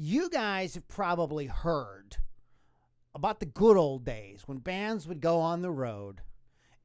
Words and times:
You 0.00 0.30
guys 0.30 0.74
have 0.74 0.86
probably 0.86 1.46
heard 1.46 2.18
about 3.14 3.40
the 3.40 3.46
good 3.46 3.76
old 3.76 4.04
days 4.04 4.42
when 4.46 4.58
bands 4.58 5.08
would 5.08 5.20
go 5.20 5.40
on 5.40 5.60
the 5.60 5.72
road 5.72 6.20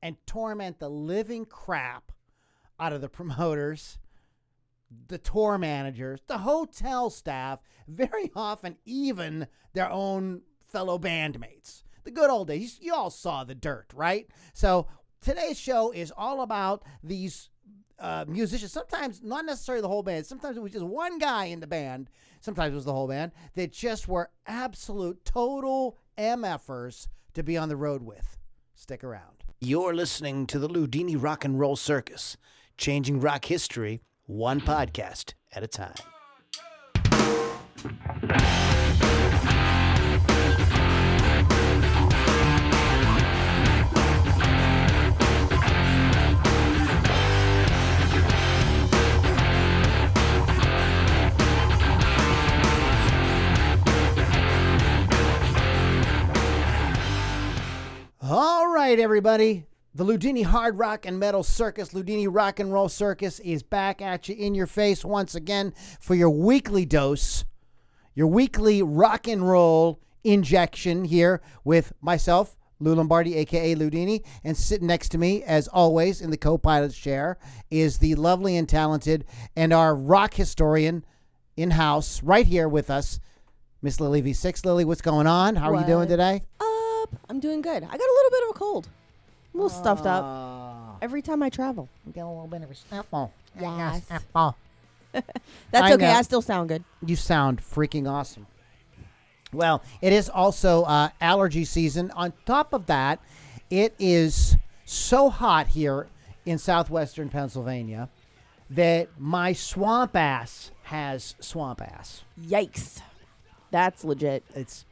and 0.02 0.18
torment 0.26 0.80
the 0.80 0.90
living 0.90 1.46
crap 1.46 2.12
out 2.80 2.92
of 2.92 3.02
the 3.02 3.10
promoters 3.10 4.00
the 5.08 5.18
tour 5.18 5.58
managers, 5.58 6.22
the 6.28 6.40
hotel 6.40 7.10
staff, 7.10 7.60
very 7.88 8.32
often 8.36 8.78
even 8.86 9.48
their 9.74 9.90
own 9.90 10.42
fellow 10.68 10.98
bandmates. 10.98 11.84
The 12.04 12.12
good 12.12 12.30
old 12.30 12.48
days. 12.48 12.78
You 12.82 12.94
all 12.94 13.10
saw 13.10 13.44
the 13.44 13.56
dirt, 13.56 13.92
right? 13.96 14.28
So 14.54 14.88
today's 15.22 15.60
show 15.60 15.92
is 15.92 16.12
all 16.16 16.42
about 16.42 16.84
these 17.04 17.50
uh, 17.98 18.26
musicians. 18.28 18.74
Sometimes 18.74 19.22
not 19.24 19.46
necessarily 19.46 19.82
the 19.82 19.88
whole 19.88 20.04
band. 20.04 20.26
Sometimes 20.26 20.58
it 20.58 20.64
was 20.64 20.74
just 20.74 20.86
one 20.86 21.18
guy 21.18 21.46
in 21.46 21.60
the 21.60 21.68
band. 21.68 22.10
Sometimes 22.44 22.74
it 22.74 22.76
was 22.76 22.84
the 22.84 22.92
whole 22.92 23.08
band 23.08 23.32
that 23.56 23.72
just 23.72 24.10
were 24.10 24.30
absolute 24.46 25.24
total 25.24 25.98
MFers 26.18 27.08
to 27.36 27.42
be 27.42 27.58
on 27.58 27.70
the 27.70 27.78
road 27.78 28.04
with. 28.04 28.36
Stick 28.76 29.02
around. 29.02 29.46
You're 29.62 29.94
listening 29.94 30.46
to 30.48 30.60
the 30.60 30.68
Loudini 30.68 31.16
Rock 31.18 31.46
and 31.46 31.58
Roll 31.58 31.78
Circus, 31.78 32.36
changing 32.78 33.22
rock 33.22 33.46
history 33.46 34.02
one 34.26 34.60
podcast 34.60 35.36
at 35.54 35.64
a 35.64 35.68
time. 35.68 35.96
All 58.36 58.68
right, 58.68 58.98
everybody. 58.98 59.68
The 59.94 60.04
Loudini 60.04 60.44
Hard 60.44 60.80
Rock 60.80 61.06
and 61.06 61.20
Metal 61.20 61.44
Circus, 61.44 61.94
Loudini 61.94 62.26
Rock 62.28 62.60
and 62.60 62.74
Roll 62.74 62.90
Circus, 62.90 63.40
is 63.42 63.62
back 63.62 64.02
at 64.02 64.28
you 64.28 64.34
in 64.34 64.56
your 64.56 64.66
face 64.66 65.06
once 65.06 65.36
again 65.36 65.72
for 66.00 66.16
your 66.16 66.32
weekly 66.32 66.84
dose, 66.84 67.46
your 68.16 68.26
weekly 68.26 68.82
rock 68.82 69.28
and 69.28 69.48
roll 69.48 70.00
injection 70.24 71.06
here 71.06 71.44
with 71.64 71.94
myself, 72.02 72.58
Lou 72.80 72.96
Lombardi, 72.96 73.36
aka 73.36 73.76
Loudini, 73.76 74.26
and 74.44 74.58
sitting 74.58 74.88
next 74.88 75.10
to 75.10 75.20
me, 75.20 75.44
as 75.44 75.68
always, 75.68 76.20
in 76.20 76.32
the 76.32 76.36
co-pilot's 76.36 76.98
chair, 76.98 77.38
is 77.70 78.00
the 78.00 78.16
lovely 78.16 78.58
and 78.58 78.68
talented 78.68 79.26
and 79.56 79.72
our 79.72 79.94
rock 79.94 80.34
historian 80.34 81.06
in 81.56 81.70
house, 81.70 82.24
right 82.24 82.48
here 82.48 82.68
with 82.68 82.90
us, 82.90 83.20
Miss 83.84 84.00
Lily 84.00 84.24
V6. 84.24 84.66
Lily, 84.66 84.86
what's 84.86 85.02
going 85.02 85.28
on? 85.28 85.56
How 85.56 85.72
are 85.72 85.82
you 85.82 85.86
doing 85.86 86.08
today? 86.08 86.42
Up. 87.04 87.16
I'm 87.30 87.40
doing 87.40 87.62
good. 87.62 87.84
I 87.84 87.88
got 87.88 87.94
a 87.94 88.16
little 88.16 88.32
bit 88.32 88.44
of 88.44 88.50
a 88.56 88.60
cold. 88.60 88.88
I'm 89.54 89.60
a 89.60 89.64
little 89.64 89.78
stuffed 89.80 90.06
up 90.06 90.24
Ah, 90.24 90.96
every 91.02 91.22
time 91.22 91.44
I 91.44 91.50
travel. 91.50 91.88
you 92.06 92.14
get 92.14 92.22
a 92.22 92.28
little 92.28 92.48
bit 92.48 92.62
of 92.64 92.72
a 92.72 92.76
sniffle. 92.76 93.32
Yes. 93.60 94.06
Sniffle. 94.08 94.56
That's 95.12 95.24
I 95.74 95.94
okay. 95.94 96.04
know. 96.06 96.12
I 96.12 96.22
still 96.24 96.42
sound 96.42 96.70
good. 96.70 96.84
You 97.06 97.16
sound 97.16 97.62
freaking 97.62 98.10
awesome. 98.10 98.48
Well, 99.52 99.84
it 100.02 100.12
is 100.14 100.30
also 100.30 100.84
uh, 100.84 101.10
allergy 101.22 101.66
season. 101.66 102.10
On 102.12 102.34
top 102.46 102.74
of 102.74 102.88
that, 102.88 103.20
it 103.70 103.94
is 104.00 104.56
so 104.86 105.30
hot 105.30 105.68
here 105.68 106.08
in 106.46 106.58
southwestern 106.58 107.30
Pennsylvania 107.30 108.10
that 108.70 109.10
my 109.20 109.54
swamp 109.54 110.16
ass 110.16 110.72
has 110.84 111.36
swamp 111.40 111.82
ass. 111.82 112.24
Yikes. 112.42 113.02
That's 113.70 114.04
legit. 114.04 114.44
It's 114.56 114.86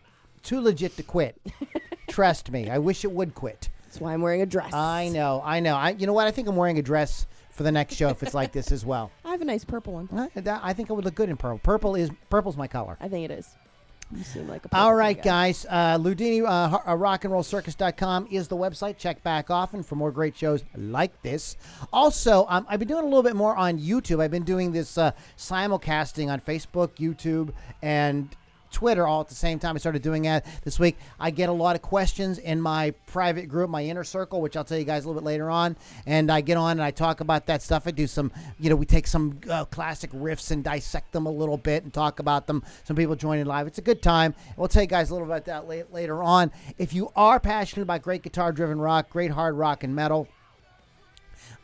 too 0.44 0.62
legit 0.62 0.96
to 0.97 1.03
quit. 1.03 1.35
Trust 2.11 2.51
me. 2.51 2.69
I 2.69 2.77
wish 2.77 3.03
it 3.03 3.11
would 3.11 3.33
quit. 3.33 3.69
That's 3.85 3.99
why 3.99 4.13
I'm 4.13 4.22
wearing 4.22 4.41
a 4.41 4.45
dress. 4.45 4.73
I 4.73 5.09
know. 5.09 5.41
I 5.44 5.59
know. 5.59 5.75
I, 5.75 5.89
you 5.91 6.07
know 6.07 6.13
what? 6.13 6.27
I 6.27 6.31
think 6.31 6.47
I'm 6.47 6.55
wearing 6.55 6.77
a 6.79 6.81
dress 6.81 7.25
for 7.51 7.63
the 7.63 7.72
next 7.72 7.95
show 7.95 8.09
if 8.09 8.23
it's 8.23 8.33
like 8.33 8.51
this 8.53 8.72
as 8.72 8.85
well. 8.85 9.11
I 9.25 9.31
have 9.31 9.41
a 9.41 9.45
nice 9.45 9.66
purple 9.66 9.94
one. 9.94 10.07
Uh, 10.13 10.27
that- 10.35 10.61
I 10.63 10.73
think 10.73 10.89
I 10.89 10.94
would 10.94 11.03
look 11.05 11.16
good 11.16 11.29
in 11.29 11.35
purple. 11.38 11.59
Purple 11.59 11.95
is 11.95 12.09
purple's 12.29 12.55
my 12.55 12.67
color. 12.67 12.97
I 13.01 13.07
think 13.09 13.29
it 13.29 13.33
is. 13.33 13.49
You 14.13 14.23
seem 14.25 14.45
like 14.49 14.66
a 14.66 14.75
All 14.75 14.94
right, 14.94 15.16
guy. 15.16 15.23
guys. 15.23 15.66
Uh, 15.69 15.97
Loudini, 15.97 16.44
uh, 16.45 16.67
ho- 16.67 16.81
uh, 16.85 16.95
rockandrollcircus.com 16.97 18.28
is 18.29 18.49
the 18.49 18.57
website. 18.57 18.97
Check 18.97 19.23
back 19.23 19.49
often 19.49 19.83
for 19.83 19.95
more 19.95 20.11
great 20.11 20.35
shows 20.35 20.63
like 20.75 21.22
this. 21.22 21.55
Also, 21.93 22.45
um, 22.49 22.66
I've 22.67 22.79
been 22.79 22.89
doing 22.89 23.03
a 23.03 23.07
little 23.07 23.23
bit 23.23 23.38
more 23.38 23.55
on 23.55 23.79
YouTube. 23.79 24.22
I've 24.22 24.31
been 24.31 24.43
doing 24.43 24.73
this 24.73 24.97
uh, 24.97 25.11
simulcasting 25.38 26.29
on 26.29 26.41
Facebook, 26.41 26.89
YouTube, 26.97 27.53
and 27.81 28.28
Twitter 28.72 29.08
all 29.08 29.22
at 29.22 29.28
the 29.28 29.36
same 29.36 29.59
time. 29.59 29.76
I 29.76 29.80
started 29.80 30.02
doing 30.02 30.24
that 30.24 30.46
this 30.64 30.80
week. 30.80 30.98
I 31.20 31.32
get 31.32 31.50
a 31.50 31.54
lot 31.54 31.76
of 31.76 31.82
questions 31.82 32.38
in 32.38 32.62
my 32.62 32.92
private 33.08 33.48
group, 33.48 33.70
my 33.70 33.84
inner 33.84 34.04
circle, 34.04 34.42
which 34.42 34.56
I'll 34.58 34.64
tell 34.64 34.78
you 34.78 34.86
guys 34.86 35.06
a 35.06 35.08
little 35.08 35.22
bit 35.22 35.26
later 35.26 35.50
on. 35.50 35.76
And 36.06 36.32
I 36.32 36.42
get 36.42 36.58
on 36.58 36.72
and 36.72 36.82
I 36.82 36.92
talk 36.92 37.20
about 37.20 37.46
that 37.48 37.62
stuff. 37.62 37.84
I 37.86 37.92
do 37.92 38.08
some, 38.08 38.32
you 38.59 38.70
know, 38.70 38.76
we 38.76 38.86
take 38.86 39.08
some 39.08 39.40
uh, 39.50 39.66
classic 39.66 40.12
riffs 40.12 40.52
and 40.52 40.64
dissect 40.64 41.12
them 41.12 41.26
a 41.26 41.32
little 41.32 41.58
bit 41.58 41.84
and 41.84 41.94
talk 41.94 42.20
about 42.20 42.48
them. 42.48 42.64
Some 42.84 42.96
people 42.96 43.16
join 43.16 43.40
in 43.40 43.48
live. 43.48 43.68
It's 43.68 43.80
a 43.80 43.84
good 43.84 44.02
time. 44.02 44.34
We'll 44.58 44.68
tell 44.68 44.84
you 44.84 44.88
guys 44.88 45.09
a 45.09 45.14
little 45.14 45.28
bit 45.28 45.34
about 45.34 45.46
that 45.46 45.68
la- 45.68 45.94
later 45.94 46.24
on. 46.24 46.52
If 46.78 46.94
you 46.94 47.12
are 47.16 47.40
passionate 47.40 47.84
about 47.84 48.02
great 48.02 48.24
guitar 48.24 48.52
driven 48.52 48.80
rock, 48.80 49.09
great 49.09 49.32
hard 49.32 49.56
rock 49.56 49.84
and 49.84 49.96
metal, 49.96 50.28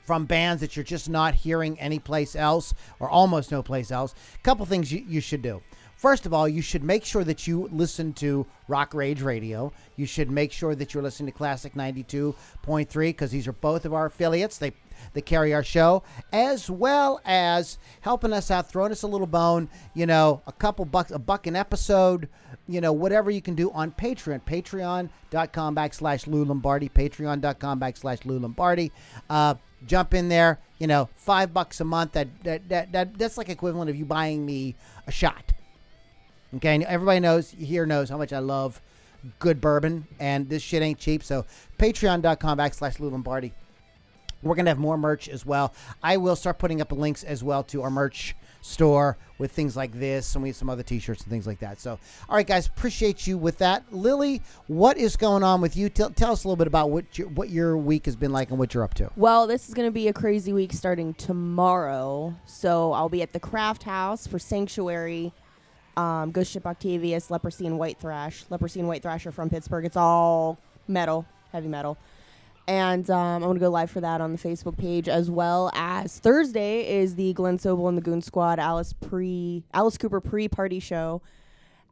from 0.08 0.26
bands 0.26 0.62
that 0.62 0.78
you're 0.78 0.86
just 0.86 1.10
not 1.10 1.36
hearing 1.36 1.78
anyplace 1.82 2.34
else 2.34 2.74
or 2.98 3.10
almost 3.10 3.52
no 3.52 3.62
place 3.62 3.92
else. 3.92 4.16
A 4.36 4.38
couple 4.38 4.66
things 4.66 4.90
you, 4.90 5.04
you 5.06 5.20
should 5.20 5.42
do. 5.42 5.62
First 5.98 6.28
of 6.28 6.34
all, 6.34 6.48
you 6.48 6.62
should 6.62 6.84
make 6.84 7.04
sure 7.04 7.24
that 7.24 7.48
you 7.48 7.68
listen 7.72 8.14
to 8.14 8.46
Rock 8.68 8.94
Rage 8.94 9.24
Radio. 9.24 9.74
You 9.96 10.06
should 10.06 10.30
make 10.30 10.52
sure 10.52 10.76
that 10.76 10.94
you're 10.94 11.02
listening 11.02 11.32
to 11.32 11.38
Classic 11.38 11.74
92.3 11.74 12.94
because 13.10 13.32
these 13.32 13.48
are 13.48 13.54
both 13.54 13.84
of 13.84 13.96
our 13.96 14.06
affiliates. 14.06 14.60
They 14.60 14.74
they 15.14 15.22
carry 15.22 15.54
our 15.54 15.64
show 15.64 16.04
as 16.32 16.70
well 16.70 17.22
as 17.26 17.78
helping 18.02 18.34
us 18.34 18.52
out, 18.52 18.70
throwing 18.70 18.92
us 18.92 19.04
a 19.04 19.08
little 19.08 19.28
bone. 19.28 19.70
You 19.94 20.06
know, 20.06 20.42
a 20.48 20.52
couple 20.52 20.86
bucks, 20.86 21.12
a 21.12 21.20
buck 21.20 21.48
an 21.48 21.56
episode. 21.56 22.30
You 22.68 22.82
know, 22.82 22.94
whatever 22.94 23.32
you 23.32 23.42
can 23.42 23.56
do 23.56 23.72
on 23.72 23.92
Patreon. 23.92 24.42
Patreon.com 24.44 25.76
backslash 25.76 26.28
Lou 26.28 26.46
Lombardi. 26.46 26.90
Patreon.com 26.90 27.80
backslash 27.80 28.26
Lou 28.26 28.40
Lombardi. 28.40 28.92
Uh, 29.30 29.56
jump 29.86 30.14
in 30.14 30.30
there. 30.30 30.60
You 30.78 30.88
know, 30.88 31.10
five 31.16 31.54
bucks 31.54 31.80
a 31.80 31.86
month. 31.86 32.12
That, 32.12 32.28
that 32.44 32.70
that 32.70 32.92
that 32.92 33.18
that's 33.18 33.38
like 33.38 33.50
equivalent 33.50 33.90
of 33.90 33.96
you 33.96 34.06
buying 34.06 34.46
me 34.46 34.76
a 35.08 35.12
shot. 35.12 35.54
Okay, 36.56 36.76
and 36.76 36.84
everybody 36.86 37.20
knows 37.20 37.52
here 37.52 37.86
knows 37.86 38.10
how 38.10 38.18
much 38.18 38.32
I 38.32 38.40
love 38.40 38.82
good 39.40 39.60
bourbon, 39.60 40.08
and 40.20 40.48
this 40.50 40.64
shit 40.64 40.82
ain't 40.82 41.00
cheap. 41.00 41.24
So 41.24 41.46
patreon.com 41.78 42.58
backslash 42.58 43.00
Lou 43.00 43.10
Lombardi. 43.10 43.54
We're 44.44 44.56
gonna 44.56 44.70
have 44.70 44.80
more 44.80 44.98
merch 44.98 45.28
as 45.28 45.46
well. 45.46 45.74
I 46.02 46.18
will 46.18 46.36
start 46.36 46.60
putting 46.60 46.80
up 46.80 46.92
links 46.92 47.24
as 47.24 47.44
well 47.44 47.64
to 47.64 47.82
our 47.82 47.90
merch 47.90 48.36
store 48.62 49.18
with 49.38 49.52
things 49.52 49.76
like 49.76 49.92
this, 49.94 50.36
and 50.36 50.44
we 50.44 50.50
have 50.50 50.56
some 50.56 50.70
other 50.70 50.84
T-shirts 50.84 51.24
and 51.24 51.32
things 51.32 51.48
like 51.48 51.60
that. 51.60 51.80
So, 51.80 52.00
all 52.30 52.36
right, 52.36 52.46
guys, 52.46 52.68
appreciate 52.68 53.26
you 53.28 53.38
with 53.38 53.58
that. 53.60 53.84
Lily, 53.92 54.42
what 54.68 54.98
is 54.98 55.16
going 55.16 55.44
on 55.44 55.62
with 55.62 55.76
you? 55.76 55.90
Tell, 55.90 56.10
tell 56.10 56.32
us 56.32 56.44
a 56.44 56.48
little 56.48 56.58
bit 56.58 56.68
about 56.68 56.90
what 56.90 57.18
your 57.18 57.30
what 57.30 57.50
your 57.50 57.78
week 57.78 58.06
has 58.06 58.16
been 58.16 58.32
like 58.32 58.50
and 58.50 58.60
what 58.60 58.74
you're 58.74 58.84
up 58.84 58.94
to. 58.96 59.12
Well, 59.16 59.48
this 59.48 59.68
is 59.68 59.74
going 59.74 59.88
to 59.88 59.92
be 59.92 60.08
a 60.08 60.14
crazy 60.14 60.54
week 60.54 60.74
starting 60.74 61.14
tomorrow. 61.16 62.36
So 62.46 62.92
I'll 62.94 63.10
be 63.10 63.22
at 63.22 63.34
the 63.34 63.40
Craft 63.40 63.84
House 63.84 64.28
for 64.28 64.40
Sanctuary, 64.40 65.34
um, 65.98 66.32
Ghost 66.32 66.52
Ship 66.52 66.66
Octavius, 66.66 67.30
Leprosy 67.30 67.66
and 67.66 67.78
White 67.78 68.00
Thrash. 68.00 68.46
Leprosy 68.50 68.80
and 68.80 68.88
White 68.88 69.02
Thrash 69.02 69.26
are 69.26 69.32
from 69.32 69.50
Pittsburgh. 69.50 69.84
It's 69.84 69.98
all 69.98 70.58
metal, 70.88 71.26
heavy 71.52 71.68
metal. 71.68 71.98
And 72.68 73.10
um, 73.10 73.36
I'm 73.36 73.42
going 73.42 73.56
to 73.56 73.60
go 73.62 73.70
live 73.70 73.90
for 73.90 74.02
that 74.02 74.22
on 74.22 74.34
the 74.34 74.38
Facebook 74.38 74.78
page 74.78 75.08
as 75.08 75.30
well 75.30 75.72
as 75.74 76.20
Thursday 76.20 77.00
is 77.00 77.16
the 77.16 77.34
Glen 77.34 77.58
Sobel 77.58 77.88
and 77.88 77.98
the 77.98 78.02
Goon 78.02 78.22
Squad 78.22 78.60
Alice 78.60 78.94
pre 78.94 79.64
Alice 79.74 79.98
Cooper 79.98 80.20
pre 80.20 80.48
party 80.48 80.80
show 80.80 81.22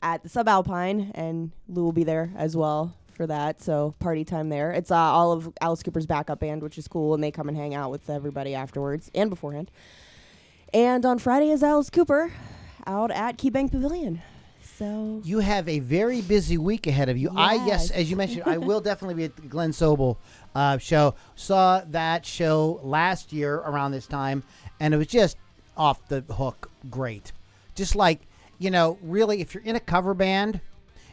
at 0.01 0.21
the 0.21 0.29
Subalpine, 0.29 1.11
and 1.15 1.51
Lou 1.67 1.83
will 1.83 1.91
be 1.91 2.03
there 2.03 2.31
as 2.35 2.55
well 2.55 2.93
for 3.13 3.25
that. 3.25 3.61
So 3.61 3.95
party 3.99 4.25
time 4.25 4.49
there. 4.49 4.71
It's 4.71 4.91
uh, 4.91 4.97
all 4.97 5.31
of 5.31 5.51
Alice 5.61 5.81
Cooper's 5.81 6.05
backup 6.05 6.41
band, 6.41 6.61
which 6.61 6.77
is 6.77 6.87
cool, 6.89 7.13
and 7.13 7.23
they 7.23 7.31
come 7.31 7.47
and 7.47 7.57
hang 7.57 7.73
out 7.73 7.89
with 7.89 8.09
everybody 8.09 8.53
afterwards 8.53 9.09
and 9.15 9.29
beforehand. 9.29 9.71
And 10.73 11.05
on 11.05 11.19
Friday 11.19 11.51
is 11.51 11.63
Alice 11.63 11.89
Cooper 11.89 12.33
out 12.87 13.11
at 13.11 13.37
Key 13.37 13.49
Bank 13.49 13.71
Pavilion. 13.71 14.21
so. 14.77 15.21
You 15.23 15.39
have 15.39 15.67
a 15.69 15.79
very 15.79 16.21
busy 16.21 16.57
week 16.57 16.85
ahead 16.87 17.07
of 17.09 17.17
you. 17.17 17.29
I 17.35 17.55
yes, 17.55 17.65
Yes. 17.65 17.91
as 17.91 18.09
you 18.09 18.15
mentioned, 18.15 18.43
I 18.45 18.57
will 18.57 18.81
definitely 18.89 19.15
be 19.15 19.23
at 19.25 19.35
the 19.35 19.43
Glen 19.43 19.71
Sobel 19.71 20.17
uh, 20.53 20.77
show. 20.77 21.15
Saw 21.35 21.81
that 21.89 22.25
show 22.25 22.79
last 22.83 23.31
year 23.33 23.55
around 23.55 23.91
this 23.91 24.07
time, 24.07 24.43
and 24.79 24.93
it 24.93 24.97
was 24.97 25.07
just 25.07 25.37
off 25.77 26.05
the 26.07 26.21
hook 26.33 26.69
great. 26.89 27.31
Just 27.75 27.95
like 27.95 28.21
you 28.57 28.71
know, 28.71 28.97
really, 29.01 29.41
if 29.41 29.53
you're 29.53 29.63
in 29.63 29.75
a 29.75 29.79
cover 29.81 30.13
band, 30.13 30.61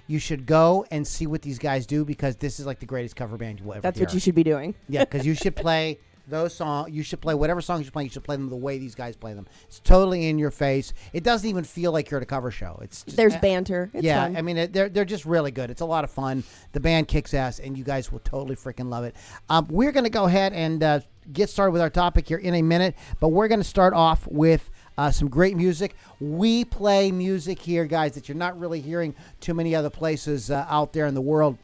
you 0.06 0.18
should 0.20 0.46
go 0.46 0.86
and 0.92 1.04
see 1.06 1.26
what 1.26 1.42
these 1.42 1.58
guys 1.58 1.86
do 1.86 2.04
because 2.04 2.36
this 2.36 2.60
is 2.60 2.66
like 2.66 2.78
the 2.78 2.86
greatest 2.86 3.16
cover 3.16 3.36
band 3.36 3.58
you 3.58 3.66
will 3.66 3.72
ever. 3.74 3.80
That's 3.82 3.98
hear. 3.98 4.06
what 4.06 4.14
you 4.14 4.20
should 4.20 4.34
be 4.36 4.44
doing. 4.44 4.74
Yeah, 4.88 5.04
because 5.04 5.26
you 5.26 5.34
should 5.34 5.56
play 5.66 5.98
those 6.28 6.54
songs. 6.54 6.90
You 6.92 7.02
should 7.02 7.20
play 7.20 7.34
whatever 7.34 7.60
songs 7.60 7.84
you're 7.84 7.92
playing. 7.92 8.06
You 8.06 8.12
should 8.12 8.24
play 8.24 8.36
them 8.36 8.48
the 8.48 8.56
way 8.56 8.78
these 8.78 8.94
guys 8.94 9.16
play 9.16 9.34
them. 9.34 9.46
It's 9.64 9.80
totally 9.80 10.28
in 10.28 10.38
your 10.38 10.50
face. 10.50 10.92
It 11.12 11.24
doesn't 11.24 11.48
even 11.48 11.64
feel 11.64 11.92
like 11.92 12.10
you're 12.10 12.18
at 12.18 12.22
a 12.22 12.26
cover 12.26 12.50
show. 12.50 12.78
It's 12.82 13.02
just, 13.02 13.16
There's 13.16 13.36
banter. 13.36 13.90
It's 13.92 14.04
yeah, 14.04 14.24
fun. 14.24 14.36
I 14.36 14.42
mean 14.42 14.56
it- 14.56 14.72
they're 14.72 14.88
they're 14.88 15.04
just 15.04 15.24
really 15.24 15.50
good. 15.50 15.70
It's 15.70 15.80
a 15.80 15.86
lot 15.86 16.04
of 16.04 16.10
fun. 16.10 16.44
The 16.72 16.80
band 16.80 17.08
kicks 17.08 17.34
ass, 17.34 17.58
and 17.58 17.76
you 17.76 17.84
guys 17.84 18.10
will 18.12 18.20
totally 18.20 18.56
freaking 18.56 18.88
love 18.90 19.04
it. 19.04 19.16
Um, 19.48 19.66
we're 19.70 19.92
gonna 19.92 20.10
go 20.10 20.24
ahead 20.24 20.52
and 20.52 20.82
uh, 20.82 21.00
get 21.32 21.50
started 21.50 21.72
with 21.72 21.82
our 21.82 21.90
topic 21.90 22.28
here 22.28 22.38
in 22.38 22.54
a 22.54 22.62
minute, 22.62 22.94
but 23.20 23.28
we're 23.28 23.48
gonna 23.48 23.64
start 23.64 23.94
off 23.94 24.26
with. 24.26 24.70
Uh, 24.98 25.10
some 25.10 25.26
great 25.26 25.56
music. 25.56 25.96
We 26.20 26.66
play 26.66 27.10
music 27.10 27.58
here, 27.58 27.86
guys, 27.86 28.12
that 28.12 28.28
you're 28.28 28.36
not 28.36 28.58
really 28.60 28.78
hearing 28.82 29.14
too 29.40 29.54
many 29.54 29.74
other 29.74 29.88
places 29.88 30.50
uh, 30.50 30.66
out 30.68 30.92
there 30.92 31.06
in 31.06 31.14
the 31.14 31.20
world. 31.22 31.56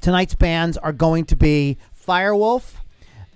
Tonight's 0.00 0.34
bands 0.34 0.78
are 0.78 0.94
going 0.94 1.26
to 1.26 1.36
be 1.36 1.76
Firewolfe, 2.06 2.76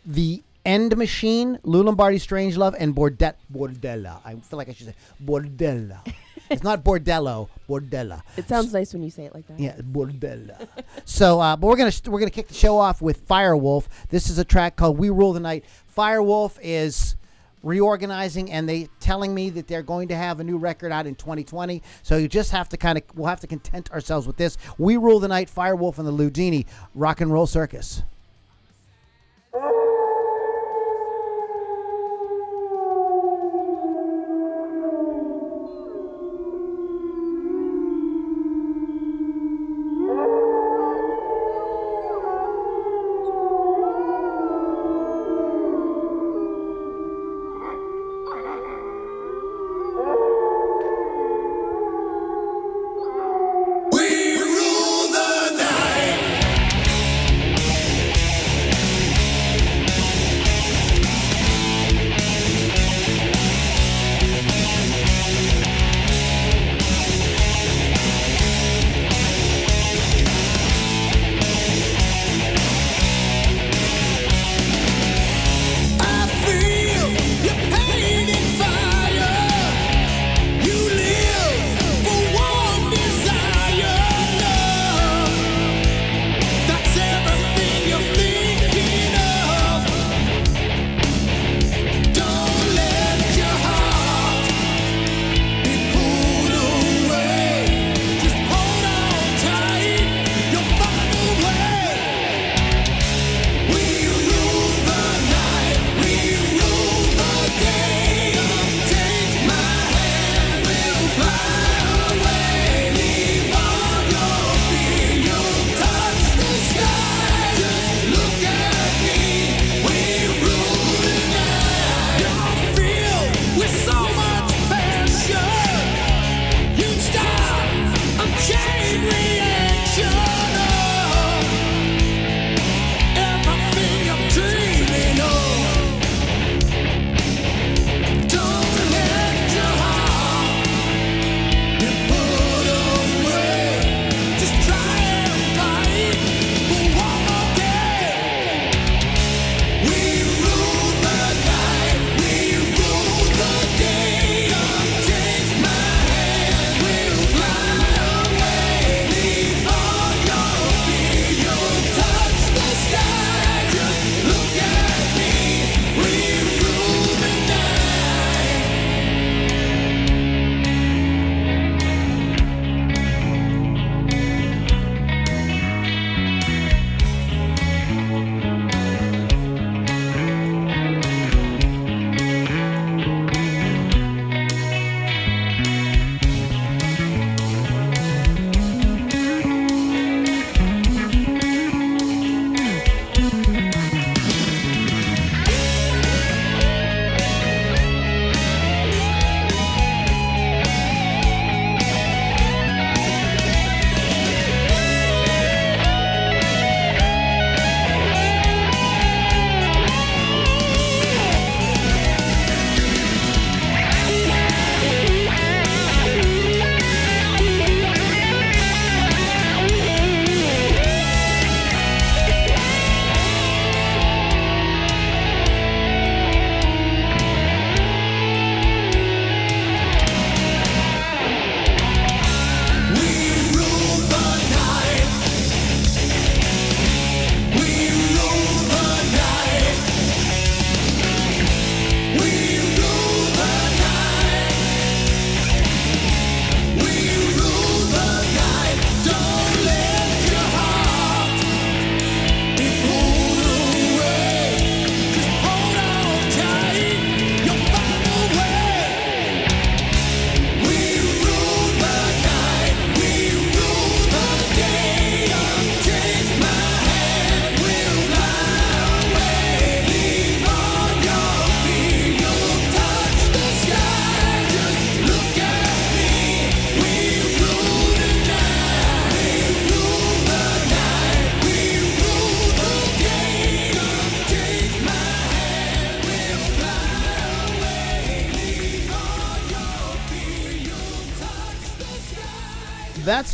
The 0.05 0.43
End 0.64 0.97
Machine, 0.97 1.58
Lou 1.62 1.82
Lombardi 1.82 2.19
Strangelove, 2.19 2.75
and 2.79 2.94
Bordet 2.94 3.35
Bordella. 3.52 4.20
I 4.25 4.35
feel 4.35 4.58
like 4.58 4.69
I 4.69 4.73
should 4.73 4.88
say 4.88 4.94
Bordella. 5.25 6.00
it's 6.50 6.62
not 6.62 6.85
Bordello, 6.85 7.49
Bordella. 7.69 8.23
it 8.37 8.47
sounds 8.47 8.73
nice 8.73 8.93
when 8.93 9.02
you 9.02 9.11
say 9.11 9.25
it 9.25 9.35
like 9.35 9.47
that. 9.47 9.58
Yeah, 9.58 9.76
Bordella. 9.76 10.69
so, 11.05 11.41
uh, 11.41 11.56
but 11.56 11.67
we're 11.67 11.76
gonna 11.76 11.93
we're 12.06 12.19
gonna 12.19 12.31
kick 12.31 12.49
the 12.49 12.55
show 12.55 12.76
off 12.76 13.00
with 13.00 13.26
Firewolfe. 13.26 13.87
This 14.11 14.29
is 14.29 14.38
a 14.38 14.44
track 14.44 14.76
called 14.76 14.99
"We 14.99 15.08
Rule 15.08 15.32
the 15.32 15.41
Night." 15.41 15.64
Firewolfe 15.97 16.58
is 16.62 17.17
reorganizing, 17.62 18.50
and 18.50 18.69
they 18.69 18.88
telling 19.00 19.35
me 19.35 19.50
that 19.50 19.67
they're 19.67 19.82
going 19.82 20.08
to 20.08 20.17
have 20.17 20.41
a 20.41 20.44
new 20.44 20.58
record 20.58 20.93
out 20.93 21.06
in 21.06 21.14
2020. 21.14 21.82
So 22.02 22.17
you 22.17 22.29
just 22.29 22.50
have 22.52 22.69
to 22.70 22.76
kind 22.76 22.99
of 22.99 23.05
we'll 23.14 23.29
have 23.29 23.41
to 23.41 23.47
content 23.47 23.91
ourselves 23.93 24.26
with 24.26 24.37
this. 24.37 24.58
"We 24.76 24.99
Rule 24.99 25.20
the 25.20 25.29
Night," 25.29 25.50
Firewolfe 25.55 25.99
and 25.99 26.06
the 26.06 26.12
Loudini 26.12 26.67
Rock 26.94 27.23
and 27.23 27.32
Roll 27.32 27.47
Circus. 27.47 28.02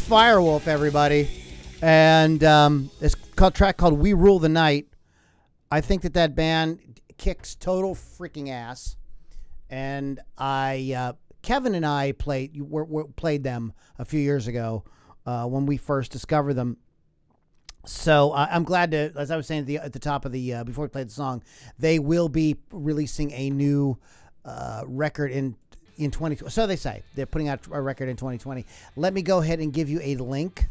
Firewolfe, 0.07 0.69
everybody, 0.69 1.29
and 1.83 2.45
um, 2.45 2.91
it's 3.01 3.17
called 3.17 3.57
track 3.57 3.77
called 3.77 3.95
"We 3.95 4.13
Rule 4.13 4.39
the 4.39 4.49
Night." 4.49 4.87
I 5.69 5.81
think 5.81 6.03
that 6.03 6.15
that 6.15 6.37
band 6.37 7.01
kicks 7.19 7.57
total 7.57 7.97
freaking 7.97 8.49
ass, 8.49 8.97
and 9.69 10.21
I 10.39 10.95
uh, 10.97 11.13
Kevin 11.43 11.75
and 11.75 11.85
I 11.85 12.13
played 12.13 12.57
played 13.17 13.43
them 13.43 13.73
a 13.99 14.05
few 14.05 14.21
years 14.21 14.47
ago 14.47 14.85
uh, 15.27 15.47
when 15.47 15.67
we 15.67 15.77
first 15.77 16.13
discovered 16.13 16.55
them. 16.55 16.77
So 17.85 18.31
uh, 18.31 18.47
I'm 18.49 18.63
glad 18.63 18.93
to, 18.93 19.13
as 19.17 19.33
I 19.33 19.37
was 19.37 19.49
saying 19.49 19.63
at 19.63 19.67
the, 19.67 19.79
at 19.79 19.93
the 19.93 19.99
top 19.99 20.25
of 20.25 20.31
the 20.31 20.55
uh, 20.55 20.65
before 20.65 20.85
we 20.85 20.89
played 20.89 21.09
the 21.09 21.15
song, 21.15 21.43
they 21.81 21.99
will 21.99 22.29
be 22.29 22.57
releasing 22.71 23.33
a 23.33 23.51
new 23.51 23.99
uh, 24.45 24.83
record 24.87 25.33
in 25.33 25.57
in 25.97 26.11
20. 26.11 26.49
So 26.49 26.67
they 26.67 26.77
say 26.77 27.03
they're 27.15 27.27
putting 27.27 27.49
out 27.49 27.61
a 27.71 27.81
record 27.81 28.09
in 28.09 28.17
2020. 28.17 28.65
Let 28.97 29.15
me 29.15 29.23
go 29.23 29.39
ahead 29.39 29.61
and 29.61 29.73
give 29.73 29.89
you 29.89 30.01
a 30.03 30.17
link. 30.17 30.69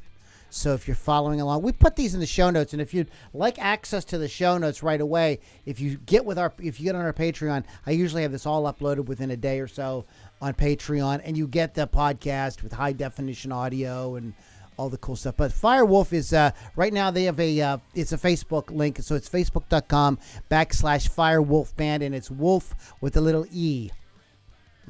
So 0.50 0.74
if 0.74 0.88
you're 0.88 0.96
following 0.96 1.42
along, 1.42 1.64
we 1.64 1.74
put 1.74 1.98
these 1.98 2.14
in 2.14 2.22
the 2.22 2.26
show 2.26 2.50
notes, 2.50 2.72
and 2.72 2.82
if 2.82 2.94
you'd 2.94 3.12
like 3.34 3.60
access 3.60 4.06
to 4.06 4.18
the 4.18 4.30
show 4.30 4.58
notes 4.58 4.82
right 4.82 5.02
away, 5.02 5.40
if 5.66 5.82
you 5.82 5.98
get 6.06 6.24
with 6.24 6.40
our, 6.40 6.54
if 6.60 6.80
you 6.80 6.86
get 6.86 6.96
on 6.96 7.02
our 7.02 7.12
Patreon, 7.12 7.66
I 7.86 7.92
usually 7.92 8.22
have 8.22 8.32
this 8.32 8.46
all 8.46 8.64
uploaded 8.72 9.06
within 9.06 9.32
a 9.32 9.38
day 9.38 9.60
or 9.60 9.68
so 9.68 10.06
on 10.42 10.54
Patreon, 10.54 11.22
and 11.26 11.36
you 11.36 11.46
get 11.48 11.74
the 11.74 11.88
podcast 11.88 12.64
with 12.64 12.72
high 12.72 12.94
definition 12.94 13.52
audio 13.52 14.16
and 14.16 14.34
all 14.78 14.90
the 14.90 14.98
cool 14.98 15.16
stuff. 15.16 15.36
But 15.36 15.52
Firewolfe 15.52 16.14
is 16.14 16.32
uh, 16.32 16.52
right 16.76 16.94
now 16.94 17.12
they 17.12 17.26
have 17.26 17.40
a 17.40 17.62
uh, 17.62 17.78
it's 17.94 18.14
a 18.14 18.18
Facebook 18.18 18.72
link, 18.72 19.00
so 19.02 19.16
it's 19.16 19.28
facebook.com 19.28 20.20
backslash 20.50 21.10
Firewolfe 21.10 21.76
Band, 21.76 22.04
and 22.04 22.16
it's 22.16 22.32
Wolf 22.32 22.94
with 23.02 23.18
a 23.18 23.22
little 23.22 23.46
e. 23.52 23.90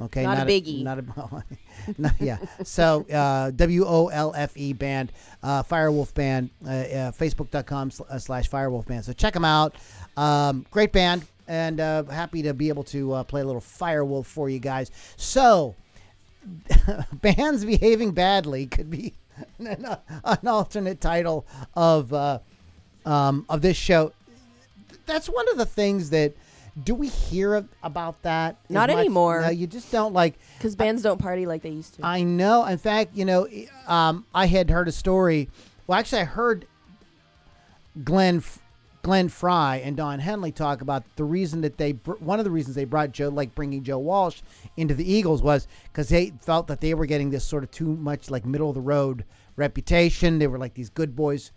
Okay, 0.02 0.24
Not 0.24 0.40
a 0.40 0.42
biggie. 0.42 0.80
E. 0.80 0.84
not 0.84 1.00
a 1.00 1.44
not, 1.98 2.14
yeah. 2.20 2.38
So 2.64 3.06
uh, 3.14 3.52
W 3.52 3.86
O 3.86 4.08
L 4.08 4.34
F 4.36 4.58
E 4.58 4.74
band, 4.74 5.14
uh, 5.42 5.64
Firewolfe 5.64 6.14
band, 6.14 6.50
uh, 6.66 6.70
uh, 6.70 7.12
Facebook.com 7.12 7.92
uh, 8.10 8.20
slash 8.20 8.50
Firewolfe 8.50 8.88
band. 8.88 9.06
So 9.06 9.14
check 9.14 9.34
them 9.34 9.46
out. 9.46 9.76
Um, 10.18 10.66
great 10.70 10.92
band, 10.92 11.26
and 11.48 11.80
uh, 11.80 12.04
happy 12.06 12.42
to 12.42 12.54
be 12.54 12.68
able 12.68 12.84
to 12.86 13.14
uh, 13.14 13.24
play 13.24 13.42
a 13.42 13.46
little 13.46 13.62
Firewolfe 13.62 14.26
for 14.26 14.50
you 14.50 14.60
guys. 14.60 14.92
So 15.16 15.76
bands 17.14 17.64
behaving 17.64 18.12
badly 18.12 18.66
could 18.68 18.90
be 18.90 19.14
an, 19.60 19.86
an 20.26 20.48
alternate 20.48 21.00
title 21.00 21.46
of 21.74 22.14
uh, 22.14 22.40
um, 23.06 23.46
of 23.48 23.62
this 23.62 23.78
show. 23.78 24.12
That's 25.06 25.30
one 25.30 25.48
of 25.50 25.58
the 25.58 25.66
things 25.66 26.10
that. 26.10 26.34
Do 26.84 26.94
we 26.94 27.08
hear 27.08 27.56
ab- 27.56 27.70
about 27.84 28.22
that? 28.24 28.58
Not 28.70 28.90
much? 28.90 28.98
anymore. 28.98 29.42
No, 29.42 29.50
you 29.50 29.66
just 29.66 29.92
don't 29.92 30.14
like. 30.14 30.36
Because 30.58 30.76
bands 30.76 31.02
don't 31.02 31.20
party 31.20 31.46
like 31.46 31.62
they 31.62 31.70
used 31.70 31.96
to. 31.96 32.06
I 32.06 32.24
know. 32.24 32.66
In 32.66 32.78
fact, 32.78 33.16
you 33.16 33.24
know, 33.24 33.48
um, 33.88 34.26
I 34.34 34.48
had 34.48 34.70
heard 34.70 34.88
a 34.88 34.92
story. 34.92 35.50
Well, 35.88 35.98
actually, 35.98 36.22
I 36.22 36.26
heard 36.26 36.68
Glenn 38.04 38.44
Glenn 39.04 39.30
Frey 39.30 39.84
and 39.84 39.96
Don 39.96 40.18
Henley 40.20 40.52
talk 40.52 40.82
about 40.82 41.04
the 41.16 41.24
reason 41.24 41.62
that 41.62 41.78
they 41.78 41.92
one 41.92 42.40
of 42.40 42.46
the 42.46 42.52
reasons 42.52 42.76
they 42.76 42.86
brought 42.86 43.12
Joe, 43.12 43.30
like 43.30 43.54
bringing 43.56 43.84
Joe 43.84 44.00
Walsh 44.00 44.42
into 44.78 44.96
the 44.96 45.10
Eagles, 45.10 45.42
was 45.44 45.68
because 45.86 46.10
they 46.10 46.34
felt 46.42 46.68
that 46.68 46.82
they 46.82 46.94
were 46.94 47.06
getting 47.06 47.30
this 47.30 47.46
sort 47.46 47.64
of 47.64 47.72
too 47.72 47.96
much 47.96 48.30
like 48.30 48.46
middle 48.46 48.70
of 48.70 48.76
the 48.76 48.82
road 48.82 49.24
reputation. 49.56 50.40
They 50.40 50.48
were 50.48 50.58
like 50.58 50.74
these 50.74 50.90
good 50.90 51.16
boys 51.16 51.52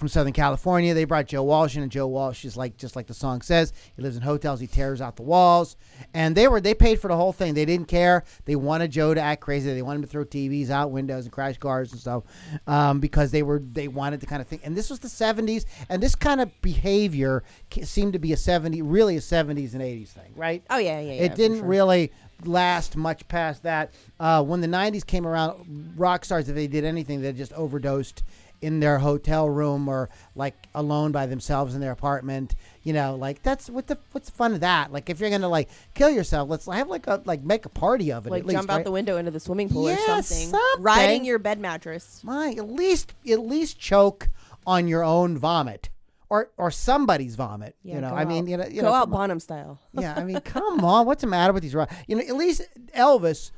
from 0.00 0.08
Southern 0.08 0.32
California. 0.32 0.94
They 0.94 1.04
brought 1.04 1.26
Joe 1.26 1.44
Walsh 1.44 1.76
in, 1.76 1.82
and 1.82 1.92
Joe 1.92 2.08
Walsh 2.08 2.44
is 2.44 2.56
like 2.56 2.76
just 2.76 2.96
like 2.96 3.06
the 3.06 3.14
song 3.14 3.42
says. 3.42 3.72
He 3.94 4.02
lives 4.02 4.16
in 4.16 4.22
hotels. 4.22 4.58
He 4.58 4.66
tears 4.66 5.00
out 5.00 5.14
the 5.14 5.22
walls, 5.22 5.76
and 6.14 6.34
they 6.34 6.48
were 6.48 6.60
they 6.60 6.74
paid 6.74 7.00
for 7.00 7.06
the 7.06 7.16
whole 7.16 7.32
thing. 7.32 7.54
They 7.54 7.66
didn't 7.66 7.86
care. 7.86 8.24
They 8.46 8.56
wanted 8.56 8.90
Joe 8.90 9.14
to 9.14 9.20
act 9.20 9.42
crazy. 9.42 9.72
They 9.72 9.82
wanted 9.82 9.98
him 9.98 10.02
to 10.04 10.08
throw 10.08 10.24
TVs 10.24 10.70
out 10.70 10.90
windows 10.90 11.24
and 11.24 11.32
crash 11.32 11.58
cars 11.58 11.92
and 11.92 12.00
stuff 12.00 12.24
um, 12.66 12.98
because 12.98 13.30
they 13.30 13.44
were 13.44 13.60
they 13.60 13.86
wanted 13.86 14.20
to 14.22 14.26
kind 14.26 14.42
of 14.42 14.48
think. 14.48 14.62
And 14.64 14.76
this 14.76 14.90
was 14.90 14.98
the 14.98 15.08
'70s, 15.08 15.66
and 15.88 16.02
this 16.02 16.16
kind 16.16 16.40
of 16.40 16.60
behavior 16.62 17.44
seemed 17.82 18.14
to 18.14 18.18
be 18.18 18.32
a 18.32 18.36
'70 18.36 18.82
really 18.82 19.16
a 19.16 19.20
'70s 19.20 19.74
and 19.74 19.82
'80s 19.82 20.08
thing, 20.08 20.32
right? 20.34 20.64
oh 20.70 20.78
yeah, 20.78 21.00
yeah, 21.00 21.12
yeah. 21.12 21.22
it 21.22 21.34
didn't 21.34 21.58
sure. 21.58 21.66
really 21.66 22.10
last 22.44 22.96
much 22.96 23.26
past 23.28 23.62
that. 23.64 23.92
Uh, 24.18 24.42
when 24.42 24.60
the 24.60 24.66
90s 24.66 25.04
came 25.04 25.26
around, 25.26 25.92
rock 25.96 26.24
stars, 26.24 26.48
if 26.48 26.54
they 26.54 26.66
did 26.66 26.84
anything, 26.84 27.20
they 27.20 27.32
just 27.32 27.52
overdosed 27.52 28.22
in 28.62 28.80
their 28.80 28.98
hotel 28.98 29.48
room 29.48 29.88
or 29.88 30.10
like 30.34 30.54
alone 30.74 31.12
by 31.12 31.26
themselves 31.26 31.74
in 31.74 31.80
their 31.80 31.92
apartment. 31.92 32.54
You 32.82 32.92
know, 32.92 33.16
like 33.16 33.42
that's 33.42 33.68
what 33.70 33.86
the 33.86 33.98
what's 34.12 34.30
the 34.30 34.36
fun 34.36 34.54
of 34.54 34.60
that? 34.60 34.92
Like 34.92 35.10
if 35.10 35.20
you're 35.20 35.30
gonna 35.30 35.48
like 35.48 35.68
kill 35.94 36.10
yourself, 36.10 36.48
let's 36.48 36.66
have 36.66 36.88
like 36.88 37.06
a 37.06 37.22
like 37.24 37.42
make 37.42 37.66
a 37.66 37.70
party 37.70 38.12
of 38.12 38.26
it. 38.26 38.30
like 38.30 38.40
at 38.40 38.46
least, 38.46 38.58
jump 38.58 38.70
out 38.70 38.76
right? 38.76 38.84
the 38.84 38.92
window 38.92 39.16
into 39.16 39.30
the 39.30 39.40
swimming 39.40 39.68
pool 39.68 39.88
Yeah, 39.88 39.94
or 39.94 40.22
something. 40.22 40.48
something. 40.50 40.82
Riding 40.82 41.24
your 41.24 41.38
bed 41.38 41.58
mattress. 41.58 42.20
My, 42.22 42.54
at 42.56 42.70
least 42.70 43.14
at 43.30 43.40
least 43.40 43.78
choke 43.78 44.28
on 44.66 44.88
your 44.88 45.02
own 45.04 45.36
vomit. 45.38 45.88
Or, 46.28 46.48
or 46.56 46.70
somebody's 46.70 47.34
vomit, 47.34 47.74
Yeah, 47.82 47.96
you 47.96 48.00
know. 48.02 48.14
I 48.14 48.24
mean, 48.24 48.46
you 48.46 48.56
know, 48.56 48.64
you 48.64 48.82
go 48.82 48.86
know, 48.86 48.94
out 48.94 49.08
on. 49.08 49.10
Bonham 49.10 49.40
style. 49.40 49.80
Yeah, 49.94 50.14
I 50.16 50.22
mean, 50.22 50.38
come 50.44 50.84
on, 50.84 51.04
what's 51.04 51.22
the 51.22 51.26
matter 51.26 51.52
with 51.52 51.64
these? 51.64 51.74
You 52.06 52.14
know, 52.14 52.20
at 52.20 52.36
least 52.36 52.62
Elvis, 52.96 53.50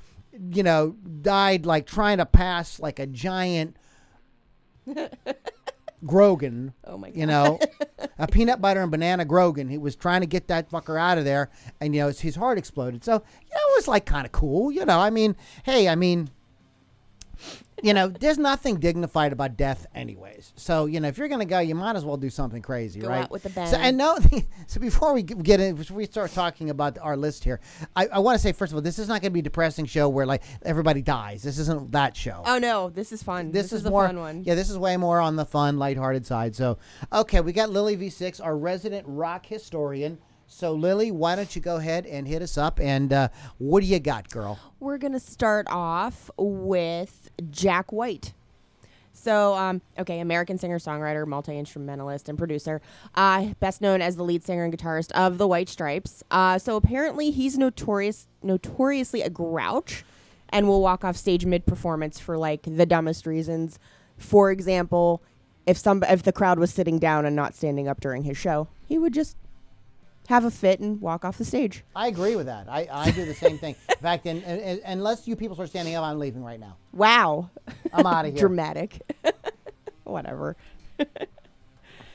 you 0.51 0.63
know, 0.63 0.97
died 1.21 1.67
like 1.67 1.87
trying 1.87 2.17
to 2.17 2.25
pass 2.25 2.81
like 2.81 2.99
a 2.99 3.07
giant 3.07 3.77
Grogan. 6.05 6.73
Oh 6.85 6.99
my 6.99 7.09
god. 7.11 7.17
You 7.17 7.27
know, 7.27 7.59
a 8.19 8.27
peanut 8.31 8.61
butter 8.61 8.81
and 8.83 8.91
banana 8.91 9.25
Grogan. 9.25 9.69
He 9.69 9.79
was 9.79 9.95
trying 9.97 10.21
to 10.21 10.27
get 10.27 10.49
that 10.49 10.69
fucker 10.71 11.01
out 11.01 11.17
of 11.17 11.25
there, 11.25 11.49
and 11.81 11.95
you 11.95 12.01
know, 12.03 12.09
his- 12.09 12.21
his 12.21 12.35
heart 12.37 12.59
exploded. 12.59 13.05
So 13.05 13.13
you 13.15 13.19
know, 13.19 13.61
it 13.73 13.77
was 13.77 13.89
like 13.89 14.05
kind 14.05 14.27
of 14.27 14.33
cool. 14.33 14.73
You 14.73 14.85
know, 14.85 14.99
I 14.99 15.11
mean, 15.11 15.37
hey, 15.65 15.89
I 15.89 15.95
mean. 15.95 16.29
You 17.83 17.93
know, 17.95 18.09
there's 18.09 18.39
nothing 18.39 18.77
dignified 18.77 19.33
about 19.33 19.57
death, 19.57 19.87
anyways. 19.95 20.53
So 20.57 20.87
you 20.87 21.01
know, 21.01 21.09
if 21.09 21.19
you're 21.19 21.29
gonna 21.29 21.45
go, 21.45 21.59
you 21.59 21.75
might 21.75 21.97
as 21.97 22.05
well 22.05 22.17
do 22.17 22.31
something 22.31 22.63
crazy, 22.63 23.01
Go 23.01 23.09
right? 23.09 23.25
out 23.25 23.31
with 23.31 23.45
a 23.45 23.67
So 23.67 23.77
and 23.77 23.97
no, 23.97 24.19
so 24.69 24.81
before 24.81 25.13
we 25.13 25.23
get 25.23 25.61
in, 25.61 25.75
before 25.75 25.97
we 25.97 26.07
start 26.07 26.31
talking 26.33 26.71
about 26.71 26.97
our 26.99 27.17
list 27.17 27.43
here, 27.45 27.61
I, 27.97 28.07
I 28.07 28.19
want 28.21 28.37
to 28.37 28.43
say 28.43 28.53
first 28.53 28.73
of 28.73 28.77
all, 28.77 28.83
this 28.83 28.99
is 28.99 29.09
not 29.09 29.21
going 29.21 29.31
to 29.31 29.35
be 29.35 29.41
a 29.41 29.43
depressing 29.43 29.87
show 29.87 30.09
where 30.09 30.27
like 30.27 30.43
everybody 30.63 31.03
dies. 31.03 31.43
This 31.43 31.59
isn't 31.59 31.93
that 31.93 32.17
show. 32.17 32.43
Oh 32.47 32.59
no, 32.59 32.89
this 32.91 33.13
is 33.13 33.23
fun. 33.23 33.51
this, 33.51 33.71
This, 33.71 33.81
is, 33.81 33.87
a 33.87 33.91
more 33.91 34.07
fun 34.07 34.21
one. 34.21 34.45
Yeah, 34.45 34.55
this 34.55 34.71
is 34.71 34.79
way 34.79 34.97
more 34.97 35.21
on 35.21 35.37
the 35.37 35.45
fun, 35.45 35.79
lighthearted 35.79 36.25
side. 36.25 36.55
So, 36.55 36.79
okay, 37.13 37.41
we 37.41 37.53
got 37.53 37.71
Lily 37.71 37.97
V6, 37.97 38.43
our 38.45 38.57
resident 38.57 39.05
rock 39.09 39.45
historian. 39.47 40.19
So, 40.47 40.73
Lily, 40.75 41.11
why 41.11 41.35
don't 41.35 41.57
you 41.57 41.63
go 41.63 41.77
ahead 41.77 42.05
and 42.05 42.29
hit 42.29 42.43
us 42.43 42.59
up? 42.59 42.79
And 42.79 43.11
uh, 43.11 43.29
what 43.57 43.81
do 43.81 43.87
you 43.87 43.99
got, 43.99 44.29
girl? 44.29 44.59
We're 44.81 44.99
gonna 44.99 45.19
start 45.19 45.67
off 45.71 46.31
with 46.37 47.22
Jack 47.51 47.93
White. 47.93 48.33
So, 49.13 49.55
um, 49.55 49.83
okay, 49.99 50.21
American 50.21 50.59
singer, 50.59 50.79
songwriter, 50.79 51.27
multi 51.27 51.57
instrumentalist, 51.59 52.29
and 52.29 52.39
producer. 52.39 52.81
Uh, 53.15 53.49
best 53.61 53.81
known 53.81 54.01
as 54.01 54.17
the 54.17 54.25
lead 54.25 54.43
singer 54.43 54.65
and 54.65 54.77
guitarist 54.77 55.13
of 55.13 55.39
the 55.39 55.47
White 55.47 55.69
Stripes. 55.69 56.25
Uh, 56.31 56.59
so 56.59 56.77
apparently, 56.77 57.31
he's 57.31 57.59
notorious, 57.59 58.27
notoriously 58.43 59.23
a 59.23 59.31
grouch, 59.31 60.05
and 60.49 60.67
will 60.67 60.81
walk 60.81 61.05
off 61.05 61.17
stage 61.17 61.45
mid 61.45 61.67
performance 61.67 62.19
for 62.19 62.39
like 62.39 62.63
the 62.63 62.87
dumbest 62.87 63.27
reasons. 63.27 63.79
For 64.17 64.51
example, 64.51 65.23
if 65.67 65.77
some 65.77 66.03
if 66.09 66.23
the 66.23 66.33
crowd 66.33 66.59
was 66.59 66.73
sitting 66.73 66.99
down 66.99 67.27
and 67.27 67.37
not 67.37 67.55
standing 67.55 67.89
up 67.89 68.01
during 68.01 68.25
his 68.25 68.37
show, 68.37 68.69
he 68.87 68.99
would 68.99 69.15
just 69.15 69.37
have 70.29 70.45
a 70.45 70.51
fit 70.51 70.81
and 70.81 71.01
walk 71.01 71.25
off 71.25 71.39
the 71.39 71.45
stage. 71.45 71.85
I 71.97 72.07
agree 72.09 72.37
with 72.37 72.47
that. 72.47 72.69
I, 72.69 72.89
I 72.91 73.11
do 73.11 73.25
the 73.27 73.35
same 73.35 73.59
thing. 73.59 73.75
In 73.89 73.97
fact, 73.97 74.27
and, 74.27 74.43
and, 74.45 74.61
and 74.61 74.81
unless 74.85 75.27
you 75.27 75.37
people 75.37 75.57
start 75.57 75.69
standing 75.71 75.95
up, 75.95 76.05
I'm 76.05 76.19
leaving 76.19 76.43
right 76.45 76.61
now. 76.61 76.77
Wow. 76.93 77.51
I'm 77.93 78.07
out 78.07 78.25
of 78.25 78.33
here. 78.33 78.41
dramatic. 78.41 79.01
Whatever. 80.05 80.57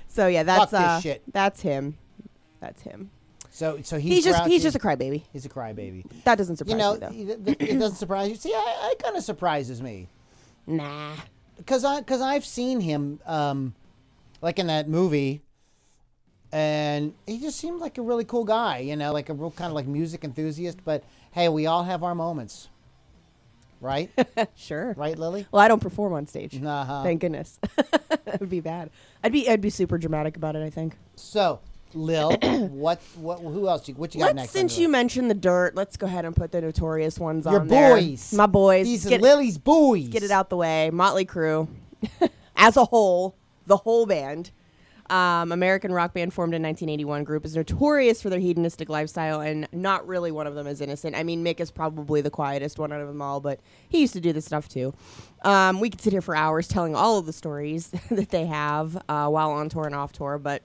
so 0.08 0.28
yeah, 0.28 0.44
that's 0.44 0.74
uh, 0.74 1.00
shit. 1.02 1.22
that's 1.32 1.62
him. 1.62 1.98
That's 2.60 2.82
him. 2.82 3.10
So, 3.52 3.80
so 3.84 3.98
he's, 3.98 4.16
He's, 4.18 4.26
just 4.26 4.46
he's 4.48 4.62
just 4.62 4.76
a 4.76 4.80
crybaby. 4.80 5.24
he's 5.34 5.46
a 5.46 5.50
crybaby. 5.50 6.06
That 6.26 6.38
doesn't 6.38 6.58
surprise 6.58 6.72
You 6.74 6.78
know, 6.78 6.94
me 6.94 7.00
though. 7.00 7.36
th- 7.44 7.58
th- 7.58 7.72
it 7.72 7.80
doesn't 7.80 7.98
surprise 7.98 8.30
you. 8.30 8.36
See, 8.36 8.54
I, 8.54 8.92
I 8.92 8.94
kind 9.02 9.16
of 9.18 9.24
surprises 9.24 9.82
me. 9.82 10.08
Nah. 10.68 11.14
because 11.58 11.84
I 11.84 12.00
because 12.02 12.22
I've 12.22 12.46
seen 12.46 12.80
him 12.82 13.20
um, 13.26 13.74
like 14.42 14.60
in 14.60 14.68
that 14.68 14.88
movie, 14.90 15.42
and 16.52 17.14
he 17.26 17.40
just 17.40 17.60
seemed 17.60 17.80
like 17.80 17.98
a 17.98 18.02
really 18.02 18.26
cool 18.26 18.46
guy. 18.46 18.80
You 18.80 18.96
know, 18.96 19.12
like 19.14 19.30
a 19.30 19.34
real 19.34 19.52
kind 19.52 19.70
of 19.70 19.74
like 19.74 19.88
music 19.88 20.24
enthusiast. 20.24 20.80
But 20.86 21.04
hey, 21.32 21.50
we 21.50 21.66
all 21.66 21.84
have 21.84 22.04
our 22.04 22.16
moments, 22.16 22.70
right? 23.82 24.10
Sure. 24.56 24.94
right, 24.98 25.18
Lily? 25.18 25.46
Well, 25.52 25.62
I 25.62 25.68
don't 25.68 25.82
perform 25.82 26.14
on 26.14 26.28
stage. 26.28 26.62
Uh-huh. 26.62 27.04
Thank 27.04 27.22
goodness. 27.22 27.60
that 28.26 28.40
would 28.40 28.50
be 28.50 28.60
bad. 28.60 28.90
I'd 29.24 29.32
be 29.32 29.50
I'd 29.50 29.62
be 29.62 29.70
super 29.70 29.98
dramatic 29.98 30.36
about 30.38 30.56
it. 30.56 30.64
I 30.64 30.70
think. 30.70 30.98
So, 31.16 31.60
Lil, 31.94 32.32
what 32.72 33.02
what 33.16 33.40
who 33.40 33.68
else? 33.68 33.88
You, 33.88 33.96
what 33.96 34.14
you 34.14 34.20
got 34.20 34.28
Let's 34.28 34.36
next? 34.36 34.52
since 34.52 34.78
you 34.78 34.90
mentioned 34.90 35.30
the 35.30 35.36
dirt, 35.36 35.76
let's 35.76 35.96
go 35.98 36.06
ahead 36.08 36.26
and 36.26 36.36
put 36.36 36.52
the 36.52 36.62
notorious 36.62 37.20
ones 37.20 37.46
your 37.46 37.62
on 37.62 37.68
there. 37.68 37.90
Your 37.90 37.98
boys, 37.98 38.34
My 38.34 38.46
boys. 38.46 38.86
These 38.86 39.06
are 39.06 39.10
get, 39.10 39.22
Lily's 39.22 39.58
boys. 39.58 40.08
get 40.08 40.24
it 40.24 40.32
out 40.32 40.50
the 40.50 40.58
way. 40.58 40.90
Motley 40.92 41.26
Crue, 41.26 41.68
as 42.56 42.78
a 42.78 42.86
whole, 42.86 43.36
the 43.66 43.78
whole 43.78 44.06
band. 44.06 44.52
Um, 45.10 45.52
American 45.52 45.92
rock 45.92 46.14
band 46.14 46.34
formed 46.34 46.54
in 46.54 46.62
1981. 46.62 47.24
Group 47.24 47.46
is 47.46 47.56
notorious 47.56 48.22
for 48.22 48.30
their 48.30 48.40
hedonistic 48.40 48.90
lifestyle, 48.90 49.42
and 49.42 49.68
not 49.72 50.08
really 50.08 50.32
one 50.32 50.48
of 50.48 50.56
them 50.56 50.68
is 50.68 50.82
innocent. 50.82 51.16
I 51.16 51.24
mean, 51.24 51.44
Mick 51.44 51.60
is 51.60 51.72
probably 51.72 52.22
the 52.22 52.30
quietest 52.30 52.78
one 52.78 52.92
out 52.92 53.02
of 53.02 53.08
them 53.08 53.22
all, 53.22 53.40
but 53.40 53.60
he 53.88 54.02
used 54.02 54.14
to 54.14 54.22
do 54.22 54.34
this 54.34 54.46
stuff 54.46 54.68
too. 54.68 54.94
Um, 55.44 55.80
we 55.80 55.90
could 55.90 56.02
sit 56.02 56.12
here 56.12 56.22
for 56.22 56.36
hours 56.36 56.68
telling 56.68 56.96
all 56.96 57.18
of 57.18 57.26
the 57.26 57.34
stories 57.34 57.88
that 58.12 58.30
they 58.30 58.46
have 58.46 58.96
uh, 59.08 59.28
while 59.28 59.52
on 59.52 59.70
tour 59.70 59.86
and 59.86 59.96
off 59.96 60.12
tour, 60.12 60.38
but 60.38 60.62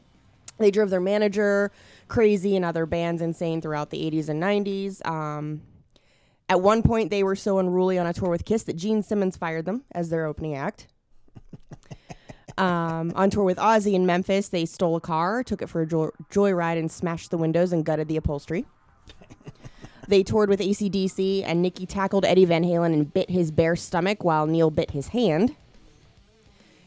they 0.59 0.71
drove 0.71 0.91
their 0.91 1.01
manager 1.01 1.71
crazy 2.09 2.57
and 2.57 2.65
other 2.65 2.87
bands 2.87 3.23
insane 3.23 3.61
throughout 3.61 3.91
the 3.91 4.11
80s 4.11 4.29
and 4.29 4.43
90s. 4.43 5.05
Um, 5.07 5.63
at 6.49 6.61
one 6.61 6.83
point, 6.83 7.11
they 7.11 7.23
were 7.23 7.37
so 7.37 7.59
unruly 7.59 7.99
on 7.99 8.07
a 8.07 8.13
tour 8.13 8.29
with 8.29 8.45
Kiss 8.45 8.65
that 8.65 8.77
Gene 8.77 9.03
Simmons 9.03 9.37
fired 9.37 9.65
them 9.65 9.85
as 9.93 10.11
their 10.11 10.27
opening 10.27 10.55
act. 10.55 10.89
Um, 12.59 13.13
on 13.15 13.31
tour 13.31 13.45
with 13.45 13.59
Ozzy 13.59 13.95
in 13.95 14.05
Memphis, 14.07 14.49
they 14.49 14.67
stole 14.67 14.97
a 14.97 15.01
car, 15.01 15.43
took 15.43 15.63
it 15.63 15.69
for 15.69 15.83
a 15.83 15.87
joy- 15.87 16.11
joyride, 16.31 16.79
and 16.79 16.91
smashed 16.91 17.31
the 17.31 17.39
windows 17.39 17.73
and 17.73 17.85
gutted 17.85 18.09
the 18.09 18.17
upholstery. 18.17 18.67
they 20.09 20.23
toured 20.23 20.49
with 20.49 20.61
ACDC, 20.61 21.45
and 21.47 21.63
Nikki 21.63 21.87
tackled 21.87 22.25
Eddie 22.25 22.45
Van 22.45 22.65
Halen 22.65 22.93
and 22.93 23.13
bit 23.13 23.31
his 23.31 23.51
bare 23.51 23.77
stomach 23.77 24.23
while 24.23 24.47
Neil 24.47 24.71
bit 24.71 24.91
his 24.91 25.09
hand. 25.09 25.57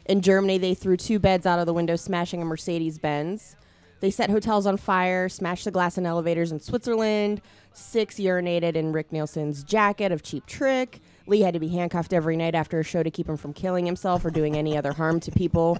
In 0.05 0.21
Germany, 0.21 0.59
they 0.59 0.75
threw 0.75 0.97
two 0.97 1.17
beds 1.17 1.47
out 1.47 1.59
of 1.59 1.65
the 1.65 1.73
window, 1.73 1.95
smashing 1.95 2.41
a 2.41 2.45
Mercedes 2.45 2.99
Benz. 2.99 3.55
They 4.01 4.11
set 4.11 4.29
hotels 4.29 4.67
on 4.67 4.77
fire, 4.77 5.29
smashed 5.29 5.65
the 5.65 5.71
glass 5.71 5.97
in 5.97 6.05
elevators 6.05 6.51
in 6.51 6.59
Switzerland. 6.59 7.41
Sixx 7.73 8.23
urinated 8.23 8.75
in 8.75 8.91
Rick 8.91 9.11
Nielsen's 9.11 9.63
jacket 9.63 10.11
of 10.11 10.21
Cheap 10.21 10.45
Trick. 10.45 11.01
Lee 11.27 11.41
had 11.41 11.53
to 11.53 11.59
be 11.59 11.69
handcuffed 11.69 12.13
every 12.13 12.37
night 12.37 12.55
after 12.55 12.79
a 12.79 12.83
show 12.83 13.03
to 13.03 13.11
keep 13.11 13.27
him 13.27 13.37
from 13.37 13.53
killing 13.53 13.85
himself 13.85 14.23
or 14.25 14.29
doing 14.29 14.55
any 14.55 14.77
other 14.77 14.93
harm 14.93 15.19
to 15.21 15.31
people. 15.31 15.77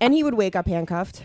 And 0.00 0.14
he 0.14 0.22
would 0.22 0.34
wake 0.34 0.56
up 0.56 0.66
handcuffed 0.66 1.22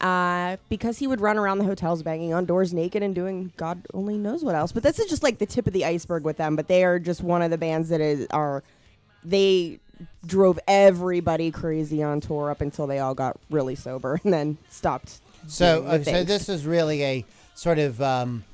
uh, 0.00 0.56
because 0.68 0.98
he 0.98 1.06
would 1.06 1.20
run 1.20 1.38
around 1.38 1.58
the 1.58 1.64
hotels 1.64 2.02
banging 2.02 2.34
on 2.34 2.44
doors 2.44 2.72
naked 2.72 3.02
and 3.02 3.14
doing 3.14 3.52
God 3.56 3.82
only 3.94 4.16
knows 4.16 4.44
what 4.44 4.54
else. 4.54 4.72
But 4.72 4.82
this 4.82 4.98
is 4.98 5.06
just 5.06 5.22
like 5.22 5.38
the 5.38 5.46
tip 5.46 5.66
of 5.66 5.72
the 5.72 5.84
iceberg 5.84 6.24
with 6.24 6.36
them. 6.36 6.56
But 6.56 6.68
they 6.68 6.84
are 6.84 6.98
just 6.98 7.22
one 7.22 7.42
of 7.42 7.50
the 7.50 7.58
bands 7.58 7.88
that 7.88 8.00
is, 8.00 8.26
are 8.30 8.62
they 9.24 9.78
drove 10.26 10.58
everybody 10.66 11.50
crazy 11.50 12.02
on 12.02 12.20
tour 12.20 12.50
up 12.50 12.60
until 12.60 12.86
they 12.86 12.98
all 12.98 13.14
got 13.14 13.38
really 13.50 13.74
sober 13.74 14.20
and 14.24 14.32
then 14.32 14.58
stopped. 14.68 15.20
So, 15.46 15.84
uh, 15.84 16.02
so 16.02 16.24
this 16.24 16.48
is 16.48 16.66
really 16.66 17.02
a 17.04 17.24
sort 17.54 17.78
of 17.78 18.00
um, 18.00 18.44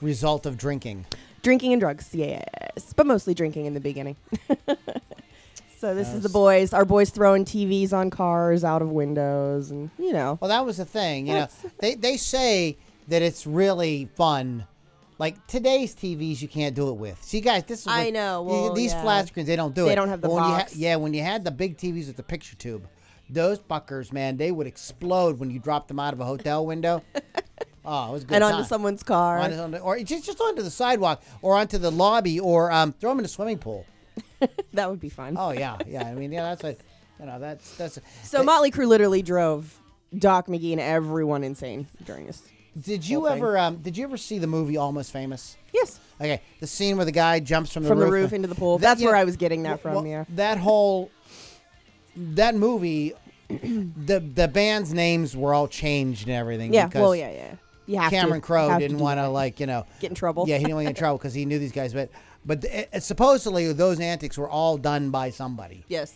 result 0.00 0.46
of 0.46 0.56
drinking. 0.56 1.06
Drinking 1.42 1.72
and 1.72 1.80
drugs, 1.80 2.08
yes, 2.12 2.92
but 2.96 3.06
mostly 3.06 3.34
drinking 3.34 3.66
in 3.66 3.74
the 3.74 3.80
beginning. 3.80 4.16
so 5.78 5.94
this 5.94 6.08
is 6.08 6.22
the 6.22 6.28
boys, 6.28 6.72
our 6.72 6.84
boys 6.84 7.10
throwing 7.10 7.44
TVs 7.44 7.92
on 7.92 8.10
cars 8.10 8.64
out 8.64 8.82
of 8.82 8.90
windows, 8.90 9.70
and 9.70 9.90
you 9.98 10.12
know, 10.12 10.38
Well, 10.40 10.48
that 10.48 10.64
was 10.64 10.76
the 10.76 10.84
thing. 10.84 11.26
You 11.26 11.34
know, 11.34 11.48
they 11.80 11.94
they 11.94 12.16
say 12.16 12.76
that 13.08 13.22
it's 13.22 13.46
really 13.46 14.08
fun. 14.14 14.66
Like 15.18 15.46
today's 15.46 15.94
TVs, 15.94 16.40
you 16.40 16.48
can't 16.48 16.74
do 16.74 16.88
it 16.88 16.94
with. 16.94 17.22
See, 17.22 17.42
guys, 17.42 17.64
this 17.64 17.80
is 17.80 17.88
I 17.88 18.08
know, 18.08 18.42
well, 18.42 18.72
these 18.72 18.92
yeah. 18.92 19.02
flat 19.02 19.28
screens, 19.28 19.46
they 19.46 19.56
don't 19.56 19.74
do 19.74 19.82
They 19.82 19.88
it. 19.88 19.90
They 19.90 19.94
don't 19.96 20.08
have 20.08 20.22
the 20.22 20.30
when 20.30 20.44
you 20.44 20.50
box. 20.50 20.74
yeah, 20.76 20.96
when 20.96 21.12
you 21.12 21.22
had 21.22 21.44
the 21.44 21.50
big 21.50 21.76
TVs 21.76 22.06
with 22.06 22.16
the 22.16 22.22
picture 22.22 22.56
tube, 22.56 22.88
those 23.28 23.58
fuckers, 23.58 24.14
man, 24.14 24.38
they 24.38 24.50
would 24.50 24.66
explode 24.66 25.38
when 25.38 25.50
you 25.50 25.58
dropped 25.58 25.88
them 25.88 26.00
out 26.00 26.14
of 26.14 26.20
a 26.20 26.24
hotel 26.24 26.64
window. 26.64 27.02
oh, 27.84 28.08
it 28.10 28.12
was 28.12 28.22
a 28.22 28.26
good. 28.26 28.34
and 28.36 28.44
onto 28.44 28.56
time. 28.58 28.64
someone's 28.64 29.02
car. 29.02 29.38
On- 29.38 29.52
on 29.52 29.74
or 29.76 29.98
just 30.00 30.24
just 30.24 30.40
onto 30.40 30.62
the 30.62 30.70
sidewalk, 30.70 31.22
or 31.42 31.56
onto 31.56 31.78
the 31.78 31.90
lobby, 31.90 32.40
or 32.40 32.70
um, 32.72 32.92
throw 32.92 33.10
them 33.10 33.18
in 33.18 33.22
the 33.22 33.28
swimming 33.28 33.58
pool. 33.58 33.86
that 34.72 34.90
would 34.90 35.00
be 35.00 35.08
fun. 35.08 35.36
Oh 35.38 35.50
yeah, 35.52 35.78
yeah. 35.86 36.04
I 36.06 36.14
mean, 36.14 36.32
yeah, 36.32 36.42
that's 36.54 36.64
a, 36.64 36.76
you 37.18 37.26
know, 37.26 37.38
that's 37.38 37.76
that's. 37.76 37.98
so 38.22 38.42
Motley 38.42 38.70
Crue 38.70 38.86
literally 38.86 39.22
drove 39.22 39.78
Doc 40.16 40.46
McGhee 40.46 40.72
and 40.72 40.80
everyone 40.80 41.44
insane 41.44 41.86
during 42.04 42.26
this. 42.26 42.42
Did 42.80 43.06
you 43.06 43.26
ever 43.28 43.58
um, 43.58 43.76
did 43.76 43.96
you 43.96 44.04
ever 44.04 44.16
see 44.16 44.38
the 44.38 44.46
movie 44.46 44.76
Almost 44.76 45.12
Famous? 45.12 45.56
Yes, 45.72 46.00
Okay, 46.20 46.42
the 46.60 46.66
scene 46.66 46.96
where 46.96 47.06
the 47.06 47.12
guy 47.12 47.40
jumps 47.40 47.72
from 47.72 47.82
the 47.82 47.88
from 47.88 47.98
roof 47.98 48.08
the 48.08 48.12
roof 48.12 48.32
into 48.34 48.48
the 48.48 48.54
pool. 48.54 48.78
That- 48.78 48.82
That's 48.88 49.02
where 49.02 49.12
know, 49.14 49.18
I 49.18 49.24
was 49.24 49.36
getting 49.36 49.62
that 49.62 49.80
from. 49.80 49.94
well, 49.94 50.06
yeah. 50.06 50.24
that 50.30 50.58
whole 50.58 51.10
that 52.16 52.54
movie, 52.54 53.14
the 53.48 54.20
the 54.20 54.48
band's 54.48 54.92
names 54.92 55.36
were 55.36 55.54
all 55.54 55.66
changed 55.66 56.28
and 56.28 56.36
everything. 56.36 56.74
Yeah. 56.74 56.86
because 56.86 57.00
Well, 57.00 57.16
yeah, 57.16 57.30
yeah. 57.30 57.54
You 57.90 57.98
have 57.98 58.10
Cameron 58.10 58.40
to, 58.40 58.46
Crowe 58.46 58.68
have 58.68 58.78
didn't 58.78 58.98
do 58.98 59.02
want 59.02 59.18
to 59.18 59.28
like 59.28 59.58
you 59.60 59.66
know 59.66 59.86
get 60.00 60.10
in 60.10 60.14
trouble. 60.14 60.44
yeah 60.48 60.56
he 60.58 60.64
didn't 60.64 60.76
want 60.76 60.84
to 60.86 60.92
get 60.92 60.96
in 60.96 61.00
trouble 61.00 61.18
because 61.18 61.34
he 61.34 61.44
knew 61.44 61.58
these 61.58 61.72
guys, 61.72 61.92
but 61.92 62.10
but 62.44 62.64
it, 62.64 62.88
it- 62.92 63.02
supposedly 63.02 63.72
those 63.72 63.98
antics 64.00 64.38
were 64.38 64.48
all 64.48 64.76
done 64.78 65.10
by 65.10 65.30
somebody. 65.30 65.84
yes, 65.88 66.14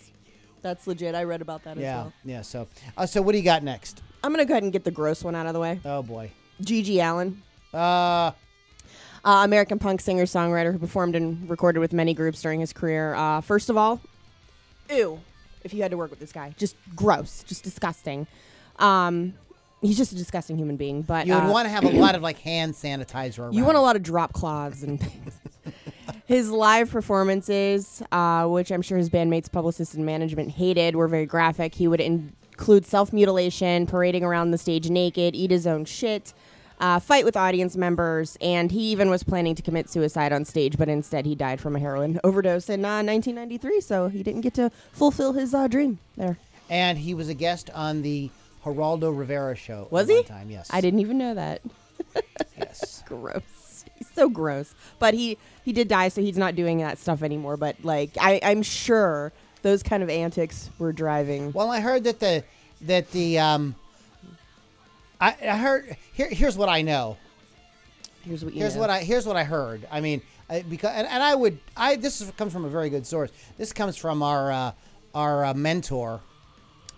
that's 0.63 0.87
legit. 0.87 1.15
I 1.15 1.25
read 1.25 1.43
about 1.43 1.65
that 1.65 1.77
as 1.77 1.83
Yeah, 1.83 1.97
well. 1.97 2.13
yeah. 2.25 2.43
So 2.43 2.69
uh, 2.97 3.07
so 3.07 3.21
what 3.23 3.33
do 3.33 3.39
you 3.39 3.45
got 3.45 3.63
next? 3.63 4.03
I'm 4.23 4.33
gonna 4.33 4.45
go 4.45 4.55
ahead 4.55 4.63
and 4.63 4.73
get 4.73 4.85
the 4.85 4.91
gross 4.91 5.23
one 5.25 5.35
out 5.35 5.47
of 5.47 5.53
the 5.55 5.61
way. 5.61 5.81
Oh 5.85 6.03
boy. 6.03 6.31
GG 6.63 6.97
Allin. 7.05 7.43
Uh, 7.75 7.77
uh, 9.25 9.43
American 9.43 9.79
punk 9.79 10.01
singer 10.01 10.25
songwriter 10.25 10.71
who 10.73 10.79
performed 10.79 11.17
and 11.17 11.49
recorded 11.51 11.81
with 11.81 11.93
many 11.93 12.15
groups 12.15 12.41
during 12.43 12.61
his 12.61 12.73
career. 12.73 13.15
Uh, 13.15 13.41
first 13.41 13.69
of 13.71 13.77
all, 13.77 14.01
ew, 14.91 15.19
if 15.65 15.73
you 15.75 15.83
had 15.83 15.91
to 15.91 15.97
work 15.97 16.11
with 16.11 16.21
this 16.21 16.31
guy, 16.33 16.55
just 16.59 16.77
gross, 16.95 17.43
just 17.43 17.65
disgusting. 17.65 18.27
Um, 18.79 19.35
he's 19.85 19.97
just 19.97 20.13
a 20.13 20.17
disgusting 20.17 20.57
human 20.57 20.77
being. 20.77 21.03
But 21.03 21.27
you 21.27 21.35
would 21.35 21.45
uh, 21.45 21.51
want 21.53 21.67
to 21.67 21.71
have 21.71 21.85
a 21.85 21.91
lot 21.91 22.15
of 22.15 22.23
like 22.23 22.39
hand 22.39 22.75
sanitizer 22.75 23.41
around. 23.41 23.55
you 23.55 23.65
want 23.65 23.77
a 23.77 23.81
lot 23.81 23.97
of 23.97 24.03
drop 24.03 24.33
cloths 24.33 24.83
and 24.83 25.01
things. 25.01 25.35
his 26.27 26.51
live 26.51 26.91
performances, 26.91 28.03
uh, 28.13 28.47
which 28.47 28.71
I'm 28.71 28.83
sure 28.83 28.99
his 28.99 29.11
bandmates, 29.11 29.51
publicists, 29.51 29.95
and 29.95 30.05
management 30.05 30.51
hated, 30.51 30.97
were 30.97 31.09
very 31.09 31.27
graphic. 31.27 31.75
He 31.75 31.89
would 31.89 32.01
include 32.01 32.87
self 32.87 33.13
mutilation, 33.13 33.87
parading 33.87 34.25
around 34.25 34.51
the 34.51 34.59
stage 34.59 34.89
naked, 34.91 35.35
eat 35.35 35.51
his 35.51 35.67
own 35.67 35.85
shit. 35.85 36.33
Uh, 36.81 36.99
fight 36.99 37.25
with 37.25 37.37
audience 37.37 37.77
members, 37.77 38.37
and 38.41 38.73
he 38.73 38.81
even 38.91 39.09
was 39.09 39.23
planning 39.23 39.55
to 39.55 39.63
commit 39.63 39.89
suicide 39.89 40.33
on 40.33 40.45
stage, 40.45 40.77
but 40.77 40.89
instead 40.89 41.25
he 41.25 41.37
died 41.37 41.61
from 41.61 41.77
a 41.77 41.79
heroin 41.79 42.19
overdose 42.25 42.69
in 42.69 42.85
uh, 42.85 43.01
1993. 43.01 43.81
So 43.81 44.09
he 44.09 44.25
didn't 44.25 44.41
get 44.41 44.55
to 44.55 44.71
fulfill 44.93 45.33
his 45.33 45.55
uh, 45.55 45.69
dream 45.69 46.01
there. 46.17 46.37
And 46.69 46.99
he 46.99 47.15
was 47.15 47.29
a 47.29 47.35
guest 47.35 47.71
on 47.75 48.03
the 48.03 48.29
Geraldo 48.65 49.17
Rivera 49.17 49.55
show. 49.55 49.89
Was 49.91 50.09
he? 50.09 50.17
One 50.17 50.25
time, 50.25 50.51
yes. 50.51 50.71
I 50.73 50.81
didn't 50.81 51.01
even 51.01 51.19
know 51.19 51.35
that. 51.35 51.61
Yes. 52.57 53.03
gross. 53.09 53.85
He's 53.97 54.09
so 54.15 54.29
gross. 54.29 54.75
But 54.99 55.15
he 55.15 55.39
he 55.65 55.73
did 55.73 55.89
die, 55.89 56.09
so 56.09 56.21
he's 56.21 56.39
not 56.39 56.55
doing 56.55 56.79
that 56.79 56.99
stuff 56.99 57.23
anymore. 57.23 57.57
But 57.57 57.77
like 57.83 58.11
I, 58.21 58.41
I'm 58.43 58.63
sure 58.63 59.33
those 59.63 59.83
kind 59.83 60.03
of 60.03 60.09
antics 60.11 60.71
were 60.79 60.93
driving. 60.93 61.53
Well, 61.53 61.71
I 61.71 61.81
heard 61.81 62.05
that 62.05 62.21
the 62.21 62.45
that 62.83 63.11
the 63.11 63.39
um. 63.39 63.75
I, 65.21 65.37
I 65.43 65.57
heard 65.57 65.97
here. 66.13 66.29
Here's 66.29 66.57
what 66.57 66.69
I 66.69 66.83
know. 66.83 67.17
Here's 68.23 68.45
what 68.45 68.55
you 68.55 68.61
Here's 68.61 68.75
know. 68.75 68.83
what 68.83 68.91
I 68.91 69.01
here's 69.01 69.27
what 69.27 69.37
I 69.37 69.45
heard. 69.45 69.87
I 69.91 70.01
mean, 70.01 70.23
I, 70.49 70.63
because 70.63 70.93
and, 70.95 71.07
and 71.07 71.23
I 71.23 71.35
would 71.35 71.59
I 71.77 71.97
this 71.97 72.21
is, 72.21 72.31
comes 72.33 72.53
from 72.53 72.65
a 72.65 72.69
very 72.69 72.91
good 72.91 73.07
source. 73.07 73.31
This 73.59 73.73
comes 73.73 73.97
from 73.97 74.23
our 74.23 74.51
uh, 74.51 74.73
our 75.15 75.45
uh, 75.45 75.55
mentor, 75.55 76.21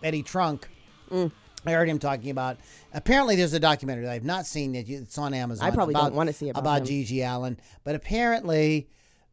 Eddie 0.02 0.22
Trunk. 0.22 0.68
Mm. 1.10 1.30
I 1.68 1.72
heard 1.72 1.88
him 1.88 1.98
talking 1.98 2.30
about. 2.30 2.58
Apparently, 2.92 3.36
there's 3.36 3.52
a 3.52 3.60
documentary 3.60 4.04
that 4.04 4.12
I've 4.12 4.24
not 4.24 4.46
seen 4.46 4.74
yet. 4.74 4.88
It's 4.88 5.18
on 5.18 5.34
Amazon. 5.34 5.66
I 5.66 5.70
probably 5.70 5.94
about, 5.94 6.08
don't 6.08 6.14
wanna 6.14 6.32
see 6.32 6.48
it 6.48 6.56
about 6.56 6.88
him. 6.88 7.04
GG 7.04 7.34
Allin, 7.34 7.58
but 7.84 7.94
apparently, 7.94 8.88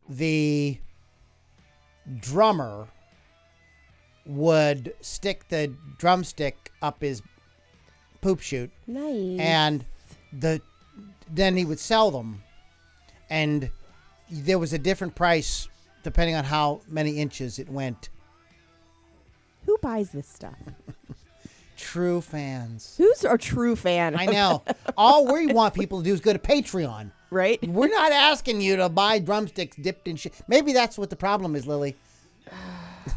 the 0.09 0.77
drummer 2.19 2.87
would 4.25 4.93
stick 5.01 5.47
the 5.49 5.73
drumstick 5.97 6.71
up 6.81 7.01
his 7.01 7.21
poop 8.21 8.39
chute 8.39 8.71
nice. 8.87 9.39
and 9.39 9.83
the 10.31 10.61
then 11.29 11.57
he 11.57 11.65
would 11.65 11.79
sell 11.79 12.09
them 12.09 12.41
and 13.29 13.69
there 14.29 14.57
was 14.57 14.71
a 14.71 14.77
different 14.77 15.13
price 15.13 15.67
depending 16.03 16.35
on 16.35 16.45
how 16.45 16.79
many 16.87 17.17
inches 17.17 17.59
it 17.59 17.69
went 17.69 18.09
who 19.65 19.77
buys 19.81 20.11
this 20.11 20.27
stuff? 20.27 20.57
true 21.83 22.21
fans 22.21 22.95
Who's 22.97 23.23
a 23.23 23.37
true 23.37 23.75
fan? 23.75 24.15
i 24.15 24.25
know 24.25 24.63
all 24.97 25.31
we 25.31 25.47
want 25.47 25.73
people 25.73 25.99
to 25.99 26.03
do 26.05 26.13
is 26.13 26.21
go 26.21 26.33
to 26.33 26.39
patreon 26.39 27.11
right? 27.29 27.61
we're 27.67 27.89
not 27.89 28.11
asking 28.11 28.61
you 28.61 28.77
to 28.77 28.89
buy 28.89 29.19
drumsticks 29.19 29.75
dipped 29.75 30.07
in 30.07 30.15
shit 30.15 30.33
maybe 30.47 30.71
that's 30.73 30.97
what 30.97 31.09
the 31.09 31.15
problem 31.15 31.55
is 31.55 31.67
lily 31.67 31.95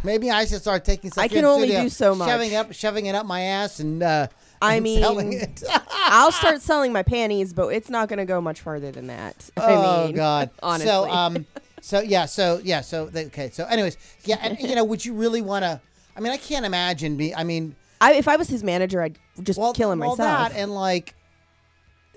maybe 0.03 0.31
i 0.31 0.45
should 0.45 0.61
start 0.61 0.85
taking 0.85 1.11
stuff 1.11 1.25
I 1.25 1.29
can 1.29 1.45
only 1.45 1.69
studio, 1.69 1.83
do 1.85 1.89
so 1.89 2.15
much. 2.15 2.29
shoving 2.29 2.55
up 2.55 2.73
shoving 2.73 3.07
it 3.07 3.15
up 3.15 3.27
my 3.27 3.43
ass 3.43 3.79
and 3.81 4.03
uh 4.03 4.27
I 4.61 4.77
and 4.77 4.89
selling 4.89 5.29
mean, 5.31 5.41
it 5.41 5.63
I'll 5.91 6.33
start 6.33 6.63
selling 6.63 6.91
my 6.91 7.03
panties, 7.03 7.53
but 7.53 7.69
it's 7.69 7.91
not 7.91 8.09
going 8.09 8.19
to 8.19 8.25
go 8.25 8.41
much 8.41 8.63
farther 8.63 8.91
than 8.91 9.09
that. 9.09 9.51
Oh 9.57 10.03
I 10.03 10.07
mean, 10.07 10.17
God! 10.17 10.51
honestly. 10.63 10.89
So 10.89 11.11
um, 11.11 11.47
so 11.83 12.01
yeah, 12.01 12.25
so 12.25 12.61
yeah, 12.65 12.81
so 12.81 13.11
okay, 13.15 13.51
so 13.51 13.65
anyways, 13.67 13.97
yeah, 14.25 14.39
and 14.41 14.59
you 14.59 14.75
know, 14.75 14.85
would 14.85 15.05
you 15.05 15.13
really 15.15 15.43
want 15.43 15.65
to? 15.65 15.81
I 16.17 16.21
mean, 16.21 16.33
I 16.33 16.37
can't 16.39 16.65
imagine 16.65 17.17
be. 17.17 17.35
I 17.35 17.45
mean, 17.45 17.77
I, 18.01 18.15
if 18.15 18.29
I 18.29 18.37
was 18.37 18.49
his 18.49 18.63
manager, 18.63 19.01
I'd 19.03 19.19
just 19.43 19.59
well, 19.59 19.73
kill 19.73 19.91
him 19.93 19.99
well, 20.01 20.17
myself. 20.17 20.51
that 20.53 20.59
and 20.59 20.75
like, 20.75 21.15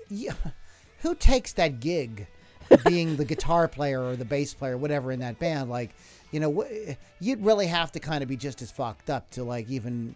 yeah, 0.08 0.32
who 1.00 1.14
takes 1.14 1.52
that 1.54 1.80
gig, 1.80 2.26
being 2.86 3.16
the 3.16 3.24
guitar 3.24 3.68
player 3.68 4.02
or 4.02 4.16
the 4.16 4.24
bass 4.24 4.52
player, 4.54 4.74
or 4.74 4.78
whatever 4.78 5.10
in 5.12 5.20
that 5.20 5.38
band? 5.38 5.70
Like, 5.70 5.90
you 6.30 6.40
know, 6.40 6.52
wh- 6.62 6.92
you'd 7.20 7.42
really 7.44 7.66
have 7.66 7.92
to 7.92 8.00
kind 8.00 8.22
of 8.22 8.28
be 8.28 8.36
just 8.36 8.62
as 8.62 8.70
fucked 8.70 9.10
up 9.10 9.30
to 9.30 9.44
like 9.44 9.68
even. 9.68 10.14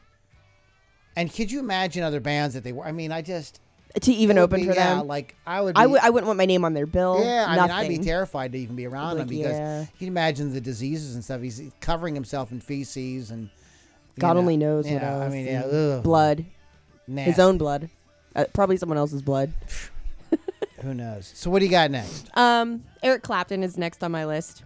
And 1.17 1.33
could 1.33 1.51
you 1.51 1.61
imagine 1.61 2.03
other 2.03 2.21
bands 2.21 2.55
that 2.55 2.65
they 2.65 2.73
were? 2.73 2.85
I 2.85 2.93
mean, 2.93 3.13
I 3.13 3.23
just 3.23 3.61
to 4.03 4.13
even 4.13 4.37
open 4.37 4.61
be- 4.61 4.67
for 4.67 4.75
yeah, 4.75 4.97
them. 4.97 5.07
Like 5.07 5.37
I 5.47 5.61
would. 5.61 5.77
I 5.79 5.87
be- 5.87 5.93
would. 5.93 6.01
I 6.03 6.11
wouldn't 6.11 6.27
want 6.27 6.37
my 6.39 6.45
name 6.47 6.65
on 6.65 6.75
their 6.75 6.87
bill. 6.87 7.21
Yeah, 7.25 7.47
I 7.49 7.57
Nothing. 7.57 7.77
mean, 7.77 7.77
I'd 7.77 7.89
be 8.01 8.05
terrified 8.05 8.53
to 8.53 8.59
even 8.59 8.77
be 8.77 8.87
around 8.87 9.13
him 9.13 9.19
Like, 9.19 9.29
because 9.29 9.53
yeah. 9.53 9.81
you 9.83 9.99
can 9.99 10.09
imagine 10.09 10.53
the 10.53 10.61
diseases 10.61 11.15
and 11.15 11.23
stuff. 11.25 11.41
He's 11.41 11.63
covering 11.81 12.15
himself 12.15 12.53
in 12.53 12.61
feces 12.61 13.31
and. 13.31 13.49
You 14.17 14.21
God 14.21 14.35
know, 14.35 14.41
only 14.41 14.57
knows 14.57 14.85
what 14.85 15.03
yeah, 15.03 15.19
I 15.19 15.29
mean, 15.29 15.47
yeah, 15.47 15.63
and 15.65 15.99
ugh, 15.99 16.03
blood, 16.03 16.45
his 17.07 17.39
own 17.39 17.59
blood, 17.59 17.91
uh, 18.37 18.45
probably 18.53 18.77
someone 18.77 18.99
else's 18.99 19.23
blood. 19.23 19.53
Who 20.83 20.95
knows? 20.95 21.33
So 21.35 21.51
what 21.51 21.61
do 21.61 21.65
you 21.65 21.71
got 21.71 21.91
next? 21.91 22.29
Um, 22.37 22.85
Eric 23.03 23.23
Clapton 23.23 23.63
is 23.63 23.79
next 23.79 24.05
on 24.05 24.13
my 24.13 24.27
list. 24.27 24.63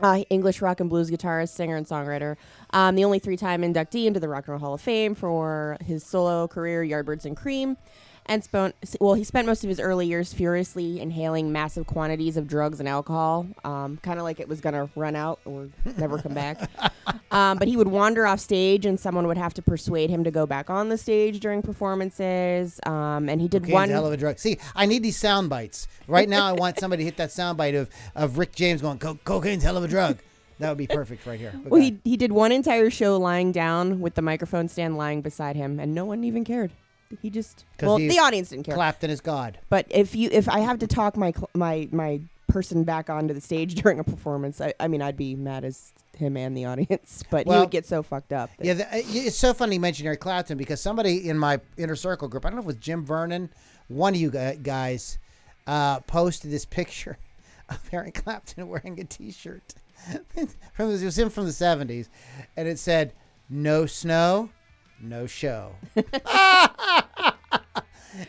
Uh, 0.00 0.22
English 0.30 0.62
rock 0.62 0.80
and 0.80 0.88
blues 0.88 1.10
guitarist, 1.10 1.50
singer, 1.50 1.76
and 1.76 1.86
songwriter. 1.86 2.36
Um, 2.70 2.94
the 2.94 3.04
only 3.04 3.18
three-time 3.18 3.62
inductee 3.62 4.06
into 4.06 4.18
the 4.20 4.28
Rock 4.28 4.44
and 4.46 4.52
Roll 4.52 4.60
Hall 4.60 4.74
of 4.74 4.80
Fame 4.80 5.14
for 5.14 5.76
his 5.84 6.04
solo 6.04 6.48
career, 6.48 6.82
Yardbirds 6.82 7.24
and 7.26 7.36
Cream. 7.36 7.76
And 8.30 8.44
spent, 8.44 8.76
well, 9.00 9.14
he 9.14 9.24
spent 9.24 9.48
most 9.48 9.64
of 9.64 9.68
his 9.68 9.80
early 9.80 10.06
years 10.06 10.32
furiously 10.32 11.00
inhaling 11.00 11.50
massive 11.50 11.88
quantities 11.88 12.36
of 12.36 12.46
drugs 12.46 12.78
and 12.78 12.88
alcohol, 12.88 13.44
um, 13.64 13.98
kind 14.04 14.20
of 14.20 14.24
like 14.24 14.38
it 14.38 14.46
was 14.48 14.60
going 14.60 14.74
to 14.74 14.88
run 14.94 15.16
out 15.16 15.40
or 15.44 15.68
never 15.98 16.16
come 16.18 16.34
back. 16.34 16.70
Um, 17.32 17.58
but 17.58 17.68
he 17.68 17.76
would 17.76 17.86
wander 17.86 18.26
off 18.26 18.40
stage, 18.40 18.84
and 18.84 18.98
someone 18.98 19.28
would 19.28 19.38
have 19.38 19.54
to 19.54 19.62
persuade 19.62 20.10
him 20.10 20.24
to 20.24 20.32
go 20.32 20.46
back 20.46 20.68
on 20.68 20.88
the 20.88 20.98
stage 20.98 21.38
during 21.38 21.62
performances. 21.62 22.80
Um, 22.84 23.28
and 23.28 23.40
he 23.40 23.46
did 23.46 23.62
Cocaine's 23.62 23.72
one. 23.72 23.88
hell 23.88 24.04
of 24.06 24.12
a 24.12 24.16
drug. 24.16 24.40
See, 24.40 24.58
I 24.74 24.86
need 24.86 25.04
these 25.04 25.16
sound 25.16 25.48
bites 25.48 25.86
right 26.08 26.28
now. 26.28 26.44
I 26.44 26.52
want 26.52 26.80
somebody 26.80 27.02
to 27.02 27.04
hit 27.04 27.16
that 27.18 27.30
sound 27.30 27.56
bite 27.56 27.76
of 27.76 27.88
of 28.16 28.36
Rick 28.36 28.56
James 28.56 28.82
going, 28.82 28.98
"Cocaine's 28.98 29.62
hell 29.62 29.76
of 29.76 29.84
a 29.84 29.88
drug." 29.88 30.18
That 30.58 30.70
would 30.70 30.78
be 30.78 30.88
perfect 30.88 31.24
right 31.24 31.38
here. 31.38 31.52
But 31.54 31.70
Well, 31.70 31.80
he, 31.80 32.00
he 32.02 32.16
did 32.16 32.32
one 32.32 32.50
entire 32.50 32.90
show 32.90 33.16
lying 33.16 33.52
down 33.52 34.00
with 34.00 34.14
the 34.14 34.22
microphone 34.22 34.68
stand 34.68 34.96
lying 34.96 35.22
beside 35.22 35.54
him, 35.54 35.78
and 35.78 35.94
no 35.94 36.04
one 36.04 36.24
even 36.24 36.44
cared. 36.44 36.72
He 37.20 37.30
just 37.30 37.64
well, 37.82 37.96
he- 37.96 38.08
the 38.08 38.18
audience 38.18 38.50
didn't 38.50 38.64
care. 38.64 38.74
Clapton 38.74 39.10
is 39.10 39.20
God. 39.20 39.58
But 39.68 39.86
if 39.90 40.14
you 40.14 40.28
if 40.30 40.48
I 40.48 40.60
have 40.60 40.78
to 40.80 40.86
talk 40.86 41.16
my 41.16 41.32
cl- 41.32 41.50
my 41.54 41.88
my 41.90 42.20
person 42.48 42.84
back 42.84 43.10
onto 43.10 43.34
the 43.34 43.40
stage 43.40 43.74
during 43.82 43.98
a 43.98 44.04
performance, 44.04 44.60
I, 44.60 44.74
I 44.78 44.88
mean 44.88 45.02
I'd 45.02 45.16
be 45.16 45.34
mad 45.34 45.64
as 45.64 45.92
him 46.16 46.36
and 46.36 46.56
the 46.56 46.66
audience. 46.66 47.22
But 47.30 47.46
he 47.46 47.52
would 47.52 47.70
get 47.70 47.86
so 47.86 48.02
fucked 48.02 48.32
up. 48.32 48.50
Yeah, 48.60 48.74
the, 48.74 48.86
uh, 48.86 48.90
it's 48.92 49.36
so 49.36 49.54
funny 49.54 49.76
you 49.76 49.80
mention 49.80 50.06
Eric 50.06 50.20
Clapton 50.20 50.58
because 50.58 50.80
somebody 50.80 51.28
in 51.28 51.38
my 51.38 51.60
inner 51.76 51.96
circle 51.96 52.28
group, 52.28 52.44
I 52.44 52.50
don't 52.50 52.56
know 52.56 52.60
if 52.60 52.64
it 52.64 52.66
was 52.66 52.76
Jim 52.76 53.04
Vernon, 53.04 53.50
one 53.88 54.14
of 54.14 54.20
you 54.20 54.30
guys, 54.30 55.18
uh, 55.66 56.00
posted 56.00 56.50
this 56.50 56.64
picture 56.80 57.18
of 57.68 57.78
Eric 57.92 58.22
Clapton 58.24 58.68
wearing 58.68 59.00
a 59.00 59.04
T-shirt. 59.04 59.74
from 60.74 60.90
it 60.90 61.04
was 61.04 61.18
him 61.18 61.28
from 61.30 61.44
the 61.44 61.50
'70s, 61.50 62.08
and 62.56 62.66
it 62.66 62.78
said, 62.78 63.12
"No 63.48 63.86
snow, 63.86 64.48
no 65.00 65.26
show." 65.26 65.74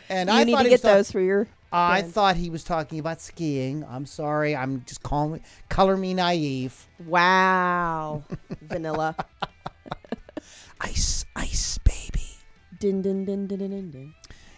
and 0.08 0.28
you 0.28 0.34
I 0.34 0.44
need 0.44 0.52
thought 0.52 0.62
to 0.62 0.68
he 0.68 0.70
was 0.72 0.80
get 0.80 0.82
talk- 0.82 0.94
those 0.96 1.10
for 1.12 1.20
your. 1.20 1.48
I 1.74 2.02
thought 2.02 2.36
he 2.36 2.50
was 2.50 2.64
talking 2.64 2.98
about 2.98 3.22
skiing. 3.22 3.82
I'm 3.88 4.04
sorry. 4.04 4.54
I'm 4.54 4.82
just 4.84 5.02
calling 5.02 5.42
color 5.70 5.96
me 5.96 6.12
naive. 6.12 6.86
Wow, 7.06 8.24
vanilla. 8.60 9.16
Ice, 10.82 11.24
ice, 11.36 11.78
baby. 11.78 12.26
din, 12.80 13.00
din, 13.02 13.24
din, 13.24 13.46
din, 13.46 13.58
din, 13.70 13.90
din. 13.90 14.14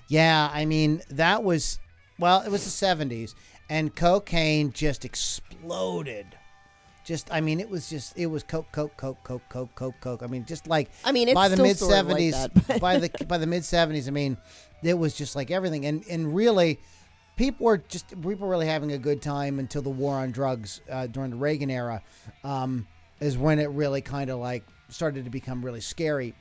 Yeah, 0.08 0.50
I 0.52 0.64
mean 0.64 1.02
that 1.10 1.44
was 1.44 1.78
well, 2.18 2.40
it 2.40 2.50
was 2.50 2.64
the 2.64 2.70
seventies, 2.70 3.34
and 3.68 3.94
cocaine 3.94 4.72
just 4.72 5.04
exploded. 5.04 6.26
Just, 7.04 7.30
I 7.30 7.42
mean, 7.42 7.60
it 7.60 7.68
was 7.68 7.90
just, 7.90 8.16
it 8.16 8.26
was 8.26 8.42
coke, 8.42 8.72
coke, 8.72 8.96
coke, 8.96 9.22
coke, 9.22 9.42
coke, 9.50 9.74
coke, 9.74 9.94
coke. 10.00 10.22
I 10.22 10.26
mean, 10.26 10.46
just 10.46 10.66
like 10.66 10.90
I 11.04 11.12
mean, 11.12 11.28
it's 11.28 11.34
by 11.34 11.48
the 11.48 11.56
still 11.56 11.66
mid 11.66 11.78
sort 11.78 11.92
of 11.92 12.06
like 12.06 12.18
seventies, 12.18 12.64
that, 12.66 12.80
by 12.80 12.98
the 12.98 13.10
by 13.28 13.36
the 13.36 13.46
mid 13.46 13.64
seventies, 13.64 14.08
I 14.08 14.10
mean, 14.10 14.38
it 14.82 14.98
was 14.98 15.14
just 15.14 15.36
like 15.36 15.50
everything, 15.50 15.84
and 15.84 16.02
and 16.08 16.34
really, 16.34 16.80
people 17.36 17.66
were 17.66 17.76
just 17.76 18.08
people 18.08 18.46
were 18.46 18.48
really 18.48 18.66
having 18.66 18.92
a 18.92 18.98
good 18.98 19.20
time 19.20 19.58
until 19.58 19.82
the 19.82 19.90
war 19.90 20.16
on 20.16 20.30
drugs 20.30 20.80
uh, 20.90 21.06
during 21.06 21.30
the 21.30 21.36
Reagan 21.36 21.70
era, 21.70 22.02
um, 22.42 22.86
is 23.20 23.36
when 23.36 23.58
it 23.58 23.68
really 23.68 24.00
kind 24.00 24.30
of 24.30 24.38
like 24.38 24.64
started 24.88 25.24
to 25.24 25.30
become 25.30 25.62
really 25.62 25.82
scary. 25.82 26.34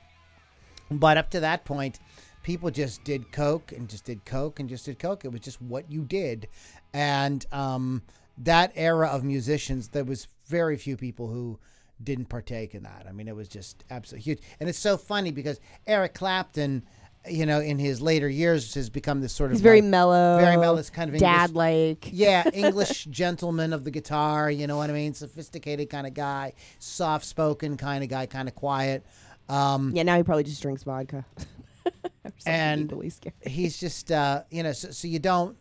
But 0.90 1.18
up 1.18 1.30
to 1.32 1.42
that 1.42 1.66
point, 1.66 2.00
people 2.44 2.72
just 2.72 3.04
did 3.04 3.34
coke 3.34 3.74
and 3.74 3.90
just 3.90 4.06
did 4.06 4.24
coke 4.24 4.62
and 4.62 4.70
just 4.70 4.86
did 4.86 4.98
coke. 4.98 5.26
It 5.26 5.32
was 5.32 5.42
just 5.42 5.62
what 5.62 5.92
you 5.92 6.04
did, 6.04 6.48
and 6.94 7.46
um, 7.52 8.02
that 8.38 8.72
era 8.76 9.08
of 9.08 9.24
musicians, 9.24 9.90
there 9.90 10.04
was 10.04 10.28
very 10.54 10.78
few 10.78 10.96
people 10.96 11.28
who 11.28 11.60
didn't 12.04 12.26
partake 12.26 12.76
in 12.76 12.84
that. 12.84 13.06
I 13.10 13.12
mean, 13.12 13.28
it 13.28 13.36
was 13.36 13.48
just 13.48 13.84
absolutely 13.90 14.24
huge, 14.24 14.40
and 14.60 14.70
it's 14.70 14.78
so 14.80 14.98
funny 14.98 15.32
because 15.32 15.60
Eric 15.88 16.14
Clapton, 16.14 16.84
you 17.30 17.46
know, 17.48 17.60
in 17.60 17.80
his 17.80 18.02
later 18.02 18.30
years, 18.30 18.74
has 18.76 18.90
become 18.92 19.20
this 19.22 19.34
sort 19.34 19.50
of 19.52 19.56
He's 19.56 19.62
very 19.62 19.82
like- 19.82 19.90
mellow, 19.90 20.38
very 20.40 20.58
mellow, 20.58 20.76
this 20.76 20.90
kind 20.92 21.10
of 21.14 21.20
dad 21.20 21.56
like. 21.56 22.10
yeah, 22.12 22.48
English 22.54 23.06
gentleman 23.06 23.74
of 23.74 23.84
the 23.84 23.92
guitar, 23.92 24.52
you 24.52 24.68
know 24.68 24.78
what 24.78 24.90
I 24.90 24.94
mean? 24.94 25.14
Sophisticated 25.16 25.90
kind 25.90 26.06
of 26.06 26.14
guy, 26.14 26.54
soft 26.80 27.26
spoken 27.26 27.78
kind 27.78 28.04
of 28.04 28.10
guy, 28.10 28.26
kind 28.28 28.48
of 28.48 28.54
quiet. 28.56 29.04
Um, 29.50 29.92
Yeah, 29.96 30.04
now 30.04 30.18
he 30.18 30.24
probably 30.24 30.44
just 30.44 30.62
drinks 30.62 30.84
vodka. 30.84 31.26
And- 32.46 32.92
he's 33.46 33.78
just, 33.80 34.12
uh, 34.12 34.44
you 34.50 34.64
know, 34.64 34.72
so, 34.74 34.92
so 34.92 35.08
you 35.08 35.20
don't. 35.20 35.58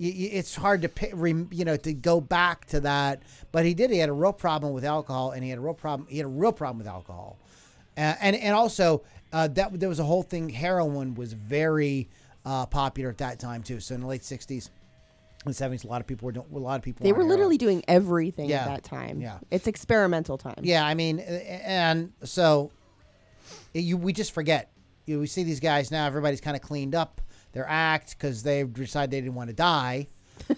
It's 0.00 0.54
hard 0.54 0.82
to 0.82 1.48
you 1.50 1.64
know 1.64 1.76
to 1.76 1.92
go 1.92 2.20
back 2.20 2.66
to 2.66 2.80
that, 2.80 3.22
but 3.50 3.64
he 3.64 3.74
did. 3.74 3.90
He 3.90 3.98
had 3.98 4.08
a 4.08 4.12
real 4.12 4.32
problem 4.32 4.72
with 4.72 4.84
alcohol, 4.84 5.32
and 5.32 5.42
he 5.42 5.50
had 5.50 5.58
a 5.58 5.62
real 5.62 5.74
problem. 5.74 6.06
He 6.08 6.18
had 6.18 6.26
a 6.26 6.28
real 6.30 6.52
problem 6.52 6.78
with 6.78 6.86
alcohol, 6.86 7.36
uh, 7.96 8.14
and 8.20 8.36
and 8.36 8.54
also 8.54 9.02
uh, 9.32 9.48
that 9.48 9.78
there 9.80 9.88
was 9.88 9.98
a 9.98 10.04
whole 10.04 10.22
thing. 10.22 10.48
Heroin 10.50 11.14
was 11.16 11.32
very 11.32 12.08
uh, 12.44 12.66
popular 12.66 13.10
at 13.10 13.18
that 13.18 13.40
time 13.40 13.62
too. 13.64 13.80
So 13.80 13.96
in 13.96 14.02
the 14.02 14.06
late 14.06 14.22
'60s 14.22 14.70
and 15.44 15.52
'70s, 15.54 15.84
a 15.84 15.88
lot 15.88 16.00
of 16.00 16.06
people 16.06 16.26
were 16.26 16.32
doing. 16.32 16.46
A 16.54 16.58
lot 16.58 16.76
of 16.76 16.82
people 16.82 17.02
They 17.02 17.10
were 17.10 17.16
heroin. 17.18 17.30
literally 17.30 17.58
doing 17.58 17.82
everything 17.88 18.48
Yeah, 18.48 18.58
at 18.62 18.66
that 18.68 18.84
time. 18.84 19.20
yeah. 19.20 19.38
It's 19.50 19.66
experimental 19.66 20.38
time. 20.38 20.60
Yeah, 20.62 20.86
I 20.86 20.94
mean, 20.94 21.18
and 21.18 22.12
so 22.22 22.70
you 23.74 23.96
we 23.96 24.12
just 24.12 24.30
forget. 24.30 24.70
You 25.06 25.14
know, 25.14 25.20
we 25.20 25.26
see 25.26 25.42
these 25.42 25.58
guys 25.60 25.90
now. 25.90 26.06
Everybody's 26.06 26.40
kind 26.40 26.54
of 26.54 26.62
cleaned 26.62 26.94
up 26.94 27.20
their 27.52 27.66
act 27.68 28.16
because 28.18 28.42
they 28.42 28.62
decided 28.64 29.10
they 29.10 29.20
didn't 29.20 29.34
want 29.34 29.48
to 29.50 29.56
die, 29.56 30.06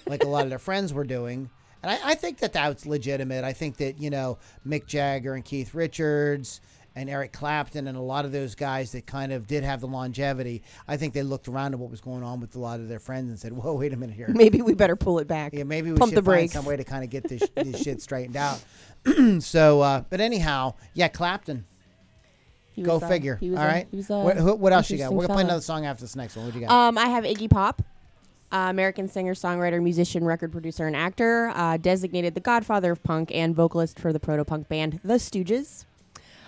like 0.06 0.24
a 0.24 0.28
lot 0.28 0.44
of 0.44 0.50
their 0.50 0.58
friends 0.70 0.92
were 0.92 1.04
doing. 1.04 1.50
And 1.82 1.90
I, 1.90 2.10
I 2.10 2.14
think 2.14 2.38
that 2.38 2.52
that's 2.52 2.84
legitimate. 2.86 3.44
I 3.44 3.52
think 3.52 3.78
that 3.78 3.98
you 3.98 4.10
know 4.10 4.38
Mick 4.66 4.86
Jagger 4.86 5.34
and 5.34 5.44
Keith 5.44 5.74
Richards 5.74 6.60
and 6.96 7.08
Eric 7.08 7.32
Clapton 7.32 7.86
and 7.86 7.96
a 7.96 8.00
lot 8.00 8.24
of 8.24 8.32
those 8.32 8.54
guys 8.54 8.92
that 8.92 9.06
kind 9.06 9.32
of 9.32 9.46
did 9.46 9.62
have 9.62 9.80
the 9.80 9.86
longevity. 9.86 10.62
I 10.88 10.96
think 10.96 11.14
they 11.14 11.22
looked 11.22 11.46
around 11.46 11.72
at 11.72 11.78
what 11.78 11.90
was 11.90 12.00
going 12.00 12.24
on 12.24 12.40
with 12.40 12.56
a 12.56 12.58
lot 12.58 12.80
of 12.80 12.88
their 12.88 12.98
friends 12.98 13.30
and 13.30 13.38
said, 13.38 13.52
"Whoa, 13.52 13.74
wait 13.74 13.92
a 13.92 13.96
minute 13.96 14.16
here." 14.16 14.28
Maybe 14.28 14.60
we 14.60 14.74
better 14.74 14.96
pull 14.96 15.18
it 15.20 15.28
back. 15.28 15.52
Yeah, 15.54 15.64
maybe 15.64 15.92
we 15.92 15.98
Pump 15.98 16.10
should 16.10 16.18
the 16.18 16.22
find 16.22 16.40
brakes. 16.40 16.52
some 16.52 16.64
way 16.64 16.76
to 16.76 16.84
kind 16.84 17.04
of 17.04 17.10
get 17.10 17.28
this, 17.28 17.42
this 17.54 17.82
shit 17.82 18.02
straightened 18.02 18.36
out. 18.36 18.62
so, 19.40 19.80
uh, 19.80 20.02
but 20.10 20.20
anyhow, 20.20 20.74
yeah, 20.94 21.08
Clapton. 21.08 21.64
He 22.80 22.86
Go 22.86 22.94
was, 22.94 23.02
uh, 23.02 23.08
figure. 23.08 23.36
he 23.36 23.50
was 23.50 23.58
All 23.58 23.66
right. 23.66 23.86
he 23.90 23.96
was 23.98 24.08
what, 24.08 24.36
who- 24.36 24.54
what 24.56 24.72
else 24.72 24.90
you 24.90 24.96
got? 24.98 25.04
interesting 25.04 25.16
We're 25.16 25.22
gonna 25.26 25.34
play 25.34 25.42
fella. 25.42 25.52
another 25.52 25.62
song 25.62 25.86
after 25.86 26.02
this 26.02 26.16
next 26.16 26.36
one. 26.36 26.44
What 26.46 26.54
do 26.54 26.60
you 26.60 26.66
got? 26.66 26.72
Um, 26.74 26.98
I 26.98 27.06
have 27.06 27.24
Iggy 27.24 27.48
Pop, 27.50 27.82
uh, 28.52 28.56
American 28.70 29.06
singer, 29.08 29.34
songwriter, 29.34 29.82
musician, 29.82 30.24
record 30.24 30.52
producer, 30.52 30.86
and 30.86 30.96
actor. 30.96 31.52
Uh, 31.54 31.76
designated 31.76 32.34
the 32.34 32.40
godfather 32.40 32.92
of 32.92 33.02
punk 33.02 33.30
and 33.34 33.54
vocalist 33.54 33.98
for 33.98 34.12
the 34.12 34.20
proto 34.20 34.44
punk 34.44 34.68
band 34.68 35.00
The 35.04 35.14
Stooges. 35.14 35.84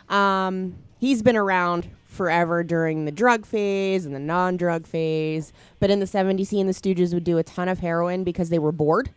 Um, 0.08 0.76
he's 0.98 1.22
been 1.22 1.36
around 1.36 1.88
forever 2.06 2.62
during 2.62 3.04
the 3.06 3.12
drug 3.12 3.46
phase 3.46 4.04
and 4.04 4.14
the 4.14 4.18
non 4.20 4.56
drug 4.56 4.86
phase. 4.86 5.52
But 5.80 5.90
in 5.90 6.00
the 6.00 6.06
70s, 6.06 6.50
he 6.50 6.60
and 6.60 6.68
the 6.68 6.74
Stooges 6.74 7.14
would 7.14 7.24
do 7.24 7.38
a 7.38 7.42
ton 7.42 7.68
of 7.68 7.78
heroin 7.78 8.24
because 8.24 8.48
they 8.50 8.58
were 8.58 8.72
bored, 8.72 9.10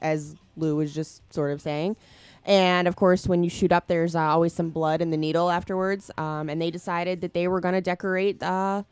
as 0.00 0.34
Lou 0.56 0.76
was 0.76 0.94
just 0.94 1.22
sort 1.32 1.52
of 1.52 1.60
saying. 1.60 1.96
And 2.44 2.88
of 2.88 2.96
course, 2.96 3.26
when 3.26 3.44
you 3.44 3.50
shoot 3.50 3.70
up, 3.70 3.86
there's 3.86 4.14
uh, 4.16 4.20
always 4.20 4.52
some 4.52 4.70
blood 4.70 5.00
in 5.00 5.10
the 5.10 5.16
needle 5.16 5.50
afterwards. 5.50 6.10
Um, 6.18 6.48
and 6.48 6.60
they 6.60 6.70
decided 6.70 7.20
that 7.20 7.34
they 7.34 7.46
were 7.46 7.60
going 7.60 7.74
to 7.74 7.80
decorate 7.80 8.42
uh, 8.42 8.82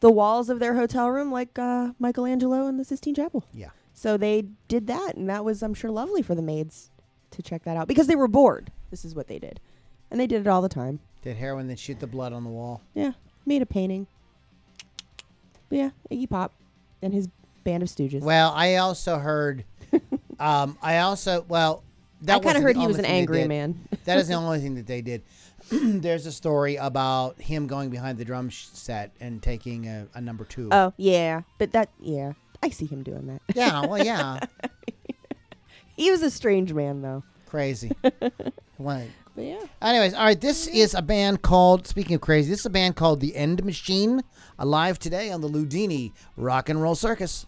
the 0.00 0.10
walls 0.10 0.48
of 0.50 0.58
their 0.58 0.74
hotel 0.74 1.08
room 1.08 1.32
like 1.32 1.58
uh, 1.58 1.92
Michelangelo 1.98 2.66
in 2.66 2.76
the 2.76 2.84
Sistine 2.84 3.14
Chapel. 3.14 3.44
yeah. 3.52 3.70
So 3.94 4.16
they 4.16 4.44
did 4.68 4.86
that, 4.86 5.16
and 5.16 5.28
that 5.28 5.44
was, 5.44 5.60
I'm 5.60 5.74
sure, 5.74 5.90
lovely 5.90 6.22
for 6.22 6.36
the 6.36 6.42
maids 6.42 6.90
to 7.32 7.42
check 7.42 7.64
that 7.64 7.76
out 7.76 7.88
because 7.88 8.06
they 8.06 8.14
were 8.14 8.28
bored. 8.28 8.70
This 8.92 9.04
is 9.04 9.12
what 9.12 9.26
they 9.26 9.40
did, 9.40 9.58
and 10.08 10.20
they 10.20 10.28
did 10.28 10.40
it 10.42 10.46
all 10.46 10.62
the 10.62 10.68
time. 10.68 11.00
Did 11.22 11.36
heroin 11.36 11.66
then 11.66 11.76
shoot 11.76 11.98
the 11.98 12.06
blood 12.06 12.32
on 12.32 12.44
the 12.44 12.50
wall? 12.50 12.80
Yeah, 12.94 13.14
made 13.44 13.60
a 13.60 13.66
painting. 13.66 14.06
But 15.68 15.78
yeah, 15.78 15.90
Iggy 16.12 16.30
Pop 16.30 16.52
and 17.02 17.12
his 17.12 17.28
band 17.64 17.82
of 17.82 17.88
Stooges. 17.88 18.20
Well, 18.20 18.52
I 18.54 18.76
also 18.76 19.18
heard. 19.18 19.64
um, 20.38 20.78
I 20.80 20.98
also 20.98 21.44
well. 21.48 21.82
I 22.26 22.38
kind 22.40 22.56
of 22.56 22.62
heard 22.62 22.76
he 22.76 22.86
was 22.86 22.98
an 22.98 23.04
angry 23.04 23.46
man. 23.46 23.88
that 24.04 24.18
is 24.18 24.28
the 24.28 24.34
only 24.34 24.60
thing 24.60 24.74
that 24.76 24.86
they 24.86 25.00
did. 25.02 25.22
There's 25.70 26.26
a 26.26 26.32
story 26.32 26.76
about 26.76 27.40
him 27.40 27.66
going 27.66 27.90
behind 27.90 28.18
the 28.18 28.24
drum 28.24 28.50
set 28.50 29.12
and 29.20 29.42
taking 29.42 29.86
a, 29.86 30.08
a 30.14 30.20
number 30.20 30.44
two. 30.44 30.68
oh 30.72 30.92
yeah, 30.96 31.42
but 31.58 31.72
that 31.72 31.90
yeah, 32.00 32.32
I 32.62 32.70
see 32.70 32.86
him 32.86 33.02
doing 33.02 33.26
that. 33.26 33.42
yeah, 33.54 33.84
well, 33.86 34.02
yeah, 34.04 34.40
He 35.96 36.10
was 36.10 36.22
a 36.22 36.30
strange 36.30 36.72
man 36.72 37.02
though. 37.02 37.22
crazy. 37.46 37.90
What? 38.76 39.02
But 39.34 39.44
yeah, 39.44 39.60
Anyways, 39.82 40.14
all 40.14 40.24
right. 40.24 40.40
This 40.40 40.66
is 40.68 40.94
a 40.94 41.02
band 41.02 41.42
called. 41.42 41.86
Speaking 41.86 42.14
of 42.14 42.20
crazy, 42.20 42.50
this 42.50 42.60
is 42.60 42.66
a 42.66 42.70
band 42.70 42.96
called 42.96 43.20
the 43.20 43.36
End 43.36 43.64
Machine. 43.64 44.22
Alive 44.58 44.98
today 44.98 45.30
on 45.30 45.40
the 45.40 45.48
Loudini 45.48 46.12
Rock 46.36 46.68
and 46.68 46.80
Roll 46.82 46.94
Circus. 46.94 47.46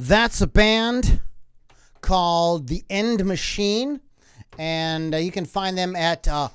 That's 0.00 0.40
a 0.40 0.46
band 0.46 1.18
called 2.00 2.68
The 2.68 2.84
End 2.88 3.24
Machine, 3.24 4.00
and 4.56 5.12
uh, 5.12 5.18
you 5.18 5.32
can 5.32 5.44
find 5.44 5.76
them 5.76 5.96
at. 5.96 6.28
Uh, 6.28 6.50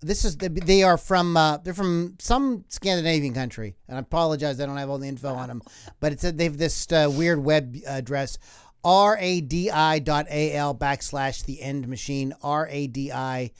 this 0.00 0.24
is 0.24 0.36
the, 0.36 0.48
they 0.48 0.82
are 0.82 0.98
from 0.98 1.36
uh, 1.36 1.58
they're 1.58 1.74
from 1.74 2.16
some 2.18 2.64
Scandinavian 2.66 3.34
country, 3.34 3.76
and 3.86 3.96
I 3.96 4.00
apologize 4.00 4.60
I 4.60 4.66
don't 4.66 4.76
have 4.76 4.90
all 4.90 4.98
the 4.98 5.06
info 5.06 5.32
on 5.32 5.46
them, 5.46 5.62
but 6.00 6.10
it's 6.10 6.24
a, 6.24 6.32
they've 6.32 6.58
this 6.58 6.90
uh, 6.90 7.08
weird 7.08 7.38
web 7.38 7.76
address 7.86 8.36
radi 8.84 10.04
dot 10.04 10.26
al 10.28 10.74
backslash 10.74 11.44
the 11.44 11.62
end 11.62 11.86
machine 11.86 12.34
radi 12.42 13.52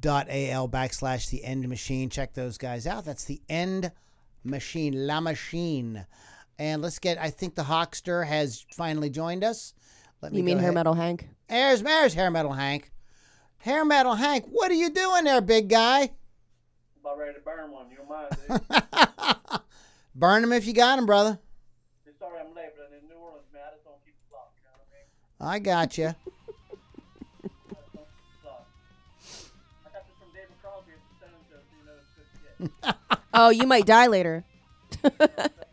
dot 0.00 0.26
al 0.28 0.68
backslash 0.68 1.30
the 1.30 1.44
end 1.44 1.68
machine. 1.68 2.10
Check 2.10 2.34
those 2.34 2.58
guys 2.58 2.88
out. 2.88 3.04
That's 3.04 3.24
the 3.24 3.40
end 3.48 3.92
machine, 4.42 5.06
la 5.06 5.20
machine. 5.20 6.06
And 6.58 6.82
let's 6.82 6.98
get. 6.98 7.18
I 7.18 7.30
think 7.30 7.54
the 7.54 7.62
Hawkster 7.62 8.26
has 8.26 8.64
finally 8.72 9.10
joined 9.10 9.44
us. 9.44 9.74
Let 10.22 10.32
You 10.32 10.42
mean 10.42 10.56
go 10.56 10.60
hair 10.60 10.70
ahead. 10.70 10.74
metal 10.74 10.94
Hank? 10.94 11.28
There's, 11.48 11.82
there's 11.82 12.14
hair 12.14 12.30
metal 12.30 12.52
Hank. 12.52 12.90
Hair 13.58 13.84
metal 13.84 14.14
Hank, 14.14 14.46
what 14.50 14.70
are 14.70 14.74
you 14.74 14.90
doing 14.90 15.24
there, 15.24 15.40
big 15.40 15.68
guy? 15.68 16.10
About 17.00 17.18
ready 17.18 17.34
to 17.34 17.40
burn 17.40 17.70
one. 17.70 17.86
You 17.90 17.96
don't 17.96 18.08
mind, 18.08 18.30
dude? 19.50 19.60
Burn 20.14 20.44
him 20.44 20.52
if 20.52 20.66
you 20.66 20.72
got 20.72 20.98
him, 20.98 21.06
brother. 21.06 21.38
Sorry 22.18 22.38
I'm 22.40 22.54
late, 22.54 22.70
but 22.76 22.90
in 22.96 23.08
New 23.08 23.16
Orleans, 23.16 23.44
man. 23.52 23.62
I 23.66 23.70
just 23.74 23.84
don't 23.84 23.98
keep 24.04 24.14
the 24.16 24.24
clock. 24.30 24.52
You 24.56 24.62
know 24.64 24.70
what 24.78 24.88
I 24.88 24.90
mean? 24.94 25.06
I 25.50 25.58
got 25.58 25.98
you. 25.98 26.04
I 26.06 26.14
just 27.82 27.92
don't 27.92 28.04
keep 30.86 30.94
the 35.24 35.50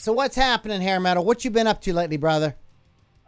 So 0.00 0.14
what's 0.14 0.34
happening, 0.34 0.80
hair 0.80 0.98
metal? 0.98 1.26
What 1.26 1.44
you 1.44 1.50
been 1.50 1.66
up 1.66 1.82
to 1.82 1.92
lately, 1.92 2.16
brother? 2.16 2.56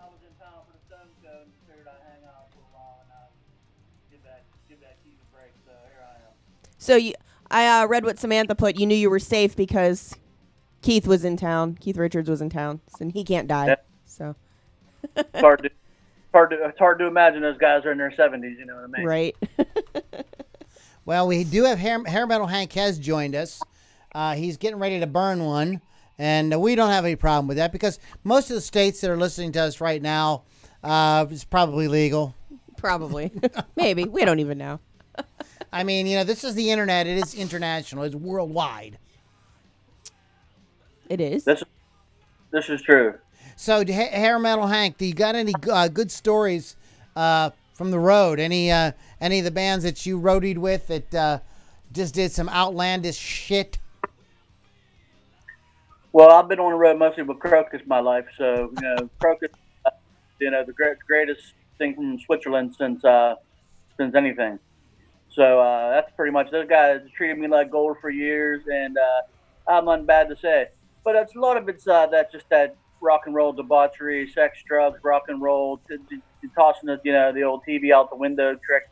I 0.01 0.05
was 0.05 0.15
in 0.27 0.35
town 0.43 0.63
for 0.67 0.73
the 0.73 0.83
Stones 0.87 1.13
show 1.23 1.43
and 1.43 1.53
figured 1.69 1.87
I'd 1.87 2.01
hang 2.11 2.25
out 2.27 2.51
for 2.51 2.61
a 2.61 2.75
while 2.75 3.03
and 3.03 3.13
uh, 3.13 3.27
give 4.11 4.23
that 4.25 4.45
give 4.71 4.81
that 4.81 4.97
Keith 5.05 5.19
a 5.21 5.37
break. 5.37 5.53
So 5.67 5.73
here 5.91 6.03
I 6.03 6.15
am. 6.15 6.33
So 6.79 6.97
you, 6.97 7.13
I 7.51 7.83
uh, 7.83 7.87
read 7.89 8.07
what 8.07 8.19
Samantha 8.19 8.55
put. 8.55 8.77
You 8.77 8.87
knew 8.87 8.95
you 8.95 9.11
were 9.11 9.19
safe 9.19 9.55
because 9.55 10.17
Keith 10.81 11.07
was 11.07 11.27
in 11.27 11.37
town. 11.37 11.77
Keith 11.79 11.99
Richards 11.99 12.31
was 12.31 12.41
in 12.41 12.49
town, 12.49 12.81
and 13.01 13.13
he 13.13 13.23
can't 13.23 13.47
die. 13.47 13.67
Yeah. 13.67 13.75
So 14.07 14.35
It's 15.15 15.41
hard 15.41 15.65
to 15.65 15.71
hard 16.33 16.51
to 16.53 16.57
it's 16.65 16.79
hard 16.79 16.99
to 17.01 17.07
imagine 17.07 17.43
those 17.43 17.59
guys 17.59 17.85
are 17.85 17.93
in 17.93 17.99
their 17.99 18.13
70s. 18.13 18.59
You 18.59 18.65
know 18.65 18.77
what 18.77 18.85
I 18.85 18.99
mean? 18.99 19.07
right. 19.07 19.37
Well, 21.05 21.27
we 21.27 21.43
do 21.43 21.65
have 21.65 21.79
hair, 21.81 22.03
hair 22.05 22.29
metal 22.29 22.47
Hank 22.47 22.73
has 22.75 22.97
joined 22.97 23.35
us. 23.35 23.61
Uh, 24.15 24.35
he's 24.35 24.57
getting 24.57 24.79
ready 24.79 25.01
to 25.01 25.07
burn 25.09 25.45
one, 25.45 25.81
and 26.23 26.55
uh, 26.55 26.59
we 26.61 26.77
don't 26.77 26.91
have 26.91 27.05
any 27.05 27.17
problem 27.17 27.49
with 27.49 27.57
that 27.57 27.73
because 27.73 27.99
most 28.23 28.49
of 28.49 28.55
the 28.55 28.61
states 28.61 29.01
that 29.01 29.11
are 29.11 29.17
listening 29.17 29.51
to 29.51 29.61
us 29.61 29.81
right 29.81 30.01
now, 30.01 30.45
uh, 30.85 31.27
it's 31.29 31.43
probably 31.43 31.89
legal. 31.89 32.33
Probably. 32.77 33.33
Maybe. 33.77 34.05
We 34.05 34.25
don't 34.25 34.39
even 34.39 34.57
know. 34.57 34.79
I 35.73 35.83
mean, 35.83 36.07
you 36.07 36.17
know, 36.17 36.23
this 36.23 36.45
is 36.45 36.55
the 36.55 36.71
internet. 36.71 37.09
It 37.09 37.19
is 37.19 37.35
international. 37.35 38.05
It's 38.05 38.15
worldwide. 38.15 38.99
It 41.09 41.21
is. 41.21 41.43
This 41.43 41.65
this 42.53 42.71
is 42.71 42.81
true. 42.83 43.19
So, 43.57 43.85
Ha- 43.85 43.93
hair 44.13 44.39
metal 44.39 44.69
Hank, 44.69 44.99
do 44.99 45.07
you 45.07 45.15
got 45.15 45.35
any 45.35 45.55
uh, 45.69 45.89
good 45.89 46.13
stories 46.13 46.77
uh, 47.17 47.51
from 47.75 47.91
the 47.91 47.99
road? 47.99 48.39
Any 48.39 48.71
uh, 48.71 48.93
any 49.21 49.41
of 49.41 49.45
the 49.45 49.51
bands 49.51 49.83
that 49.83 50.07
you 50.07 50.21
roadied 50.21 50.59
with 50.59 50.87
that 50.87 51.15
uh, 51.15 51.39
just 51.93 52.15
did 52.15 52.31
some 52.31 52.49
outlandish 52.49 53.17
shit? 53.17 53.79
Well, 56.15 56.31
I've 56.31 56.47
been 56.47 56.61
on 56.61 56.73
the 56.73 56.77
road 56.77 56.99
mostly 56.99 57.23
with 57.23 57.39
Krokus 57.39 57.87
my 57.87 58.01
life, 58.01 58.27
so 58.37 58.71
you 58.77 58.83
know, 58.83 59.09
Krokus, 59.19 59.49
you 60.39 60.51
know, 60.51 60.63
the 60.63 60.75
great, 60.75 60.99
greatest 61.07 61.55
thing 61.79 61.95
from 61.95 62.21
Switzerland 62.21 62.75
since 62.77 63.03
uh, 63.03 63.37
since 63.97 64.15
anything. 64.15 64.59
So 65.31 65.61
uh, 65.61 65.91
that's 65.91 66.13
pretty 66.15 66.31
much 66.33 66.51
those 66.51 66.69
guys 66.69 67.01
treated 67.17 67.39
me 67.39 67.49
like 67.49 67.71
gold 67.71 67.97
for 68.03 68.11
years, 68.11 68.63
and 68.67 68.99
uh, 68.99 69.71
I'm 69.73 69.87
nothing 69.87 70.05
bad 70.05 70.29
to 70.29 70.37
say. 70.37 70.69
But 71.03 71.17
it's 71.17 71.35
a 71.35 71.41
lot 71.41 71.57
of 71.57 71.67
it's 71.71 71.89
uh, 71.89 72.07
that 72.09 72.31
just 72.31 72.47
that 72.51 72.77
rock 73.01 73.23
and 73.25 73.35
roll 73.35 73.55
debauchery, 73.55 74.31
sex, 74.31 74.59
drugs, 74.67 75.01
rock 75.03 75.23
and 75.29 75.41
roll, 75.41 75.81
t- 75.89 75.97
t- 76.11 76.17
t- 76.43 76.49
tossing 76.55 76.89
the 76.89 77.01
you 77.05 77.13
know 77.13 77.33
the 77.33 77.43
old 77.43 77.63
TV 77.67 77.91
out 77.91 78.11
the 78.11 78.17
window 78.17 78.55
trick, 78.67 78.83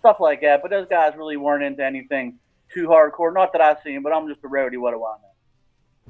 stuff 0.00 0.16
like 0.18 0.40
that. 0.40 0.60
But 0.60 0.72
those 0.72 0.88
guys 0.88 1.12
really 1.16 1.36
weren't 1.36 1.62
into 1.62 1.84
anything 1.84 2.40
too 2.74 2.88
hardcore. 2.88 3.32
Not 3.32 3.52
that 3.52 3.60
I've 3.60 3.78
seen, 3.84 4.02
but 4.02 4.12
I'm 4.12 4.26
just 4.26 4.42
a 4.42 4.48
roadie. 4.48 4.78
What 4.78 4.90
do 4.90 5.04
I 5.04 5.16
know? 5.22 5.31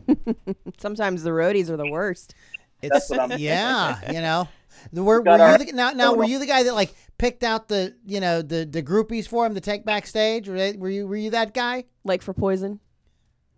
Sometimes 0.79 1.23
the 1.23 1.31
roadies 1.31 1.69
are 1.71 1.77
the 1.77 1.91
worst. 1.91 2.35
It's 2.83 3.09
what 3.11 3.21
I'm- 3.21 3.33
yeah, 3.39 4.13
you 4.13 4.21
know. 4.21 4.49
The, 4.93 5.03
were, 5.05 5.21
Got 5.23 5.39
were 5.39 5.47
you 5.47 5.53
our- 5.53 5.59
the, 5.59 5.73
now? 5.73 5.91
Now, 5.91 6.15
were 6.15 6.25
you 6.25 6.39
the 6.39 6.47
guy 6.47 6.65
that 6.65 6.75
like 6.75 6.95
picked 7.19 7.45
out 7.45 7.69
the 7.69 7.95
you 8.05 8.21
know 8.21 8.43
the 8.43 8.65
the 8.65 8.83
groupies 8.83 9.29
for 9.29 9.47
him 9.47 9.55
to 9.55 9.61
take 9.61 9.85
backstage? 9.85 10.49
Were, 10.49 10.57
they, 10.57 10.73
were 10.73 10.91
you 10.91 11.07
were 11.07 11.17
you 11.17 11.31
that 11.31 11.55
guy? 11.55 11.85
Like 12.05 12.23
for 12.23 12.33
poison. 12.33 12.81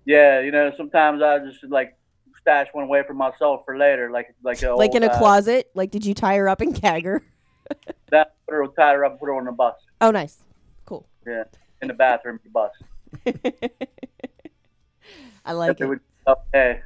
Yeah, 0.05 0.41
you 0.41 0.51
know, 0.51 0.71
sometimes 0.77 1.23
I 1.23 1.39
just 1.39 1.65
like 1.71 1.97
stash 2.43 2.67
one 2.73 2.85
away 2.85 3.03
for 3.07 3.15
myself 3.15 3.63
for 3.65 3.79
later, 3.79 4.11
like 4.11 4.35
like 4.43 4.63
a 4.63 4.75
like 4.75 4.91
old, 4.91 4.97
in 4.97 5.03
a 5.05 5.07
uh, 5.13 5.19
closet. 5.19 5.71
Like, 5.75 5.91
did 5.91 6.05
you 6.05 6.13
tie 6.13 6.37
her 6.37 6.47
up 6.49 6.61
and 6.61 6.79
gag 6.79 7.05
her? 7.05 7.23
That 8.11 8.35
put 8.47 8.55
her, 8.55 8.67
tie 8.77 8.93
her 8.93 9.07
up, 9.07 9.19
put 9.19 9.27
her 9.27 9.35
on 9.35 9.47
the 9.47 9.53
bus. 9.53 9.75
Oh, 10.03 10.11
nice. 10.11 10.37
Cool. 10.85 11.09
Yeah, 11.27 11.45
in 11.81 11.89
the 11.89 11.95
bathroom, 11.95 12.39
the 12.45 12.51
bus. 12.51 12.71
I 15.45 15.53
like 15.53 15.79
They 15.79 15.85
it. 15.85 15.89
would, 15.89 16.01
hey, 16.53 16.81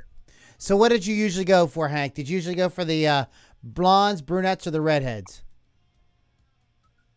So, 0.59 0.77
what 0.77 0.89
did 0.91 1.07
you 1.07 1.15
usually 1.15 1.45
go 1.45 1.67
for, 1.67 1.89
Hank? 1.89 2.15
Did 2.15 2.29
you 2.29 2.35
usually 2.35 2.55
go 2.55 2.69
for 2.69 2.85
the 2.85 3.07
uh, 3.07 3.25
blondes, 3.63 4.23
brunettes, 4.23 4.67
or 4.67 4.71
the 4.71 4.81
redheads? 4.81 5.43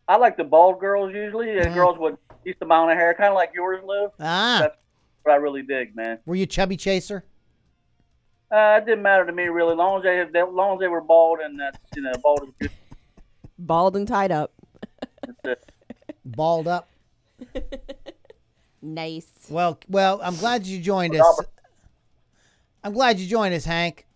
I 0.08 0.16
like 0.16 0.36
the 0.36 0.44
bald 0.44 0.80
girls 0.80 1.12
usually, 1.14 1.50
and 1.58 1.70
Mm. 1.70 1.74
girls 1.74 1.98
with 1.98 2.14
decent 2.44 2.62
amount 2.62 2.90
of 2.90 2.98
hair, 2.98 3.14
kind 3.14 3.28
of 3.28 3.34
like 3.34 3.50
yours, 3.54 3.82
Lou. 3.86 4.08
Ah, 4.20 4.58
That's 4.62 4.74
what 5.22 5.32
I 5.32 5.36
really 5.36 5.62
dig, 5.62 5.94
man. 5.96 6.18
were 6.26 6.34
you 6.34 6.46
chubby 6.46 6.76
chaser? 6.76 7.24
Uh, 8.50 8.78
it 8.82 8.84
didn't 8.86 9.02
matter 9.02 9.24
to 9.24 9.32
me 9.32 9.44
really, 9.44 9.74
long 9.74 9.98
as 9.98 10.02
they, 10.02 10.20
as 10.20 10.48
long 10.52 10.74
as 10.74 10.80
they 10.80 10.88
were 10.88 11.00
bald, 11.00 11.38
and 11.40 11.58
that's 11.58 11.78
you 11.94 12.02
know, 12.02 12.12
bald 12.22 12.42
is 12.48 12.54
good. 12.60 12.70
Bald 13.58 13.96
and 13.96 14.06
tied 14.06 14.32
up. 14.32 14.52
That's. 15.42 15.64
Balled 16.24 16.68
up. 16.68 16.88
Nice. 18.84 19.28
Well, 19.48 19.78
well, 19.88 20.20
I'm 20.24 20.34
glad 20.34 20.66
you 20.66 20.80
joined 20.80 21.14
us. 21.14 21.40
I'm 22.84 22.92
glad 22.92 23.20
you 23.20 23.28
joined 23.28 23.54
us, 23.54 23.64
Hank. 23.64 24.06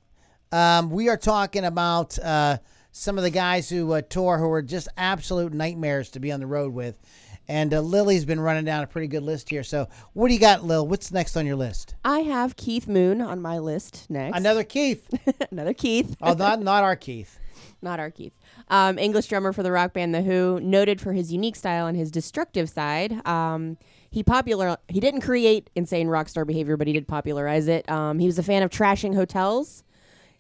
Um, 0.51 0.91
we 0.91 1.09
are 1.09 1.17
talking 1.17 1.65
about 1.65 2.19
uh, 2.19 2.59
some 2.91 3.17
of 3.17 3.23
the 3.23 3.31
guys 3.31 3.69
who 3.69 3.93
uh, 3.93 4.03
tour 4.03 4.39
who 4.39 4.51
are 4.51 4.63
just 4.63 4.89
absolute 4.97 5.53
nightmares 5.53 6.11
to 6.11 6.21
be 6.21 6.33
on 6.33 6.41
the 6.41 6.47
road 6.47 6.73
with. 6.73 6.99
And 7.47 7.73
uh, 7.73 7.81
Lily's 7.81 8.25
been 8.25 8.41
running 8.41 8.65
down 8.65 8.83
a 8.83 8.89
pretty 8.89 9.07
good 9.07 9.23
list 9.23 9.51
here. 9.51 9.63
So, 9.63 9.87
what 10.15 10.27
do 10.27 10.35
you 10.35 10.41
got, 10.41 10.65
Lil? 10.65 10.85
What's 10.89 11.13
next 11.13 11.37
on 11.37 11.47
your 11.47 11.55
list? 11.55 11.95
I 12.05 12.21
have 12.21 12.57
Keith 12.57 12.89
Moon 12.89 13.21
on 13.21 13.41
my 13.41 13.59
list 13.61 14.11
next. 14.11 14.37
Another 14.37 14.65
Keith. 14.65 15.09
Another 15.53 15.73
Keith. 15.73 16.17
Oh, 16.21 16.35
not 16.35 16.61
not 16.61 16.83
our 16.83 16.97
Keith. 16.97 17.39
Not 17.83 18.01
our 18.01 18.11
Keith. 18.11 18.33
Um, 18.69 18.99
English 18.99 19.27
drummer 19.27 19.53
for 19.53 19.63
the 19.63 19.71
rock 19.71 19.93
band 19.93 20.15
The 20.15 20.23
Who, 20.23 20.59
noted 20.61 21.01
for 21.01 21.13
his 21.13 21.33
unique 21.33 21.57
style 21.57 21.87
and 21.87 21.97
his 21.97 22.11
destructive 22.11 22.69
side. 22.69 23.27
Um, 23.27 23.77
he 24.17 24.23
popular 24.23 24.79
he 24.89 24.99
didn't 24.99 25.21
create 25.21 25.69
insane 25.75 26.09
rock 26.09 26.27
star 26.31 26.47
behavior, 26.47 26.79
but 26.79 26.87
he 26.87 26.95
did 26.95 27.07
popularize 27.07 27.69
it. 27.69 27.87
Um, 27.91 28.19
he 28.19 28.25
was 28.25 28.39
a 28.39 28.43
fan 28.43 28.63
of 28.63 28.71
trashing 28.71 29.15
hotels. 29.15 29.85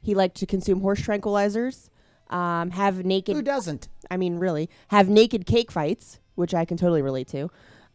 He 0.00 0.14
liked 0.14 0.38
to 0.38 0.46
consume 0.46 0.80
horse 0.80 1.02
tranquilizers, 1.02 1.90
um, 2.30 2.70
have 2.70 3.04
naked 3.04 3.36
Who 3.36 3.42
doesn't? 3.42 3.90
I 4.10 4.16
mean, 4.16 4.38
really, 4.38 4.70
have 4.88 5.10
naked 5.10 5.44
cake 5.44 5.70
fights, 5.70 6.20
which 6.36 6.54
I 6.54 6.64
can 6.64 6.78
totally 6.78 7.02
relate 7.02 7.28
to. 7.28 7.50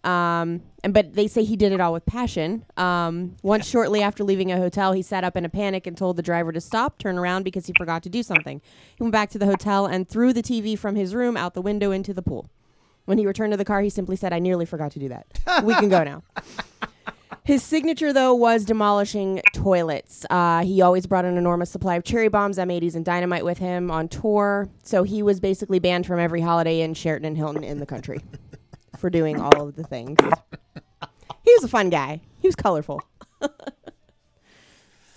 Um, 0.07 0.61
and 0.83 0.93
but 0.93 1.15
they 1.15 1.25
say 1.25 1.43
he 1.43 1.55
did 1.55 1.71
it 1.71 1.81
all 1.81 1.93
with 1.93 2.05
passion. 2.05 2.63
Um, 2.77 3.37
once 3.41 3.67
shortly 3.67 4.03
after 4.03 4.23
leaving 4.23 4.51
a 4.51 4.57
hotel, 4.57 4.93
he 4.93 5.01
sat 5.01 5.23
up 5.23 5.35
in 5.35 5.45
a 5.45 5.49
panic 5.49 5.87
and 5.87 5.97
told 5.97 6.15
the 6.15 6.21
driver 6.21 6.51
to 6.51 6.61
stop, 6.61 6.99
turn 6.99 7.17
around 7.17 7.41
because 7.41 7.65
he 7.65 7.73
forgot 7.75 8.03
to 8.03 8.09
do 8.09 8.21
something. 8.21 8.61
He 8.95 9.01
went 9.01 9.13
back 9.13 9.31
to 9.31 9.39
the 9.39 9.47
hotel 9.47 9.87
and 9.87 10.07
threw 10.07 10.31
the 10.31 10.43
TV 10.43 10.77
from 10.77 10.93
his 10.93 11.15
room 11.15 11.35
out 11.35 11.55
the 11.55 11.61
window 11.63 11.89
into 11.89 12.13
the 12.13 12.21
pool. 12.21 12.51
When 13.11 13.17
he 13.17 13.27
returned 13.27 13.51
to 13.51 13.57
the 13.57 13.65
car, 13.65 13.81
he 13.81 13.89
simply 13.89 14.15
said, 14.15 14.31
"I 14.31 14.39
nearly 14.39 14.65
forgot 14.65 14.93
to 14.93 14.99
do 14.99 15.09
that. 15.09 15.25
we 15.65 15.73
can 15.73 15.89
go 15.89 16.01
now." 16.01 16.23
His 17.43 17.61
signature, 17.61 18.13
though, 18.13 18.33
was 18.33 18.63
demolishing 18.63 19.41
toilets. 19.53 20.25
Uh, 20.29 20.63
he 20.63 20.81
always 20.81 21.07
brought 21.07 21.25
an 21.25 21.35
enormous 21.37 21.69
supply 21.69 21.95
of 21.95 22.05
cherry 22.05 22.29
bombs, 22.29 22.57
M80s, 22.57 22.95
and 22.95 23.03
dynamite 23.03 23.43
with 23.43 23.57
him 23.57 23.91
on 23.91 24.07
tour. 24.07 24.69
So 24.83 25.03
he 25.03 25.21
was 25.21 25.41
basically 25.41 25.77
banned 25.79 26.05
from 26.07 26.21
every 26.21 26.39
Holiday 26.39 26.79
Inn, 26.79 26.93
Sheraton, 26.93 27.25
and 27.25 27.35
Hilton 27.35 27.65
in 27.65 27.79
the 27.81 27.85
country 27.85 28.21
for 28.97 29.09
doing 29.09 29.41
all 29.41 29.67
of 29.67 29.75
the 29.75 29.83
things. 29.83 30.17
He 31.43 31.51
was 31.55 31.65
a 31.65 31.67
fun 31.67 31.89
guy. 31.89 32.21
He 32.39 32.47
was 32.47 32.55
colorful. 32.55 33.01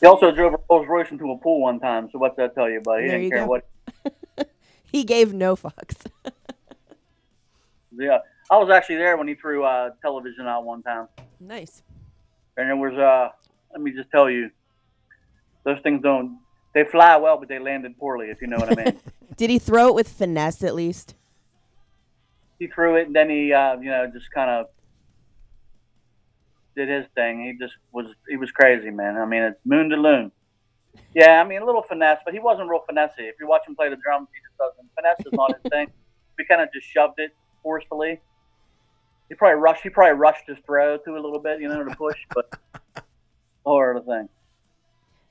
He 0.01 0.07
also 0.07 0.33
drove 0.33 0.53
a 0.55 0.59
Rolls 0.69 0.89
Royce 0.89 1.11
into 1.13 1.31
a 1.31 1.39
pool 1.39 1.63
one 1.63 1.79
time. 1.79 2.09
So 2.11 2.19
what's 2.19 2.37
that 2.39 2.57
tell 2.57 2.69
you, 2.69 2.81
buddy? 2.81 3.05
He 3.05 3.09
There 3.09 3.19
didn't 3.21 3.25
you 3.25 3.31
care 3.31 3.47
go. 3.47 3.63
what. 4.37 4.49
He 4.93 5.05
gave 5.05 5.33
no 5.33 5.55
fucks. 5.57 5.97
Yeah, 7.97 8.19
I 8.51 8.59
was 8.59 8.71
actually 8.71 8.97
there 8.97 9.17
when 9.17 9.29
he 9.29 9.35
threw 9.35 9.65
uh, 9.65 9.91
television 10.03 10.47
out 10.47 10.65
one 10.65 10.83
time. 10.83 11.09
nice. 11.41 11.83
and 12.57 12.71
it 12.71 12.75
was 12.75 12.95
uh, 12.95 13.31
let 13.73 13.81
me 13.81 13.93
just 13.93 14.11
tell 14.11 14.31
you, 14.31 14.51
those 15.65 15.79
things 15.83 16.03
don't. 16.03 16.39
They 16.75 16.85
fly 16.85 17.17
well, 17.17 17.39
but 17.39 17.49
they 17.49 17.61
landed 17.61 17.97
poorly. 17.99 18.27
If 18.31 18.41
you 18.41 18.49
know 18.49 18.57
what 18.57 18.79
I 18.79 18.85
mean. 18.85 19.01
Did 19.37 19.51
he 19.51 19.59
throw 19.59 19.89
it 19.89 19.95
with 19.95 20.09
finesse 20.09 20.63
at 20.65 20.75
least? 20.75 21.15
he 22.59 22.67
threw 22.69 22.97
it, 22.97 23.07
and 23.07 23.17
then 23.17 23.29
he, 23.29 23.53
uh, 23.53 23.79
you 23.79 23.91
know, 23.91 24.11
just 24.13 24.31
kind 24.31 24.51
of 24.51 24.67
did 26.77 26.89
his 26.89 27.07
thing. 27.15 27.45
He 27.45 27.65
just 27.65 27.75
was, 27.93 28.07
he 28.29 28.37
was 28.37 28.51
crazy, 28.51 28.91
man. 28.91 29.17
I 29.17 29.27
mean, 29.27 29.43
it's 29.43 29.61
moon 29.65 29.89
to 29.91 29.97
loon. 29.97 30.33
Yeah, 31.15 31.41
I 31.41 31.45
mean, 31.45 31.63
a 31.63 31.67
little 31.67 31.83
finesse, 31.83 32.21
but 32.25 32.35
he 32.35 32.41
wasn't 32.41 32.69
real 32.69 32.83
finessey. 32.91 33.29
If 33.29 33.37
you 33.41 33.49
watch 33.49 33.63
him 33.67 33.75
play 33.75 33.89
the 33.89 33.97
drums, 33.97 34.29
he 34.33 34.41
just 34.41 34.57
doesn't. 34.59 34.91
Finesse 34.95 35.27
is 35.27 35.33
not 35.33 35.53
his 35.53 35.71
thing. 35.71 35.89
We 36.39 36.45
kind 36.47 36.63
of 36.63 36.69
just 36.73 36.87
shoved 36.87 37.19
it 37.19 37.33
forcefully. 37.65 38.21
He 39.29 39.35
probably 39.35 39.61
rushed. 39.61 39.83
He 39.83 39.89
probably 39.89 40.17
rushed 40.17 40.47
his 40.47 40.59
throw 40.65 40.99
to 40.99 41.11
a 41.13 41.19
little 41.19 41.41
bit, 41.41 41.61
you 41.61 41.67
know, 41.69 41.83
to 41.83 41.97
push, 41.97 42.19
but 42.35 43.05
or 43.65 43.95
the 43.95 44.03
thing. 44.03 44.29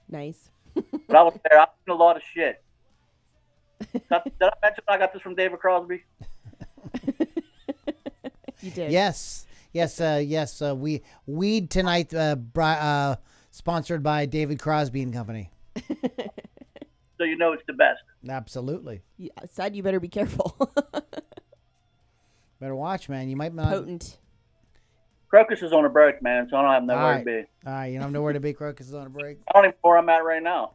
Nice. 0.10 0.50
But 0.74 1.16
I 1.16 1.24
was 1.24 1.40
there. 1.50 1.62
I 1.62 1.68
seen 1.86 1.94
a 1.94 1.96
lot 1.96 2.18
of 2.18 2.24
shit. 2.34 2.62
Did 3.94 4.02
I 4.12 4.22
did 4.24 4.34
I 4.42 4.52
mention 4.62 4.84
I 4.88 4.98
got 4.98 5.14
this 5.14 5.22
from 5.22 5.36
David 5.36 5.60
Crosby? 5.60 6.04
You 8.62 8.72
did. 8.72 8.92
Yes, 8.92 9.46
yes, 9.74 10.00
uh, 10.00 10.22
yes. 10.26 10.62
Uh, 10.62 10.74
we 10.74 11.02
weed 11.26 11.70
tonight, 11.70 12.14
uh, 12.14 12.38
bri- 12.38 12.64
uh, 12.64 13.18
sponsored 13.52 14.02
by 14.02 14.26
David 14.26 14.60
Crosby 14.60 15.02
and 15.02 15.14
Company. 15.14 15.52
So 17.20 17.26
you 17.26 17.38
know 17.38 17.54
it's 17.54 17.64
the 17.68 17.74
best. 17.74 18.02
Absolutely. 18.28 19.02
You, 19.18 19.30
said 19.50 19.76
you 19.76 19.84
better 19.84 20.00
be 20.00 20.10
careful. 20.10 20.58
Better 22.64 22.76
watch, 22.78 23.10
man. 23.10 23.28
You 23.28 23.36
might 23.36 23.54
not. 23.54 23.72
Potent. 23.74 24.18
Krokus 25.30 25.62
is 25.62 25.74
on 25.74 25.84
a 25.84 25.90
break, 25.90 26.22
man, 26.22 26.48
so 26.50 26.56
I 26.56 26.62
don't 26.62 26.72
have 26.72 26.84
nowhere 26.84 27.04
All 27.04 27.12
right. 27.12 27.20
to 27.20 27.26
be. 27.26 27.44
All 27.68 27.74
right, 27.74 27.88
you 27.88 28.00
don't 28.00 28.14
know 28.14 28.22
where 28.22 28.32
to 28.32 28.40
be. 28.40 28.54
Krokus 28.54 28.80
is 28.82 28.94
on 28.94 29.06
a 29.06 29.10
break. 29.10 29.40
I 29.50 29.52
don't 29.52 29.66
even 29.66 29.76
know 29.84 29.90
where 29.90 29.98
I'm 29.98 30.08
at 30.08 30.24
right 30.24 30.42
now. 30.42 30.72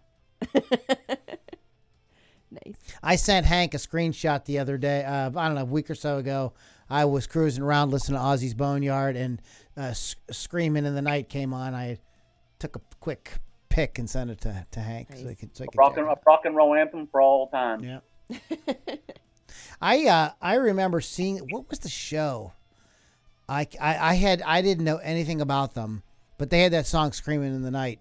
Nice. 2.50 2.76
I 3.02 3.16
sent 3.16 3.44
Hank 3.46 3.74
a 3.74 3.76
screenshot 3.76 4.44
the 4.46 4.58
other 4.58 4.78
day. 4.78 5.04
Uh, 5.04 5.30
I 5.36 5.46
don't 5.46 5.54
know, 5.54 5.62
a 5.62 5.64
week 5.66 5.90
or 5.90 5.94
so 5.94 6.16
ago. 6.16 6.54
I 6.88 7.04
was 7.04 7.26
cruising 7.26 7.62
around 7.62 7.90
listening 7.90 8.18
to 8.18 8.24
Ozzy's 8.24 8.54
Boneyard, 8.54 9.16
and 9.16 9.42
uh, 9.76 9.82
s- 9.82 10.16
"Screaming 10.30 10.86
in 10.86 10.94
the 10.94 11.02
Night" 11.02 11.28
came 11.28 11.52
on. 11.52 11.74
I 11.74 11.98
took 12.58 12.76
a 12.76 12.80
quick 13.00 13.32
pic 13.68 13.98
and 13.98 14.08
sent 14.08 14.30
it 14.30 14.40
to, 14.42 14.66
to 14.70 14.80
Hank 14.80 15.08
so 15.14 15.28
he 15.28 15.34
could. 15.34 15.54
So 15.56 15.64
he 15.64 15.68
could 15.68 15.78
Rock 15.78 15.90
check 15.92 15.98
and, 15.98 16.06
it. 16.10 16.10
a 16.10 16.20
rock 16.26 16.40
and 16.46 16.56
roll 16.56 16.74
anthem 16.74 17.06
for 17.06 17.20
all 17.20 17.48
time. 17.48 17.84
Yeah. 17.84 18.00
I 19.80 20.06
uh 20.06 20.30
I 20.40 20.54
remember 20.54 21.00
seeing 21.00 21.38
what 21.50 21.68
was 21.70 21.78
the 21.80 21.88
show? 21.88 22.52
I, 23.48 23.66
I 23.80 24.10
I 24.10 24.14
had 24.14 24.42
I 24.42 24.62
didn't 24.62 24.84
know 24.84 24.98
anything 24.98 25.40
about 25.40 25.74
them, 25.74 26.02
but 26.36 26.50
they 26.50 26.60
had 26.60 26.72
that 26.72 26.86
song 26.86 27.12
"Screaming 27.12 27.54
in 27.54 27.62
the 27.62 27.70
Night," 27.70 28.00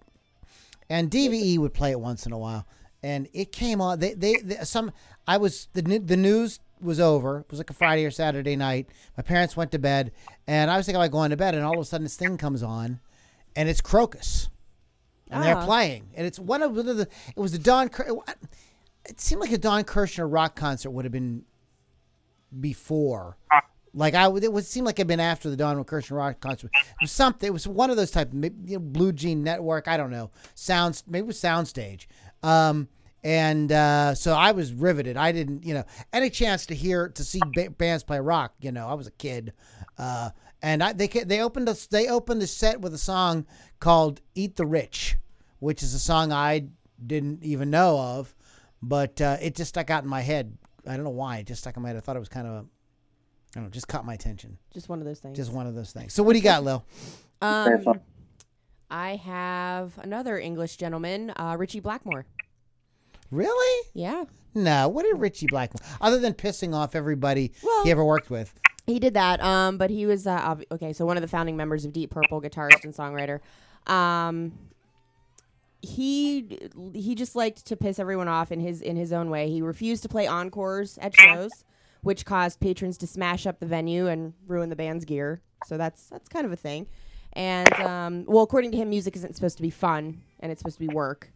and 0.90 1.10
DVE 1.10 1.58
would 1.58 1.72
play 1.74 1.90
it 1.90 2.00
once 2.00 2.26
in 2.26 2.32
a 2.32 2.38
while, 2.38 2.66
and 3.02 3.28
it 3.32 3.52
came 3.52 3.80
on. 3.80 3.98
They 3.98 4.14
they, 4.14 4.36
they 4.36 4.56
some 4.64 4.92
I 5.26 5.36
was 5.38 5.68
the 5.72 5.82
the 5.98 6.16
news 6.16 6.60
was 6.80 7.00
over. 7.00 7.40
It 7.40 7.46
was 7.50 7.58
like 7.58 7.70
a 7.70 7.74
Friday 7.74 8.04
or 8.04 8.10
Saturday 8.10 8.56
night. 8.56 8.88
My 9.16 9.22
parents 9.22 9.56
went 9.56 9.72
to 9.72 9.78
bed, 9.78 10.12
and 10.46 10.70
I 10.70 10.76
was 10.76 10.86
thinking 10.86 11.00
about 11.00 11.10
going 11.12 11.30
to 11.30 11.36
bed, 11.36 11.54
and 11.54 11.64
all 11.64 11.74
of 11.74 11.80
a 11.80 11.84
sudden 11.84 12.04
this 12.04 12.16
thing 12.16 12.36
comes 12.36 12.62
on, 12.62 13.00
and 13.56 13.68
it's 13.68 13.80
Krokus, 13.80 14.48
and 15.30 15.42
they're 15.42 15.56
Ah. 15.56 15.64
playing, 15.64 16.10
and 16.14 16.26
it's 16.26 16.38
one 16.38 16.62
of 16.62 16.74
the 16.74 17.08
it 17.34 17.40
was 17.40 17.52
the 17.52 17.58
Don. 17.58 17.90
It 19.08 19.20
seemed 19.20 19.40
like 19.40 19.52
a 19.52 19.58
Don 19.58 19.84
Kirshner 19.84 20.30
rock 20.30 20.54
concert 20.54 20.90
would 20.90 21.04
have 21.04 21.12
been 21.12 21.42
before. 22.60 23.36
Like 23.94 24.14
I 24.14 24.28
would, 24.28 24.44
it 24.44 24.52
would 24.52 24.66
seem 24.66 24.84
like 24.84 24.98
it'd 24.98 25.08
been 25.08 25.18
after 25.18 25.48
the 25.48 25.56
Don 25.56 25.82
Kirshner 25.84 26.16
rock 26.16 26.40
concert. 26.40 26.70
It 26.74 27.02
was 27.02 27.10
something. 27.10 27.46
It 27.46 27.52
was 27.52 27.66
one 27.66 27.90
of 27.90 27.96
those 27.96 28.10
type, 28.10 28.32
maybe, 28.32 28.54
you 28.66 28.76
know, 28.76 28.80
Blue 28.80 29.12
Jean 29.12 29.42
Network. 29.42 29.88
I 29.88 29.96
don't 29.96 30.10
know. 30.10 30.30
Sounds 30.54 31.02
maybe 31.08 31.24
it 31.24 31.26
was 31.26 31.40
Soundstage. 31.40 32.06
Um, 32.42 32.88
and 33.24 33.72
uh, 33.72 34.14
so 34.14 34.34
I 34.34 34.52
was 34.52 34.72
riveted. 34.72 35.16
I 35.16 35.32
didn't, 35.32 35.64
you 35.64 35.74
know, 35.74 35.84
any 36.12 36.30
chance 36.30 36.66
to 36.66 36.74
hear 36.74 37.08
to 37.08 37.24
see 37.24 37.40
ba- 37.54 37.70
bands 37.70 38.04
play 38.04 38.20
rock. 38.20 38.54
You 38.60 38.72
know, 38.72 38.86
I 38.86 38.94
was 38.94 39.06
a 39.06 39.12
kid, 39.12 39.52
uh, 39.96 40.30
and 40.62 40.82
I, 40.82 40.92
they 40.92 41.08
they 41.08 41.40
opened 41.40 41.68
us. 41.68 41.86
They 41.86 42.08
opened 42.08 42.42
the 42.42 42.46
set 42.46 42.80
with 42.80 42.94
a 42.94 42.98
song 42.98 43.46
called 43.80 44.20
"Eat 44.34 44.56
the 44.56 44.66
Rich," 44.66 45.16
which 45.58 45.82
is 45.82 45.94
a 45.94 45.98
song 45.98 46.30
I 46.30 46.66
didn't 47.04 47.42
even 47.42 47.70
know 47.70 47.98
of, 47.98 48.34
but 48.82 49.20
uh, 49.20 49.36
it 49.40 49.54
just 49.54 49.68
stuck 49.70 49.90
out 49.90 50.02
in 50.02 50.08
my 50.08 50.20
head. 50.20 50.56
I 50.86 50.94
don't 50.94 51.04
know 51.04 51.10
why. 51.10 51.38
It 51.38 51.46
just 51.46 51.60
stuck 51.62 51.76
in 51.76 51.82
my 51.82 51.88
head. 51.88 51.96
I 51.96 52.00
thought 52.00 52.16
it 52.16 52.20
was 52.20 52.28
kind 52.28 52.46
of, 52.46 52.52
a, 52.52 52.56
I 52.58 52.62
don't 53.54 53.64
know, 53.64 53.70
just 53.70 53.88
caught 53.88 54.04
my 54.06 54.14
attention. 54.14 54.58
Just 54.72 54.88
one 54.88 55.00
of 55.00 55.04
those 55.04 55.20
things. 55.20 55.36
Just 55.36 55.52
one 55.52 55.66
of 55.66 55.74
those 55.74 55.92
things. 55.92 56.14
So 56.14 56.22
what 56.22 56.32
do 56.32 56.38
you 56.38 56.44
got, 56.44 56.64
Lil? 56.64 56.84
um. 57.42 58.00
I 58.90 59.16
have 59.16 59.98
another 59.98 60.38
English 60.38 60.76
gentleman, 60.78 61.30
uh, 61.36 61.56
Ritchie 61.58 61.80
Blackmore. 61.80 62.24
Really? 63.30 63.86
Yeah. 63.92 64.24
No. 64.54 64.88
What 64.88 65.02
did 65.04 65.18
Ritchie 65.18 65.48
Blackmore, 65.50 65.86
other 66.00 66.18
than 66.18 66.32
pissing 66.32 66.74
off 66.74 66.94
everybody 66.94 67.52
Well- 67.62 67.84
he 67.84 67.90
ever 67.90 68.04
worked 68.04 68.30
with? 68.30 68.54
He 68.86 68.98
did 68.98 69.12
that, 69.12 69.42
um, 69.42 69.76
but 69.76 69.90
he 69.90 70.06
was 70.06 70.26
uh, 70.26 70.30
ob- 70.30 70.64
okay. 70.72 70.94
So 70.94 71.04
one 71.04 71.18
of 71.18 71.20
the 71.20 71.28
founding 71.28 71.58
members 71.58 71.84
of 71.84 71.92
Deep 71.92 72.10
Purple, 72.10 72.40
guitarist 72.40 72.84
and 72.84 72.94
songwriter. 72.94 73.40
Um, 73.92 74.52
he 75.80 76.58
he 76.92 77.14
just 77.14 77.36
liked 77.36 77.66
to 77.66 77.76
piss 77.76 77.98
everyone 77.98 78.28
off 78.28 78.50
in 78.50 78.60
his 78.60 78.80
in 78.80 78.96
his 78.96 79.12
own 79.12 79.30
way. 79.30 79.48
He 79.48 79.62
refused 79.62 80.02
to 80.02 80.08
play 80.08 80.26
encores 80.26 80.98
at 80.98 81.14
shows, 81.14 81.64
which 82.02 82.24
caused 82.24 82.60
patrons 82.60 82.98
to 82.98 83.06
smash 83.06 83.46
up 83.46 83.60
the 83.60 83.66
venue 83.66 84.08
and 84.08 84.34
ruin 84.46 84.70
the 84.70 84.76
band's 84.76 85.04
gear. 85.04 85.40
So 85.66 85.76
that's 85.76 86.08
that's 86.08 86.28
kind 86.28 86.46
of 86.46 86.52
a 86.52 86.56
thing. 86.56 86.86
And 87.34 87.72
um, 87.74 88.24
well, 88.26 88.42
according 88.42 88.72
to 88.72 88.76
him, 88.76 88.90
music 88.90 89.14
isn't 89.16 89.36
supposed 89.36 89.56
to 89.58 89.62
be 89.62 89.70
fun, 89.70 90.20
and 90.40 90.50
it's 90.50 90.60
supposed 90.60 90.78
to 90.78 90.86
be 90.86 90.92
work. 90.92 91.30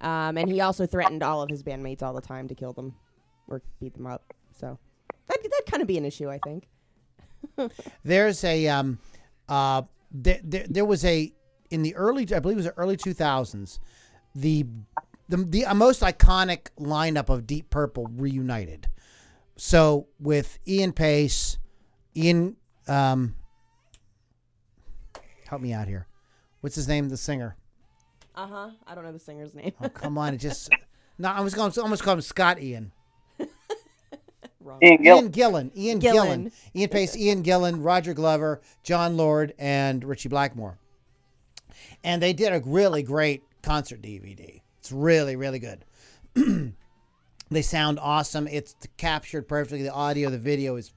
Um, 0.00 0.38
and 0.38 0.48
he 0.50 0.60
also 0.60 0.86
threatened 0.86 1.22
all 1.22 1.42
of 1.42 1.50
his 1.50 1.62
bandmates 1.62 2.02
all 2.02 2.14
the 2.14 2.20
time 2.20 2.48
to 2.48 2.54
kill 2.54 2.72
them 2.72 2.94
or 3.48 3.60
beat 3.80 3.94
them 3.94 4.06
up. 4.06 4.32
So 4.52 4.78
that 5.26 5.42
that 5.42 5.62
kind 5.66 5.82
of 5.82 5.88
be 5.88 5.98
an 5.98 6.04
issue, 6.04 6.30
I 6.30 6.38
think. 6.38 6.68
There's 8.04 8.44
a 8.44 8.68
um, 8.68 8.98
uh, 9.48 9.82
there, 10.10 10.40
there, 10.42 10.66
there 10.68 10.84
was 10.84 11.04
a 11.04 11.32
in 11.70 11.82
the 11.82 11.94
early, 11.94 12.22
I 12.34 12.40
believe 12.40 12.56
it 12.56 12.64
was 12.64 12.66
the 12.66 12.76
early 12.76 12.96
2000s, 12.96 13.78
the 14.34 14.66
the 15.28 15.36
the 15.36 15.64
uh, 15.66 15.74
most 15.74 16.02
iconic 16.02 16.68
lineup 16.78 17.28
of 17.28 17.46
Deep 17.46 17.70
Purple 17.70 18.10
reunited. 18.16 18.88
So 19.56 20.08
with 20.18 20.58
Ian 20.66 20.92
Paice, 20.92 21.58
Ian, 22.16 22.56
um, 22.88 23.36
help 25.46 25.62
me 25.62 25.72
out 25.72 25.86
here. 25.86 26.06
What's 26.60 26.76
his 26.76 26.88
name? 26.88 27.08
The 27.08 27.16
singer. 27.16 27.56
Uh 28.34 28.46
huh. 28.46 28.70
I 28.86 28.94
don't 28.94 29.04
know 29.04 29.12
the 29.12 29.18
singer's 29.18 29.54
name. 29.54 29.72
Oh, 29.80 29.88
come 29.88 30.18
on, 30.18 30.34
it 30.34 30.38
just 30.38 30.70
no. 31.18 31.28
I 31.28 31.40
was 31.40 31.54
going 31.54 31.70
to 31.72 31.82
almost 31.82 32.02
call 32.02 32.14
him 32.14 32.20
Scott 32.20 32.60
Ian. 32.60 32.92
Wrong. 34.60 34.78
Ian 34.82 35.02
Gill. 35.02 35.16
Ian 35.16 35.30
Gillan, 35.30 35.76
Ian 35.76 36.00
Gillan. 36.00 36.12
Gillan, 36.12 36.52
Ian 36.74 36.88
Paice, 36.90 37.16
Ian 37.16 37.42
Gillan, 37.42 37.84
Roger 37.84 38.14
Glover, 38.14 38.60
Jon 38.82 39.16
Lord, 39.16 39.54
and 39.58 40.04
Ritchie 40.04 40.28
Blackmore. 40.28 40.78
And 42.04 42.22
they 42.22 42.32
did 42.32 42.52
a 42.52 42.62
really 42.64 43.02
great 43.02 43.42
concert 43.62 44.02
DVD. 44.02 44.60
It's 44.78 44.92
really, 44.92 45.36
really 45.36 45.58
good. 45.58 45.84
they 47.50 47.62
sound 47.62 47.98
awesome. 48.00 48.46
It's 48.46 48.74
captured 48.96 49.48
perfectly. 49.48 49.82
The 49.82 49.92
audio, 49.92 50.30
the 50.30 50.38
video 50.38 50.76
is 50.76 50.92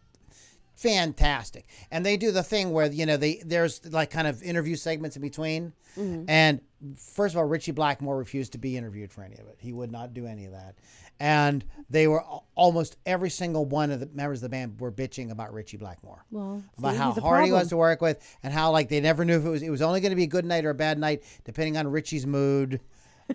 fantastic. 0.75 1.65
And 1.91 2.05
they 2.05 2.17
do 2.17 2.31
the 2.31 2.43
thing 2.43 2.71
where 2.71 2.91
you 2.91 3.05
know 3.05 3.17
they 3.17 3.41
there's 3.45 3.85
like 3.91 4.09
kind 4.09 4.27
of 4.27 4.41
interview 4.43 4.75
segments 4.75 5.15
in 5.15 5.21
between. 5.21 5.73
Mm-hmm. 5.97 6.25
And 6.27 6.61
first 6.97 7.35
of 7.35 7.39
all, 7.39 7.45
Ritchie 7.45 7.71
Blackmore 7.71 8.17
refused 8.17 8.53
to 8.53 8.57
be 8.57 8.77
interviewed 8.77 9.11
for 9.11 9.23
any 9.23 9.35
of 9.35 9.47
it. 9.47 9.57
He 9.59 9.73
would 9.73 9.91
not 9.91 10.13
do 10.13 10.25
any 10.25 10.45
of 10.45 10.51
that. 10.51 10.75
And 11.19 11.63
they 11.89 12.07
were 12.07 12.23
almost 12.55 12.97
every 13.05 13.29
single 13.29 13.65
one 13.65 13.91
of 13.91 13.99
the 13.99 14.09
members 14.13 14.39
of 14.39 14.43
the 14.43 14.49
band 14.49 14.79
were 14.79 14.91
bitching 14.91 15.31
about 15.31 15.53
Ritchie 15.53 15.77
Blackmore. 15.77 16.25
Well, 16.31 16.63
about 16.77 16.91
see, 16.93 16.97
how 16.97 17.11
hard 17.13 17.45
he 17.45 17.51
was 17.51 17.69
to 17.69 17.77
work 17.77 18.01
with 18.01 18.19
and 18.43 18.51
how 18.51 18.71
like 18.71 18.89
they 18.89 18.99
never 18.99 19.23
knew 19.23 19.37
if 19.37 19.45
it 19.45 19.49
was 19.49 19.61
it 19.61 19.69
was 19.69 19.81
only 19.81 20.01
going 20.01 20.09
to 20.11 20.15
be 20.15 20.23
a 20.23 20.27
good 20.27 20.45
night 20.45 20.65
or 20.65 20.71
a 20.71 20.75
bad 20.75 20.97
night 20.97 21.23
depending 21.45 21.77
on 21.77 21.87
Ritchie's 21.87 22.25
mood. 22.27 22.79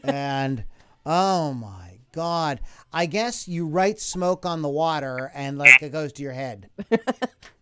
And 0.05 0.65
oh 1.07 1.55
my 1.55 1.99
god. 2.13 2.61
I 2.93 3.07
guess 3.07 3.49
you 3.49 3.67
write 3.67 3.99
smoke 3.99 4.45
on 4.45 4.61
the 4.61 4.69
water 4.69 5.31
and 5.35 5.57
like 5.57 5.83
it 5.83 5.93
goes 5.93 6.13
to 6.15 6.23
your 6.23 6.33
head. 6.33 6.69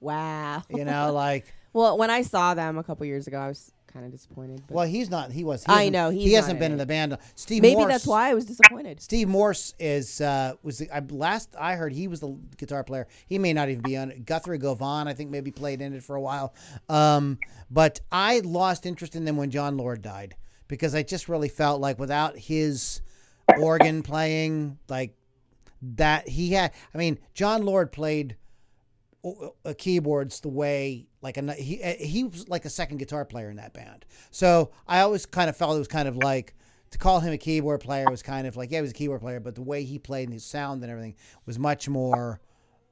Wow. 0.01 0.63
you 0.69 0.85
know 0.85 1.13
like 1.13 1.53
Well, 1.73 1.97
when 1.99 2.11
I 2.11 2.23
saw 2.23 2.55
them 2.55 2.79
a 2.79 2.83
couple 2.85 3.07
years 3.07 3.27
ago, 3.27 3.39
I 3.39 3.49
was 3.49 3.73
kind 3.97 4.07
of 4.07 4.13
disappointed. 4.13 4.63
But 4.67 4.75
well 4.75 4.87
he's 4.87 5.09
not 5.09 5.33
he 5.33 5.43
was 5.43 5.65
he 5.65 5.73
I 5.73 5.89
know, 5.89 6.11
he 6.11 6.35
hasn't 6.35 6.59
been 6.59 6.67
in 6.67 6.73
in 6.73 6.79
the 6.79 6.87
band 6.87 7.17
Steve 7.35 7.63
maybe 7.63 7.77
Morse, 7.77 7.89
that's 7.89 8.07
why 8.07 8.31
I 8.31 8.35
was 8.35 8.45
disappointed. 8.45 9.01
Steve 9.01 9.27
Morse 9.27 9.75
is 9.79 10.21
uh, 10.21 10.55
was 10.63 10.79
the 10.79 10.91
I, 10.95 11.01
last 11.09 11.55
I 11.59 11.77
heard 11.77 11.95
he 11.95 12.07
was 12.07 12.21
the 12.21 12.37
guitar 12.59 12.85
player. 12.85 13.09
He 13.27 13.39
may 13.39 13.55
not 13.55 13.71
even 13.71 13.83
be 13.83 13.97
on. 13.97 14.13
Guthrie 14.27 14.59
Govan 14.59 15.09
I 15.09 15.15
think 15.15 15.31
maybe 15.31 15.51
played 15.51 15.81
in 15.81 15.95
it 15.95 16.03
for 16.03 16.17
a 16.17 16.21
while. 16.21 16.55
Um, 16.91 17.39
but 17.71 18.01
I 18.13 18.41
lost 18.41 18.85
interest 18.85 19.17
in 19.17 19.25
them 19.25 19.39
when 19.39 19.51
Jon 19.51 19.79
Lord 19.79 20.03
died 20.03 20.37
because 20.69 20.95
I 20.95 21.03
just 21.03 21.29
really 21.29 21.49
felt 21.49 21.81
like 21.81 21.99
without 21.99 22.37
his 22.37 23.01
organ 23.59 24.03
playing 24.03 24.79
like 24.89 25.17
that 25.83 26.29
he 26.29 26.53
had. 26.53 26.73
I 26.95 26.99
mean 26.99 27.19
Jon 27.33 27.65
Lord 27.65 27.93
played 27.93 28.37
keyboards 29.79 30.41
the 30.41 30.49
way 30.49 31.07
like 31.23 31.37
a 31.37 31.53
he 31.55 31.83
uh, 31.83 31.95
he 31.99 32.25
was 32.25 32.49
like 32.49 32.65
a 32.65 32.71
second 32.71 32.99
guitar 32.99 33.25
player 33.25 33.51
in 33.51 33.57
that 33.57 33.73
band. 33.73 34.05
So 34.31 34.71
I 34.87 35.01
always 35.01 35.27
kind 35.27 35.49
of 35.49 35.57
felt 35.57 35.77
it 35.77 35.79
was 35.79 35.89
kind 35.89 36.09
of 36.09 36.17
like 36.17 36.55
to 36.91 36.99
call 36.99 37.21
him 37.21 37.33
a 37.33 37.39
keyboard 37.39 37.81
player 37.81 38.07
was 38.11 38.23
kind 38.23 38.47
of 38.47 38.57
like 38.57 38.71
yeah 38.71 38.79
he 38.79 38.83
was 38.83 38.91
a 38.91 38.95
keyboard 38.95 39.21
player, 39.21 39.41
but 39.41 39.55
the 39.55 39.63
way 39.63 39.85
he 39.85 39.99
played 39.99 40.25
and 40.25 40.33
his 40.33 40.45
sound 40.45 40.83
and 40.83 40.91
everything 40.91 41.15
was 41.47 41.59
much 41.59 41.89
more 41.89 42.41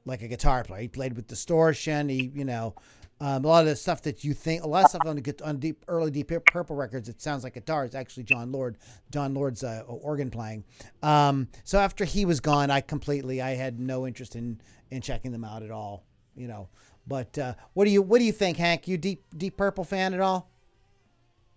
like 0.05 0.21
a 0.21 0.27
guitar 0.27 0.63
player. 0.63 0.81
He 0.81 0.87
played 0.87 1.15
with 1.15 1.27
distortion. 1.27 2.09
He 2.09 2.31
you 2.33 2.45
know. 2.45 2.75
Um, 3.21 3.45
a 3.45 3.47
lot 3.47 3.61
of 3.61 3.67
the 3.67 3.77
stuff 3.77 4.01
that 4.01 4.25
you 4.25 4.33
think, 4.33 4.63
a 4.63 4.67
lot 4.67 4.83
of 4.83 4.89
stuff 4.89 5.03
on 5.05 5.15
the 5.15 5.35
on 5.41 5.57
deep 5.57 5.85
early 5.87 6.11
Deep 6.11 6.33
Purple 6.47 6.75
records, 6.75 7.07
it 7.07 7.21
sounds 7.21 7.45
like 7.45 7.53
guitar. 7.53 7.85
It's 7.85 7.95
actually 7.95 8.23
Jon 8.23 8.51
Lord, 8.51 8.77
Jon 9.09 9.33
Lord's 9.33 9.63
uh, 9.63 9.83
organ 9.87 10.29
playing. 10.29 10.65
Um, 11.01 11.47
so 11.63 11.79
after 11.79 12.03
he 12.03 12.25
was 12.25 12.41
gone, 12.41 12.69
I 12.69 12.81
completely, 12.81 13.41
I 13.41 13.51
had 13.51 13.79
no 13.79 14.05
interest 14.05 14.35
in 14.35 14.59
in 14.91 15.01
checking 15.01 15.31
them 15.31 15.45
out 15.45 15.63
at 15.63 15.71
all. 15.71 16.03
You 16.35 16.47
know, 16.47 16.67
but 17.07 17.37
uh, 17.37 17.53
what 17.73 17.85
do 17.85 17.91
you 17.91 18.01
what 18.01 18.19
do 18.19 18.25
you 18.25 18.31
think, 18.31 18.57
Hank? 18.57 18.87
You 18.87 18.97
deep 18.97 19.23
Deep 19.35 19.55
Purple 19.57 19.83
fan 19.83 20.13
at 20.13 20.19
all? 20.19 20.49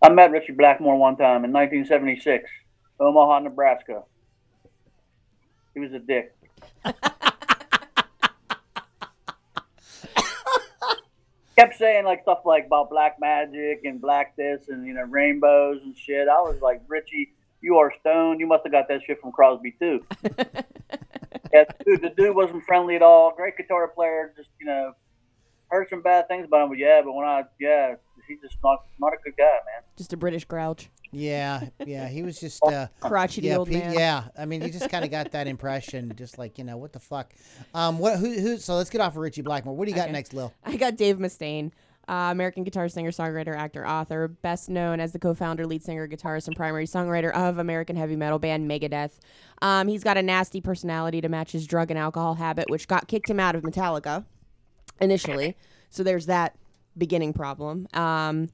I 0.00 0.08
met 0.10 0.30
Ritchie 0.30 0.52
Blackmore 0.52 0.96
one 0.96 1.16
time 1.16 1.44
in 1.44 1.52
1976, 1.52 2.48
Omaha, 3.00 3.40
Nebraska. 3.40 4.04
He 5.74 5.80
was 5.80 5.92
a 5.92 5.98
dick. 5.98 6.34
Kept 11.56 11.76
saying 11.76 12.04
like 12.04 12.22
stuff 12.22 12.42
like 12.44 12.66
about 12.66 12.88
black 12.88 13.18
magic 13.18 13.80
and 13.84 14.00
black 14.00 14.36
this 14.36 14.68
and 14.68 14.86
you 14.86 14.92
know 14.92 15.02
rainbows 15.02 15.80
and 15.82 15.96
shit. 15.96 16.28
I 16.28 16.40
was 16.40 16.60
like, 16.62 16.80
Richie, 16.86 17.32
you 17.60 17.78
are 17.78 17.92
stoned. 17.98 18.38
You 18.38 18.46
must 18.46 18.62
have 18.64 18.70
got 18.70 18.86
that 18.88 19.00
shit 19.04 19.20
from 19.20 19.32
Crosby 19.32 19.72
too. 19.72 20.04
yeah, 21.52 21.64
dude, 21.84 22.02
the 22.02 22.10
dude 22.10 22.34
wasn't 22.36 22.64
friendly 22.64 22.96
at 22.96 23.02
all. 23.02 23.32
Great 23.34 23.56
guitar 23.56 23.88
player, 23.88 24.32
just 24.36 24.50
you 24.60 24.66
know, 24.66 24.92
heard 25.68 25.88
some 25.90 26.02
bad 26.02 26.28
things 26.28 26.46
about 26.46 26.64
him. 26.64 26.68
But 26.70 26.78
yeah, 26.78 27.00
but 27.04 27.12
when 27.14 27.26
I 27.26 27.44
yeah, 27.60 27.94
he's 28.26 28.40
just 28.40 28.56
not 28.62 28.84
not 28.98 29.12
a 29.12 29.16
good 29.24 29.36
guy, 29.36 29.44
man. 29.44 29.82
Just 29.96 30.12
a 30.12 30.16
British 30.16 30.44
grouch. 30.44 30.90
Yeah, 31.10 31.68
yeah, 31.86 32.06
he 32.06 32.22
was 32.22 32.38
just 32.38 32.62
uh, 32.66 32.88
Crotchety 33.00 33.46
yeah, 33.48 33.56
old 33.56 33.68
Pete- 33.68 33.78
man. 33.82 33.94
yeah. 33.94 34.24
I 34.38 34.44
mean, 34.44 34.60
you 34.62 34.70
just 34.70 34.90
kind 34.90 35.04
of 35.06 35.10
got 35.10 35.30
that 35.32 35.46
impression, 35.46 36.12
just 36.16 36.36
like 36.38 36.58
you 36.58 36.64
know 36.64 36.76
what 36.76 36.92
the 36.92 37.00
fuck. 37.00 37.32
Um, 37.74 37.98
what 37.98 38.18
who 38.18 38.38
who? 38.38 38.58
So 38.58 38.74
let's 38.74 38.90
get 38.90 39.00
off 39.00 39.12
of 39.14 39.18
Ritchie 39.18 39.42
Blackmore. 39.42 39.74
What 39.74 39.86
do 39.86 39.90
you 39.90 39.96
got 39.96 40.04
Okay. 40.04 40.12
next, 40.12 40.34
Lil? 40.34 40.52
I 40.64 40.76
got 40.76 40.96
Dave 40.96 41.16
Mustaine, 41.16 41.72
uh, 42.08 42.28
American 42.30 42.64
guitar 42.64 42.88
singer, 42.88 43.10
songwriter, 43.10 43.54
actor, 43.54 43.86
author, 43.86 44.28
best 44.28 44.68
known 44.68 44.98
as 44.98 45.12
the 45.12 45.18
co-founder, 45.18 45.66
lead 45.66 45.82
singer, 45.84 46.08
guitarist, 46.08 46.46
and 46.46 46.56
primary 46.56 46.86
songwriter 46.86 47.32
of 47.32 47.58
American 47.58 47.96
heavy 47.96 48.16
metal 48.16 48.38
band 48.38 48.70
Megadeth. 48.70 49.18
Um, 49.60 49.88
he's 49.88 50.02
got 50.02 50.16
a 50.16 50.22
nasty 50.22 50.60
personality 50.60 51.20
to 51.20 51.28
match 51.28 51.52
his 51.52 51.66
drug 51.66 51.90
and 51.90 51.98
alcohol 51.98 52.34
habit, 52.34 52.70
which 52.70 52.88
got 52.88 53.08
kicked 53.08 53.28
him 53.28 53.38
out 53.38 53.54
of 53.54 53.62
Metallica 53.62 54.24
initially. 55.00 55.56
So 55.90 56.02
there's 56.02 56.26
that 56.26 56.56
beginning 56.96 57.32
problem. 57.32 57.86
Um, 57.92 58.48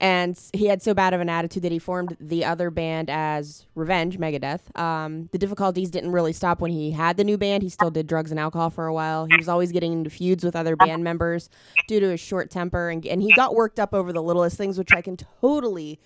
and 0.00 0.38
he 0.52 0.66
had 0.66 0.82
so 0.82 0.94
bad 0.94 1.14
of 1.14 1.20
an 1.20 1.28
attitude 1.28 1.62
that 1.62 1.72
he 1.72 1.78
formed 1.78 2.16
the 2.20 2.44
other 2.44 2.70
band 2.70 3.10
as 3.10 3.66
Revenge, 3.74 4.18
Megadeth. 4.18 4.76
Um, 4.78 5.28
the 5.32 5.38
difficulties 5.38 5.90
didn't 5.90 6.12
really 6.12 6.32
stop 6.32 6.60
when 6.60 6.70
he 6.70 6.90
had 6.90 7.16
the 7.16 7.24
new 7.24 7.38
band. 7.38 7.62
He 7.62 7.68
still 7.68 7.90
did 7.90 8.06
drugs 8.06 8.30
and 8.30 8.40
alcohol 8.40 8.70
for 8.70 8.86
a 8.86 8.94
while. 8.94 9.26
He 9.26 9.36
was 9.36 9.48
always 9.48 9.72
getting 9.72 9.92
into 9.92 10.10
feuds 10.10 10.44
with 10.44 10.56
other 10.56 10.76
band 10.76 11.04
members 11.04 11.48
due 11.88 12.00
to 12.00 12.10
his 12.10 12.20
short 12.20 12.50
temper, 12.50 12.90
and, 12.90 13.04
and 13.06 13.22
he 13.22 13.32
got 13.34 13.54
worked 13.54 13.80
up 13.80 13.94
over 13.94 14.12
the 14.12 14.22
littlest 14.22 14.56
things, 14.56 14.78
which 14.78 14.92
I 14.92 15.02
can 15.02 15.16
totally 15.16 16.00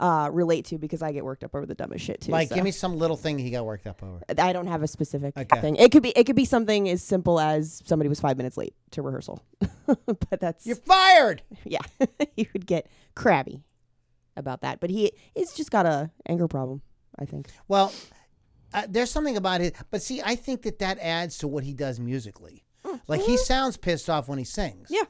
uh, 0.00 0.30
relate 0.32 0.64
to 0.66 0.78
because 0.78 1.02
I 1.02 1.12
get 1.12 1.24
worked 1.24 1.42
up 1.44 1.54
over 1.54 1.66
the 1.66 1.74
dumbest 1.74 2.04
shit 2.04 2.20
too. 2.20 2.32
Like, 2.32 2.48
so. 2.48 2.54
give 2.54 2.64
me 2.64 2.70
some 2.70 2.96
little 2.98 3.16
thing 3.16 3.38
he 3.38 3.50
got 3.50 3.64
worked 3.66 3.86
up 3.86 4.02
over. 4.02 4.20
I 4.38 4.52
don't 4.52 4.66
have 4.68 4.82
a 4.82 4.88
specific 4.88 5.36
Okay. 5.36 5.60
thing. 5.60 5.76
It 5.76 5.90
could 5.92 6.02
be 6.02 6.10
it 6.10 6.24
could 6.24 6.36
be 6.36 6.44
something 6.44 6.88
as 6.88 7.02
simple 7.02 7.40
as 7.40 7.82
somebody 7.84 8.08
was 8.08 8.20
five 8.20 8.36
minutes 8.36 8.56
late 8.56 8.74
to 8.92 9.02
rehearsal, 9.02 9.42
but 9.86 10.40
that's 10.40 10.66
You're 10.66 10.76
fired. 10.76 11.42
yeah, 11.64 11.80
he 12.36 12.48
would 12.52 12.66
get 12.66 12.86
crabby 13.14 13.62
about 14.36 14.60
that. 14.62 14.80
But 14.80 14.90
he 14.90 15.12
he's 15.34 15.52
just 15.52 15.70
got 15.70 15.86
a 15.86 16.10
anger 16.28 16.48
problem. 16.48 16.82
I 17.18 17.24
think. 17.24 17.48
Well, 17.66 17.92
uh, 18.72 18.86
there's 18.88 19.10
something 19.10 19.36
about 19.36 19.60
it, 19.60 19.74
but 19.90 20.02
see, 20.02 20.22
I 20.24 20.36
think 20.36 20.62
that 20.62 20.78
that 20.78 20.98
adds 21.00 21.38
to 21.38 21.48
what 21.48 21.64
he 21.64 21.74
does 21.74 21.98
musically. 21.98 22.64
Like 23.06 23.20
he 23.20 23.36
sounds 23.36 23.76
pissed 23.76 24.08
off 24.08 24.28
when 24.28 24.38
he 24.38 24.44
sings. 24.44 24.88
Yeah. 24.90 25.02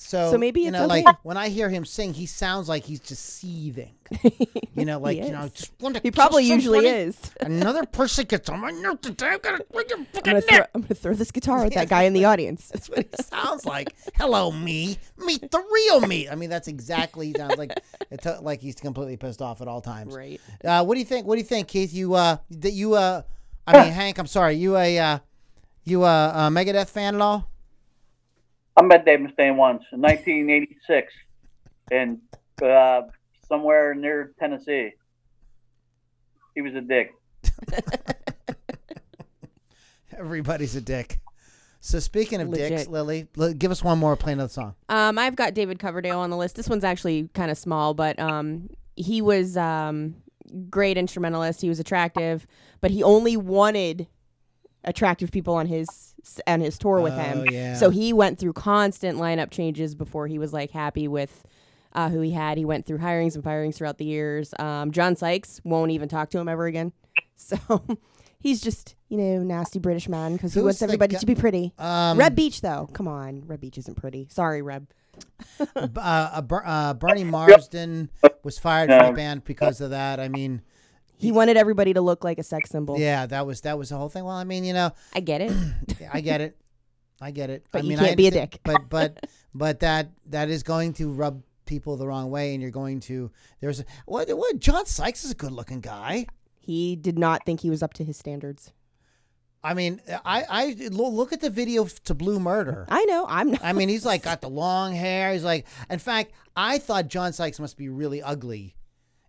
So, 0.00 0.30
So 0.30 0.38
maybe 0.38 0.60
you 0.60 0.68
it's 0.68 0.74
know, 0.74 0.86
like 0.86 1.04
when 1.24 1.36
I 1.36 1.48
hear 1.48 1.68
him 1.68 1.84
sing, 1.84 2.14
he 2.14 2.24
sounds 2.26 2.68
like 2.68 2.84
he's 2.84 3.00
just 3.00 3.24
seething. 3.24 3.92
You 4.74 4.84
know, 4.84 5.00
like 5.00 5.16
you 5.16 5.32
know, 5.32 5.48
just 5.48 5.72
want 5.80 5.96
to 5.96 6.00
He 6.04 6.12
probably 6.12 6.44
usually 6.44 6.78
somebody. 6.78 7.02
is. 7.08 7.20
Another 7.40 7.84
person 7.84 8.26
gets 8.26 8.48
on 8.48 8.60
my 8.60 8.70
nerve 8.70 9.00
today. 9.00 9.30
I'm 9.30 9.40
gonna 9.40 9.58
break 9.72 9.90
your 9.90 9.98
I'm 9.98 10.06
gonna, 10.22 10.40
throw, 10.40 10.58
I'm 10.72 10.82
gonna 10.82 10.94
throw 10.94 11.14
this 11.14 11.32
guitar 11.32 11.64
at 11.64 11.74
that 11.74 11.88
guy 11.88 12.04
in 12.04 12.12
the 12.12 12.24
audience. 12.26 12.68
That's 12.72 12.88
what 12.88 12.98
he 13.00 13.24
sounds 13.24 13.66
like. 13.66 13.92
Hello, 14.14 14.52
me. 14.52 14.96
Meet 15.16 15.50
the 15.50 15.64
real 15.72 16.00
me. 16.06 16.28
I 16.28 16.36
mean, 16.36 16.48
that's 16.48 16.68
exactly 16.68 17.34
sounds 17.36 17.56
like 17.58 17.72
it's 18.12 18.24
like 18.40 18.60
he's 18.60 18.76
completely 18.76 19.16
pissed 19.16 19.42
off 19.42 19.60
at 19.60 19.66
all 19.66 19.80
times. 19.80 20.14
Right. 20.14 20.40
Uh, 20.64 20.84
what 20.84 20.94
do 20.94 21.00
you 21.00 21.06
think? 21.06 21.26
What 21.26 21.34
do 21.34 21.40
you 21.40 21.46
think, 21.46 21.66
Keith? 21.66 21.92
You 21.92 22.14
uh, 22.14 22.36
that 22.52 22.70
you 22.70 22.94
uh, 22.94 23.22
I 23.66 23.82
mean, 23.82 23.92
Hank. 23.92 24.18
I'm 24.18 24.28
sorry. 24.28 24.54
You 24.54 24.76
a 24.76 24.96
uh, 24.96 25.18
you 25.82 26.04
a, 26.04 26.28
a 26.28 26.40
Megadeth 26.52 26.88
fan 26.88 27.16
at 27.16 27.20
all? 27.20 27.50
I 28.78 28.82
met 28.82 29.04
Dave 29.04 29.18
Mustaine 29.18 29.56
once 29.56 29.82
in 29.90 30.00
1986 30.00 31.12
in 31.90 32.20
uh, 32.62 33.02
somewhere 33.48 33.92
near 33.94 34.32
Tennessee. 34.38 34.92
He 36.54 36.62
was 36.62 36.74
a 36.76 36.80
dick. 36.80 37.12
Everybody's 40.16 40.76
a 40.76 40.80
dick. 40.80 41.18
So 41.80 41.98
speaking 41.98 42.40
of 42.40 42.52
dicks, 42.52 42.86
Lily, 42.86 43.26
give 43.56 43.72
us 43.72 43.82
one 43.82 43.98
more. 43.98 44.14
Play 44.14 44.34
another 44.34 44.48
song. 44.48 44.76
Um, 44.88 45.18
I've 45.18 45.34
got 45.34 45.54
David 45.54 45.80
Coverdale 45.80 46.20
on 46.20 46.30
the 46.30 46.36
list. 46.36 46.54
This 46.54 46.68
one's 46.68 46.84
actually 46.84 47.30
kind 47.34 47.50
of 47.50 47.58
small, 47.58 47.94
but 47.94 48.18
um, 48.20 48.68
he 48.94 49.20
was 49.20 49.56
um, 49.56 50.14
great 50.70 50.96
instrumentalist. 50.96 51.60
He 51.60 51.68
was 51.68 51.80
attractive, 51.80 52.46
but 52.80 52.92
he 52.92 53.02
only 53.02 53.36
wanted 53.36 54.06
attractive 54.84 55.30
people 55.30 55.54
on 55.54 55.66
his 55.66 56.14
on 56.46 56.60
his 56.60 56.78
tour 56.78 57.00
with 57.00 57.12
Oh, 57.14 57.16
him. 57.16 57.44
yeah. 57.50 57.74
So 57.74 57.90
he 57.90 58.12
went 58.12 58.38
through 58.38 58.52
constant 58.54 59.18
lineup 59.18 59.50
changes 59.50 59.94
before 59.94 60.26
he 60.26 60.38
was 60.38 60.52
like 60.52 60.70
happy 60.70 61.08
with 61.08 61.44
uh, 61.94 62.08
who 62.10 62.20
he 62.20 62.30
had. 62.32 62.58
He 62.58 62.64
went 62.64 62.86
through 62.86 62.98
hirings 62.98 63.34
and 63.34 63.42
firings 63.42 63.78
throughout 63.78 63.98
the 63.98 64.04
years. 64.04 64.52
Um, 64.58 64.90
John 64.92 65.16
Sykes 65.16 65.60
won't 65.64 65.90
even 65.90 66.08
talk 66.08 66.30
to 66.30 66.38
him 66.38 66.48
ever 66.48 66.66
again. 66.66 66.92
So 67.40 67.56
he's 68.40 68.60
just 68.60 68.96
you 69.08 69.16
know 69.16 69.42
nasty 69.44 69.78
British 69.78 70.08
man 70.08 70.32
because 70.32 70.54
he 70.54 70.60
wants 70.60 70.82
everybody 70.82 71.14
gu- 71.14 71.20
to 71.20 71.26
be 71.26 71.36
pretty. 71.36 71.72
Um, 71.78 72.18
Reb 72.18 72.34
Beach 72.34 72.60
though, 72.62 72.88
come 72.92 73.06
on, 73.06 73.44
Reb 73.46 73.60
Beach 73.60 73.78
isn't 73.78 73.94
pretty. 73.96 74.26
Sorry, 74.28 74.60
Reb. 74.60 74.88
uh, 75.60 75.86
uh, 75.96 76.42
Ber- 76.42 76.66
uh, 76.66 76.94
Bernie 76.94 77.22
Marsden 77.24 78.10
was 78.42 78.58
fired 78.58 78.88
from 78.90 78.98
Yeah. 78.98 79.06
the 79.06 79.12
band 79.12 79.44
because 79.44 79.80
of 79.80 79.90
that. 79.90 80.18
I 80.18 80.28
mean, 80.28 80.62
He 81.18 81.32
wanted 81.32 81.56
everybody 81.56 81.92
to 81.94 82.00
look 82.00 82.24
like 82.24 82.38
a 82.38 82.42
sex 82.42 82.70
symbol. 82.70 82.98
yeah, 82.98 83.26
that 83.26 83.46
was 83.46 83.60
that 83.62 83.76
was 83.78 83.88
the 83.90 83.96
whole 83.96 84.08
thing. 84.08 84.24
Well, 84.24 84.34
I 84.36 84.44
mean, 84.44 84.64
you 84.64 84.72
know, 84.72 84.92
I 85.14 85.20
get 85.20 85.40
it. 85.40 85.52
I 86.12 86.20
get 86.20 86.40
it. 86.40 86.56
I 87.20 87.30
get 87.32 87.50
it. 87.50 87.66
But 87.72 87.80
I 87.80 87.82
you 87.82 87.88
mean, 87.90 87.98
can't 87.98 88.12
I 88.12 88.14
be 88.14 88.28
a 88.28 88.30
dick. 88.30 88.60
But 88.62 88.88
but 88.88 89.26
but 89.54 89.80
that 89.80 90.10
that 90.26 90.48
is 90.48 90.62
going 90.62 90.92
to 90.94 91.10
rub 91.10 91.42
people 91.66 91.96
the 91.96 92.06
wrong 92.06 92.30
way, 92.30 92.54
and 92.54 92.62
you're 92.62 92.70
going 92.70 93.00
to 93.00 93.30
there's 93.60 93.80
a, 93.80 93.84
what 94.06 94.28
what 94.36 94.58
John 94.58 94.86
Sykes 94.86 95.24
is 95.24 95.32
a 95.32 95.34
good 95.34 95.52
looking 95.52 95.80
guy. 95.80 96.26
he 96.56 96.94
did 96.96 97.18
not 97.18 97.44
think 97.44 97.60
he 97.60 97.70
was 97.70 97.82
up 97.82 97.94
to 97.94 98.04
his 98.04 98.16
standards. 98.16 98.72
I 99.64 99.74
mean, 99.74 100.00
I 100.24 100.44
I 100.48 100.88
look 100.90 101.32
at 101.32 101.40
the 101.40 101.50
video 101.50 101.84
to 102.04 102.14
Blue 102.14 102.38
Murder. 102.38 102.86
I 102.88 103.04
know. 103.06 103.26
I'm 103.28 103.50
not. 103.50 103.60
I 103.64 103.72
mean, 103.72 103.88
he's 103.88 104.06
like 104.06 104.22
got 104.30 104.40
the 104.40 104.48
long 104.48 104.94
hair. 104.94 105.32
He's 105.32 105.42
like, 105.42 105.66
in 105.90 105.98
fact, 105.98 106.30
I 106.54 106.78
thought 106.78 107.08
John 107.08 107.32
Sykes 107.32 107.58
must 107.58 107.76
be 107.76 107.88
really 107.88 108.22
ugly. 108.22 108.76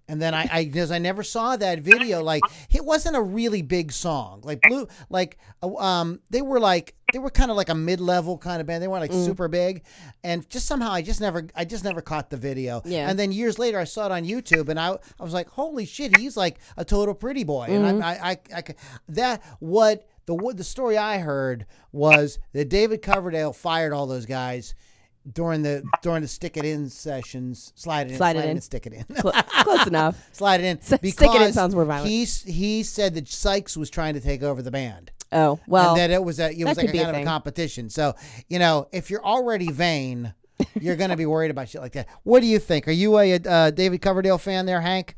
And 0.09 0.21
then 0.21 0.33
I, 0.33 0.49
I, 0.51 0.65
because 0.65 0.91
I 0.91 0.97
never 0.97 1.23
saw 1.23 1.55
that 1.55 1.79
video, 1.79 2.21
like 2.21 2.43
it 2.71 2.83
wasn't 2.83 3.15
a 3.15 3.21
really 3.21 3.61
big 3.61 3.91
song. 3.91 4.41
Like 4.43 4.59
blue, 4.67 4.87
like, 5.09 5.37
uh, 5.63 5.73
um, 5.75 6.19
they 6.31 6.41
were 6.41 6.59
like, 6.59 6.95
they 7.13 7.19
were 7.19 7.29
kind 7.29 7.49
of 7.49 7.57
like 7.57 7.69
a 7.69 7.75
mid-level 7.75 8.37
kind 8.39 8.59
of 8.59 8.67
band. 8.67 8.83
They 8.83 8.87
weren't 8.87 9.01
like 9.01 9.13
super 9.13 9.47
big, 9.47 9.83
and 10.23 10.47
just 10.49 10.65
somehow 10.65 10.91
I 10.91 11.01
just 11.01 11.21
never, 11.21 11.47
I 11.55 11.63
just 11.63 11.83
never 11.83 12.01
caught 12.01 12.29
the 12.29 12.37
video. 12.37 12.81
Yeah. 12.85 13.09
And 13.09 13.17
then 13.17 13.31
years 13.31 13.57
later, 13.57 13.79
I 13.79 13.85
saw 13.85 14.07
it 14.07 14.11
on 14.11 14.25
YouTube, 14.25 14.69
and 14.69 14.79
I, 14.79 14.97
I 15.19 15.23
was 15.23 15.33
like, 15.33 15.47
holy 15.49 15.85
shit, 15.85 16.17
he's 16.17 16.35
like 16.35 16.59
a 16.75 16.83
total 16.83 17.15
pretty 17.15 17.43
boy. 17.43 17.67
And 17.69 18.03
I, 18.03 18.37
I, 18.53 18.63
that 19.09 19.43
what 19.59 20.07
the 20.25 20.35
what 20.35 20.57
the 20.57 20.63
story 20.63 20.97
I 20.97 21.17
heard 21.17 21.65
was 21.91 22.37
that 22.53 22.69
David 22.69 23.01
Coverdale 23.01 23.53
fired 23.53 23.93
all 23.93 24.05
those 24.05 24.27
guys 24.27 24.75
during 25.33 25.61
the 25.61 25.83
during 26.01 26.21
the 26.21 26.27
stick 26.27 26.57
it 26.57 26.65
in 26.65 26.89
sessions, 26.89 27.73
slide 27.75 28.07
it 28.07 28.11
in, 28.11 28.17
Slide 28.17 28.35
slide, 28.35 28.43
it 28.43 28.47
it 28.47 28.51
in. 28.51 28.57
in, 28.57 28.61
stick 28.61 28.85
it 28.87 28.93
in. 28.93 29.05
Close 29.63 29.87
enough. 29.87 30.29
slide 30.31 30.61
it 30.61 30.65
in. 30.65 30.81
Stick 30.81 31.01
it 31.03 31.41
in 31.41 31.53
sounds 31.53 31.75
more 31.75 31.85
violent. 31.85 32.09
He's, 32.09 32.43
he 32.43 32.83
said 32.83 33.15
that 33.15 33.27
Sykes 33.27 33.75
was 33.77 33.89
trying 33.89 34.13
to 34.13 34.19
take 34.19 34.43
over 34.43 34.61
the 34.61 34.71
band. 34.71 35.11
Oh 35.31 35.59
well. 35.67 35.91
and 35.91 35.99
that 35.99 36.09
it 36.11 36.23
was 36.23 36.39
a 36.39 36.49
it 36.51 36.65
was 36.65 36.77
like 36.77 36.89
a 36.89 36.91
be 36.91 36.97
a 36.97 37.03
kind 37.03 37.15
of 37.15 37.21
a 37.21 37.25
competition. 37.25 37.89
So 37.89 38.15
you 38.47 38.59
know, 38.59 38.87
if 38.91 39.09
you're 39.09 39.23
already 39.23 39.71
vain, 39.71 40.33
you're 40.79 40.95
going 40.95 41.11
to 41.11 41.17
be 41.17 41.27
worried 41.27 41.51
about 41.51 41.69
shit 41.69 41.81
like 41.81 41.93
that. 41.93 42.07
What 42.23 42.39
do 42.39 42.47
you 42.47 42.57
think? 42.57 42.87
Are 42.87 42.91
you 42.91 43.17
a, 43.19 43.35
uh 43.35 43.71
David 43.71 44.01
Coverdale 44.01 44.39
fan 44.39 44.65
there, 44.65 44.81
Hank? 44.81 45.15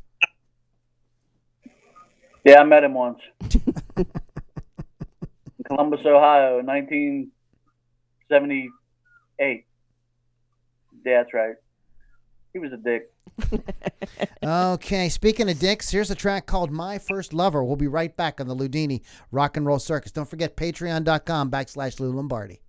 Yeah, 2.44 2.60
I 2.60 2.64
met 2.64 2.82
him 2.84 2.94
once. 2.94 3.20
in 3.96 4.06
Columbus, 5.64 6.00
Ohio, 6.04 6.58
in 6.58 6.66
1976. 6.66 7.30
78. 8.32 9.66
Yeah, 11.04 11.22
that's 11.22 11.34
right. 11.34 11.54
He 12.52 12.58
was 12.58 12.72
a 12.72 12.76
dick. 12.76 13.10
Okay, 14.44 15.08
speaking 15.08 15.48
of 15.48 15.60
dicks, 15.60 15.90
here's 15.90 16.10
a 16.10 16.16
track 16.16 16.46
called 16.46 16.72
My 16.72 16.98
First 16.98 17.32
Lover. 17.32 17.62
We'll 17.62 17.76
be 17.76 17.86
right 17.86 18.14
back 18.16 18.40
on 18.40 18.48
the 18.48 18.56
Loudini 18.56 19.02
Rock 19.30 19.56
and 19.56 19.64
Roll 19.64 19.78
Circus. 19.78 20.10
Don't 20.10 20.28
forget 20.28 20.56
patreon.com 20.56 21.48
backslash 21.48 22.00
Lou 22.00 22.10
Lombardi. 22.10 22.61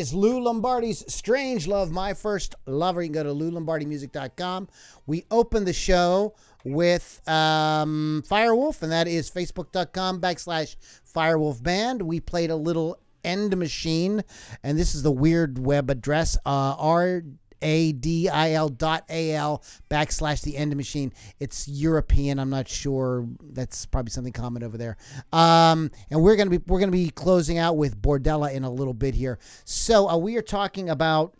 Is 0.00 0.14
Lou 0.14 0.40
Lombardi's 0.40 1.04
Strange 1.12 1.66
Love, 1.66 1.90
My 1.90 2.14
First 2.14 2.54
Lover. 2.64 3.02
You 3.02 3.10
can 3.10 3.22
go 3.22 3.22
to 3.22 3.34
loulombardimusic.com. 3.34 4.66
We 5.06 5.26
open 5.30 5.66
the 5.66 5.74
show 5.74 6.36
with 6.64 7.20
um, 7.28 8.24
Firewolfe, 8.26 8.80
and 8.80 8.90
that 8.92 9.06
is 9.06 9.30
facebook.com 9.30 10.22
backslash 10.22 10.76
Firewolfe 11.14 11.62
Band. 11.62 12.00
We 12.00 12.18
played 12.18 12.48
a 12.48 12.56
little 12.56 12.98
End 13.24 13.54
Machine, 13.58 14.24
and 14.62 14.78
this 14.78 14.94
is 14.94 15.02
the 15.02 15.12
weird 15.12 15.58
web 15.58 15.90
address, 15.90 16.38
uh, 16.46 16.76
R 16.78 17.20
A 17.62 17.92
D 17.92 18.28
I 18.28 18.52
L 18.52 18.68
dot 18.68 19.04
A 19.08 19.32
L 19.34 19.62
backslash 19.90 20.42
the 20.42 20.56
end 20.56 20.74
machine. 20.76 21.12
It's 21.38 21.68
European. 21.68 22.38
I'm 22.38 22.50
not 22.50 22.68
sure. 22.68 23.26
That's 23.52 23.86
probably 23.86 24.10
something 24.10 24.32
common 24.32 24.62
over 24.62 24.78
there. 24.78 24.96
Um, 25.32 25.90
and 26.10 26.22
we're 26.22 26.36
gonna 26.36 26.50
be 26.50 26.58
we're 26.66 26.80
gonna 26.80 26.92
be 26.92 27.10
closing 27.10 27.58
out 27.58 27.76
with 27.76 28.00
Bordella 28.00 28.52
in 28.52 28.64
a 28.64 28.70
little 28.70 28.94
bit 28.94 29.14
here. 29.14 29.38
So 29.64 30.08
uh, 30.08 30.16
we 30.16 30.36
are 30.36 30.42
talking 30.42 30.90
about 30.90 31.34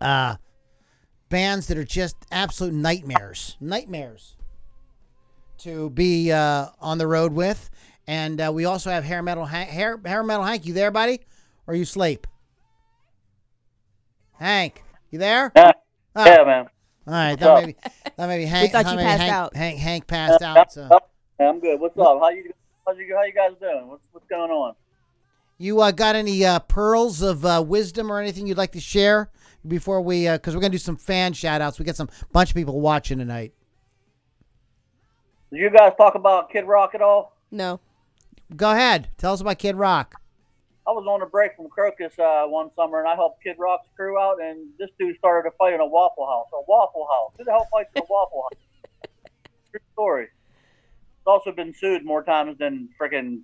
uh, 0.00 0.36
bands 1.28 1.66
that 1.66 1.78
are 1.78 1.84
just 1.84 2.16
absolute 2.30 2.74
nightmares, 2.74 3.56
nightmares 3.60 4.36
to 5.58 5.90
be 5.90 6.32
uh, 6.32 6.66
on 6.80 6.98
the 6.98 7.06
road 7.06 7.32
with. 7.32 7.70
And 8.06 8.40
uh, 8.40 8.50
we 8.54 8.64
also 8.64 8.90
have 8.90 9.04
hair 9.04 9.22
metal 9.22 9.44
Hank. 9.44 9.68
Hair, 9.68 10.00
hair 10.04 10.22
metal 10.22 10.44
Hank, 10.44 10.64
you 10.64 10.72
there, 10.72 10.90
buddy? 10.90 11.20
Or 11.66 11.74
you 11.74 11.84
sleep? 11.84 12.26
Hank, 14.32 14.82
you 15.10 15.18
there? 15.18 15.52
Yeah, 15.56 15.72
Oh, 16.16 16.24
yeah, 16.24 16.44
man. 16.44 16.66
All 17.06 17.14
right, 17.14 17.38
that 17.38 17.48
up? 17.48 17.60
maybe 17.60 17.76
that 18.16 18.26
maybe 18.28 18.44
Hank. 18.44 18.64
We 18.64 18.82
thought 18.82 18.90
you 18.92 18.98
passed 18.98 19.20
Hank, 19.22 19.32
out. 19.32 19.56
Hank, 19.56 19.78
Hank 19.78 20.06
passed 20.06 20.38
Yeah, 20.40 20.54
out. 20.58 20.72
So 20.72 20.88
Yeah, 21.40 21.48
I'm 21.48 21.60
good. 21.60 21.80
What's 21.80 21.96
up? 21.98 22.18
How 22.20 22.28
you? 22.30 22.52
How's 22.86 22.98
you? 22.98 23.14
How 23.16 23.22
you 23.24 23.32
guys 23.32 23.52
doing? 23.60 23.88
What's 23.88 24.02
what's 24.12 24.26
going 24.26 24.50
on? 24.50 24.74
you 25.60 25.80
uh, 25.80 25.90
got 25.90 26.14
any 26.14 26.44
uh, 26.44 26.58
pearls 26.60 27.20
of 27.20 27.44
uh, 27.44 27.64
wisdom 27.66 28.12
or 28.12 28.20
anything 28.20 28.46
you'd 28.46 28.56
like 28.58 28.72
to 28.72 28.80
share 28.80 29.30
before 29.66 30.00
we? 30.00 30.28
Because 30.28 30.54
we're 30.54 30.60
gonna 30.60 30.70
do 30.72 30.78
some 30.78 30.96
fan 30.96 31.32
shout 31.32 31.60
outs. 31.60 31.78
We 31.78 31.84
got 31.84 31.96
some 31.96 32.10
bunch 32.32 32.50
of 32.50 32.56
people 32.56 32.80
watching 32.80 33.18
tonight. 33.18 33.54
Did 35.50 35.60
you 35.60 35.70
guys 35.70 35.92
talk 35.96 36.14
about 36.14 36.50
Kid 36.50 36.64
Rock 36.66 36.94
at 36.94 37.00
all? 37.00 37.36
No. 37.50 37.80
Go 38.54 38.70
ahead. 38.70 39.08
Tell 39.16 39.32
us 39.32 39.40
about 39.40 39.58
Kid 39.58 39.76
Rock. 39.76 40.17
I 40.88 40.92
was 40.92 41.04
on 41.06 41.20
a 41.20 41.26
break 41.26 41.54
from 41.54 41.66
Krokus 41.66 42.18
uh, 42.18 42.48
one 42.48 42.70
summer, 42.74 42.98
and 42.98 43.06
I 43.06 43.14
helped 43.14 43.42
Kid 43.44 43.56
Rock's 43.58 43.86
crew 43.94 44.18
out, 44.18 44.40
and 44.40 44.68
this 44.78 44.88
dude 44.98 45.18
started 45.18 45.46
a 45.46 45.52
fight 45.58 45.74
in 45.74 45.80
a 45.80 45.86
Waffle 45.86 46.26
House. 46.26 46.46
A 46.54 46.62
Waffle 46.66 47.06
House. 47.12 47.34
Who 47.36 47.44
the 47.44 47.50
hell 47.50 47.68
fights 47.70 47.90
in 47.94 48.02
a 48.02 48.06
Waffle 48.08 48.44
House? 48.44 49.10
True 49.70 49.80
story. 49.92 50.24
It's 50.24 51.26
also 51.26 51.52
been 51.52 51.74
sued 51.74 52.06
more 52.06 52.22
times 52.24 52.56
than 52.56 52.88
freaking 52.98 53.42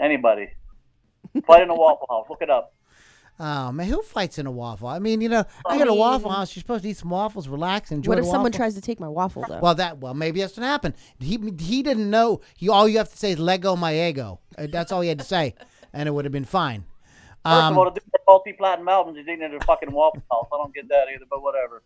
anybody. 0.00 0.48
Fight 1.44 1.62
in 1.62 1.70
a 1.70 1.74
Waffle 1.74 2.06
House. 2.08 2.26
Look 2.30 2.40
it 2.40 2.50
up. 2.50 2.72
Oh 3.38 3.70
man, 3.70 3.88
who 3.88 4.00
fights 4.00 4.38
in 4.38 4.46
a 4.46 4.50
waffle? 4.50 4.88
I 4.88 4.98
mean, 4.98 5.20
you 5.20 5.28
know, 5.28 5.44
I 5.66 5.74
I 5.74 5.78
got 5.78 5.88
a 5.88 5.92
Waffle 5.92 6.30
House. 6.30 6.56
You're 6.56 6.62
supposed 6.62 6.84
to 6.84 6.88
eat 6.88 6.96
some 6.96 7.10
waffles, 7.10 7.48
relax, 7.48 7.90
and 7.90 7.98
enjoy. 7.98 8.12
what 8.12 8.14
the 8.16 8.20
if 8.22 8.26
someone 8.26 8.44
waffle. 8.44 8.56
tries 8.56 8.74
to 8.76 8.80
take 8.80 8.98
my 8.98 9.08
waffle 9.08 9.44
though? 9.46 9.58
Well, 9.60 9.74
that 9.74 9.98
well, 9.98 10.14
maybe 10.14 10.40
that's 10.40 10.56
what 10.56 10.64
happened. 10.64 10.94
He 11.18 11.38
he 11.58 11.82
didn't 11.82 12.08
know. 12.08 12.40
You 12.58 12.72
all 12.72 12.88
you 12.88 12.96
have 12.96 13.10
to 13.10 13.18
say 13.18 13.32
is 13.32 13.38
"Lego 13.38 13.76
my 13.76 14.08
ego." 14.08 14.40
Uh, 14.56 14.68
That's 14.70 14.90
all 14.90 15.02
he 15.02 15.10
had 15.10 15.18
to 15.18 15.24
say, 15.24 15.54
and 15.92 16.08
it 16.08 16.12
would 16.12 16.24
have 16.24 16.32
been 16.32 16.44
fine. 16.44 16.84
First 17.44 17.54
Um, 17.62 17.72
of 17.74 17.78
all, 17.78 17.90
to 17.90 18.00
do 18.00 18.06
multi-platinum 18.26 18.88
albums, 18.88 19.18
he's 19.18 19.26
eating 19.28 19.42
at 19.42 19.54
a 19.54 19.60
fucking 19.64 19.92
Waffle 19.92 20.22
House. 20.30 20.46
I 20.52 20.56
don't 20.56 20.74
get 20.74 20.88
that 20.88 21.06
either, 21.14 21.24
but 21.30 21.42
whatever. 21.42 21.82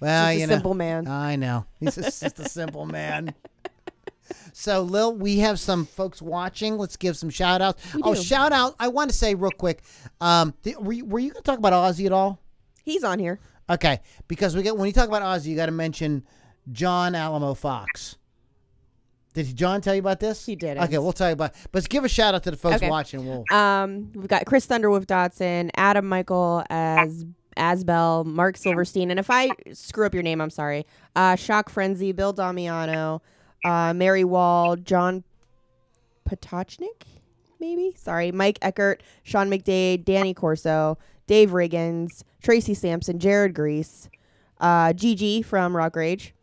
well, 0.00 0.26
Just 0.26 0.36
a 0.36 0.40
you 0.40 0.46
know, 0.46 0.54
simple 0.54 0.74
man. 0.74 1.06
I 1.08 1.36
know 1.36 1.64
he's 1.78 1.94
just, 1.94 2.22
just 2.22 2.38
a 2.38 2.48
simple 2.48 2.86
man. 2.86 3.34
So, 4.52 4.82
Lil, 4.82 5.14
we 5.16 5.38
have 5.38 5.58
some 5.58 5.86
folks 5.86 6.20
watching. 6.22 6.76
Let's 6.78 6.96
give 6.96 7.16
some 7.16 7.30
shout 7.30 7.60
outs. 7.62 7.82
Oh, 8.02 8.14
shout 8.14 8.52
out. 8.52 8.76
I 8.78 8.88
want 8.88 9.10
to 9.10 9.16
say 9.16 9.34
real 9.34 9.50
quick. 9.50 9.82
Um, 10.20 10.54
th- 10.62 10.76
were 10.76 10.92
you, 10.92 11.04
were 11.04 11.18
you 11.18 11.30
going 11.32 11.42
to 11.42 11.46
talk 11.46 11.58
about 11.58 11.72
Ozzy 11.72 12.06
at 12.06 12.12
all? 12.12 12.38
He's 12.84 13.02
on 13.02 13.18
here. 13.18 13.40
Okay, 13.68 14.00
because 14.28 14.54
we 14.56 14.62
get 14.62 14.76
when 14.76 14.86
you 14.86 14.92
talk 14.92 15.08
about 15.08 15.22
Ozzy, 15.22 15.46
you 15.46 15.56
got 15.56 15.66
to 15.66 15.72
mention 15.72 16.24
John 16.72 17.14
Alamo 17.14 17.54
Fox. 17.54 18.16
Did 19.34 19.54
John 19.56 19.80
tell 19.80 19.94
you 19.94 20.00
about 20.00 20.18
this? 20.20 20.44
He 20.44 20.56
didn't. 20.56 20.82
Okay, 20.84 20.98
we'll 20.98 21.12
tell 21.12 21.28
you 21.28 21.34
about. 21.34 21.52
But 21.70 21.74
let's 21.74 21.86
give 21.86 22.04
a 22.04 22.08
shout 22.08 22.34
out 22.34 22.42
to 22.44 22.50
the 22.50 22.56
folks 22.56 22.76
Okay. 22.76 22.90
watching. 22.90 23.24
We'll 23.26 23.44
Um, 23.56 24.10
we've 24.14 24.26
got 24.28 24.44
Chris 24.46 24.66
Thunderwolf 24.66 25.06
Dotson, 25.06 25.70
Adam 25.76 26.08
Michael 26.08 26.64
as 26.68 27.24
Asbel, 27.56 28.24
Mark 28.26 28.56
Silverstein, 28.56 29.10
and 29.10 29.20
if 29.20 29.30
I 29.30 29.50
screw 29.72 30.04
up 30.06 30.14
your 30.14 30.22
name, 30.22 30.40
I'm 30.40 30.50
sorry. 30.50 30.84
Uh, 31.14 31.36
Shock 31.36 31.68
Frenzy, 31.70 32.10
Bill 32.12 32.32
Damiano, 32.32 33.22
uh, 33.64 33.92
Mary 33.94 34.24
Wall, 34.24 34.76
John 34.76 35.22
Potochnik, 36.28 37.02
maybe. 37.60 37.92
Sorry, 37.96 38.32
Mike 38.32 38.58
Eckert, 38.62 39.02
Sean 39.22 39.50
McDade, 39.50 40.04
Danny 40.04 40.32
Corso, 40.34 40.98
Dave 41.26 41.50
Riggins, 41.50 42.22
Tracy 42.42 42.74
Sampson, 42.74 43.18
Jared 43.18 43.54
Grease, 43.54 44.08
uh, 44.60 44.92
Gigi 44.92 45.42
from 45.42 45.76
Rock 45.76 45.96
Rage. 45.96 46.34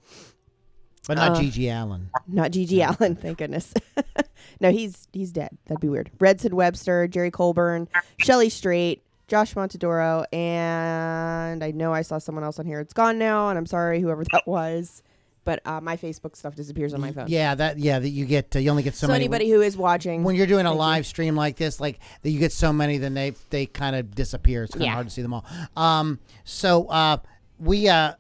But 1.08 1.16
not 1.18 1.32
Uh, 1.32 1.42
GG 1.42 1.70
Allin. 1.84 2.10
Not 2.28 2.52
GG 2.52 2.98
Allin, 3.00 3.16
thank 3.22 3.38
goodness. 3.38 3.74
no, 4.60 4.72
he's 4.72 5.08
he's 5.14 5.32
dead. 5.32 5.58
That'd 5.68 5.80
be 5.82 5.90
weird. 5.90 6.12
Redson 6.20 6.54
Webster, 6.54 7.08
Jerry 7.08 7.32
Colburn, 7.32 7.88
Shelly 8.20 8.50
Straight, 8.50 9.04
Josh 9.28 9.54
Montadoro, 9.56 10.26
and 10.34 11.64
I 11.64 11.72
know 11.72 11.94
I 11.94 12.02
saw 12.02 12.18
someone 12.18 12.44
else 12.44 12.60
on 12.60 12.66
here. 12.66 12.80
It's 12.80 12.94
gone 12.94 13.18
now, 13.18 13.50
and 13.50 13.58
I'm 13.58 13.66
sorry, 13.66 14.00
whoever 14.02 14.24
that 14.32 14.46
was. 14.48 15.02
But 15.44 15.62
uh, 15.66 15.80
my 15.80 15.96
Facebook 15.96 16.36
stuff 16.36 16.56
disappears 16.56 16.94
on 16.94 17.00
my 17.00 17.14
phone. 17.14 17.28
Yeah, 17.30 17.56
that 17.56 17.80
yeah 17.80 18.00
that 18.00 18.10
you 18.10 18.26
get 18.26 18.54
uh, 18.54 18.60
you 18.60 18.70
only 18.70 18.84
get 18.84 18.96
so, 18.96 19.08
many. 19.08 19.14
So, 19.26 19.30
many. 19.30 19.46
anybody 19.46 19.50
who 19.50 19.62
is 19.62 19.78
watching, 19.78 20.26
when 20.26 20.36
you're 20.36 20.46
doing 20.46 20.66
a 20.66 20.70
Thank 20.70 20.76
you. 20.76 20.80
live 20.80 21.06
stream 21.06 21.36
like 21.38 21.56
this, 21.56 21.80
like 21.80 22.00
that 22.22 22.32
you 22.32 22.40
get 22.40 22.52
so 22.52 22.74
many, 22.74 22.98
then 22.98 23.14
they 23.14 23.32
they 23.50 23.66
kind 23.66 23.96
of 23.96 24.14
disappear. 24.14 24.64
It's 24.66 24.74
kind 24.74 24.84
of 24.84 24.88
Yeah. 24.88 24.94
hard 24.96 25.08
to 25.08 25.14
see 25.14 25.22
them 25.22 25.34
all. 25.34 25.46
Um, 25.78 26.20
so 26.44 26.88
uh, 26.88 27.18
we 27.60 27.88
uh, 27.88 28.16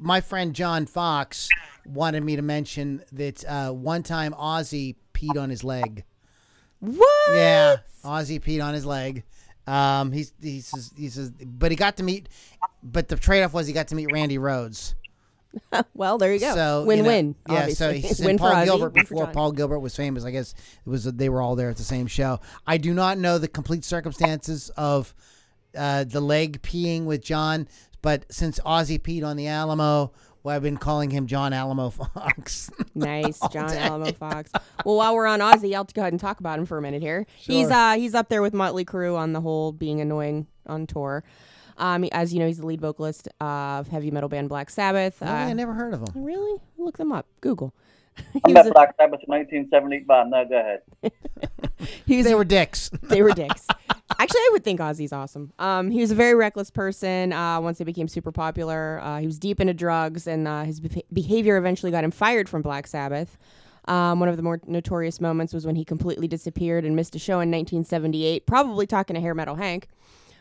my 0.00 0.20
friend 0.20 0.54
John 0.54 0.86
Fox 0.86 1.48
wanted 1.86 2.22
me 2.24 2.36
to 2.36 2.42
mention 2.42 3.02
that 3.12 3.44
uh, 3.46 3.70
one 3.70 4.02
time 4.02 4.32
Ozzy 4.32 4.96
peed 5.14 5.40
on 5.40 5.50
his 5.50 5.62
leg. 5.62 6.04
what? 6.80 7.34
Yeah, 7.34 7.76
Ozzy 8.04 8.40
peed 8.40 8.64
on 8.64 8.74
his 8.74 8.86
leg. 8.86 9.22
Um, 9.66 10.10
he's 10.10 10.32
he 10.40 10.60
says 10.60 10.90
he 10.96 11.08
says, 11.08 11.30
but 11.30 11.70
he 11.70 11.76
got 11.76 11.98
to 11.98 12.02
meet, 12.02 12.28
but 12.82 13.08
the 13.08 13.16
trade 13.16 13.42
off 13.42 13.52
was 13.52 13.66
he 13.66 13.72
got 13.72 13.88
to 13.88 13.94
meet 13.94 14.10
Randy 14.12 14.38
Rhoads. 14.38 14.94
Well, 15.94 16.16
there 16.16 16.32
you 16.32 16.38
go. 16.38 16.54
So 16.54 16.80
you 16.80 16.82
know, 16.82 16.86
Win-win. 16.86 17.34
yeah, 17.48 17.68
so 17.70 17.92
he 17.92 18.02
said 18.02 18.24
win 18.26 18.38
Paul 18.38 18.54
for 18.54 18.64
Gilbert 18.64 18.94
win 18.94 19.02
before. 19.02 19.26
Paul 19.26 19.50
Gilbert 19.50 19.80
was 19.80 19.96
famous. 19.96 20.24
I 20.24 20.30
guess 20.30 20.54
it 20.86 20.88
was 20.88 21.04
they 21.04 21.28
were 21.28 21.40
all 21.42 21.56
there 21.56 21.68
at 21.70 21.76
the 21.76 21.82
same 21.82 22.06
show. 22.06 22.38
I 22.68 22.76
do 22.76 22.94
not 22.94 23.18
know 23.18 23.36
the 23.38 23.48
complete 23.48 23.84
circumstances 23.84 24.70
of 24.76 25.12
uh, 25.76 26.04
the 26.04 26.20
leg 26.20 26.62
peeing 26.62 27.04
with 27.04 27.22
John, 27.22 27.66
but 28.02 28.24
since 28.32 28.58
Ozzy 28.60 28.98
peed 28.98 29.24
on 29.24 29.36
the 29.36 29.46
Alamo, 29.46 30.12
well, 30.42 30.56
I've 30.56 30.62
been 30.62 30.78
calling 30.78 31.10
him 31.10 31.26
John 31.26 31.52
Alamo 31.52 31.90
Fox. 31.90 32.70
Nice, 32.94 33.38
John 33.52 33.68
day. 33.70 33.78
Alamo 33.78 34.12
Fox. 34.12 34.50
Well, 34.84 34.96
while 34.96 35.14
we're 35.14 35.26
on 35.26 35.40
Ozzy, 35.40 35.74
I'll 35.74 35.84
go 35.84 36.00
ahead 36.02 36.12
and 36.12 36.20
talk 36.20 36.40
about 36.40 36.58
him 36.58 36.66
for 36.66 36.76
a 36.78 36.82
minute 36.82 37.02
here. 37.02 37.26
He's 37.36 37.68
Sure. 37.68 37.72
uh 37.72 37.96
he's 37.96 38.14
up 38.14 38.28
there 38.28 38.42
with 38.42 38.52
Motley 38.54 38.84
Crue 38.84 39.16
on 39.16 39.32
the 39.32 39.40
whole 39.40 39.72
being 39.72 40.00
annoying 40.00 40.46
on 40.66 40.86
tour. 40.86 41.22
Um, 41.78 42.04
as 42.12 42.32
you 42.34 42.40
know, 42.40 42.46
he's 42.46 42.58
the 42.58 42.66
lead 42.66 42.80
vocalist 42.80 43.28
of 43.40 43.88
heavy 43.88 44.10
metal 44.10 44.28
band 44.28 44.48
Black 44.50 44.68
Sabbath. 44.70 45.20
Really? 45.22 45.32
I 45.32 45.50
Uh, 45.50 45.54
never 45.54 45.72
heard 45.72 45.94
of 45.94 46.00
him. 46.00 46.24
really? 46.24 46.60
Look 46.78 46.98
them 46.98 47.10
up. 47.12 47.26
Google. 47.40 47.72
I 48.18 48.22
he 48.32 48.40
was 48.46 48.52
met 48.54 48.66
a- 48.66 48.72
Black 48.72 48.94
Sabbath 48.98 49.20
in 49.26 49.32
1975. 49.32 50.26
No, 50.28 50.44
go 50.44 50.58
ahead. 50.58 50.82
he 52.06 52.16
was 52.18 52.26
They 52.26 52.34
were 52.34 52.44
dicks. 52.44 52.90
they 53.02 53.22
were 53.22 53.32
dicks. 53.32 53.66
Actually, 54.20 54.40
I 54.40 54.48
would 54.52 54.64
think 54.64 54.80
Ozzy's 54.80 55.14
awesome. 55.14 55.50
Um, 55.58 55.90
he 55.90 56.02
was 56.02 56.10
a 56.10 56.14
very 56.14 56.34
reckless 56.34 56.70
person. 56.70 57.32
Uh, 57.32 57.58
once 57.58 57.78
he 57.78 57.84
became 57.84 58.06
super 58.06 58.30
popular, 58.30 59.00
uh, 59.02 59.18
he 59.18 59.24
was 59.24 59.38
deep 59.38 59.60
into 59.60 59.72
drugs, 59.72 60.26
and 60.26 60.46
uh, 60.46 60.64
his 60.64 60.78
beh 60.78 61.00
behavior 61.10 61.56
eventually 61.56 61.90
got 61.90 62.04
him 62.04 62.10
fired 62.10 62.46
from 62.46 62.60
Black 62.60 62.86
Sabbath. 62.86 63.38
Um, 63.86 64.20
one 64.20 64.28
of 64.28 64.36
the 64.36 64.42
more 64.42 64.60
notorious 64.66 65.22
moments 65.22 65.54
was 65.54 65.64
when 65.64 65.74
he 65.74 65.86
completely 65.86 66.28
disappeared 66.28 66.84
and 66.84 66.94
missed 66.94 67.14
a 67.14 67.18
show 67.18 67.40
in 67.40 67.50
1978, 67.50 68.46
probably 68.46 68.86
talking 68.86 69.14
to 69.14 69.22
hair 69.22 69.34
metal 69.34 69.54
Hank. 69.54 69.88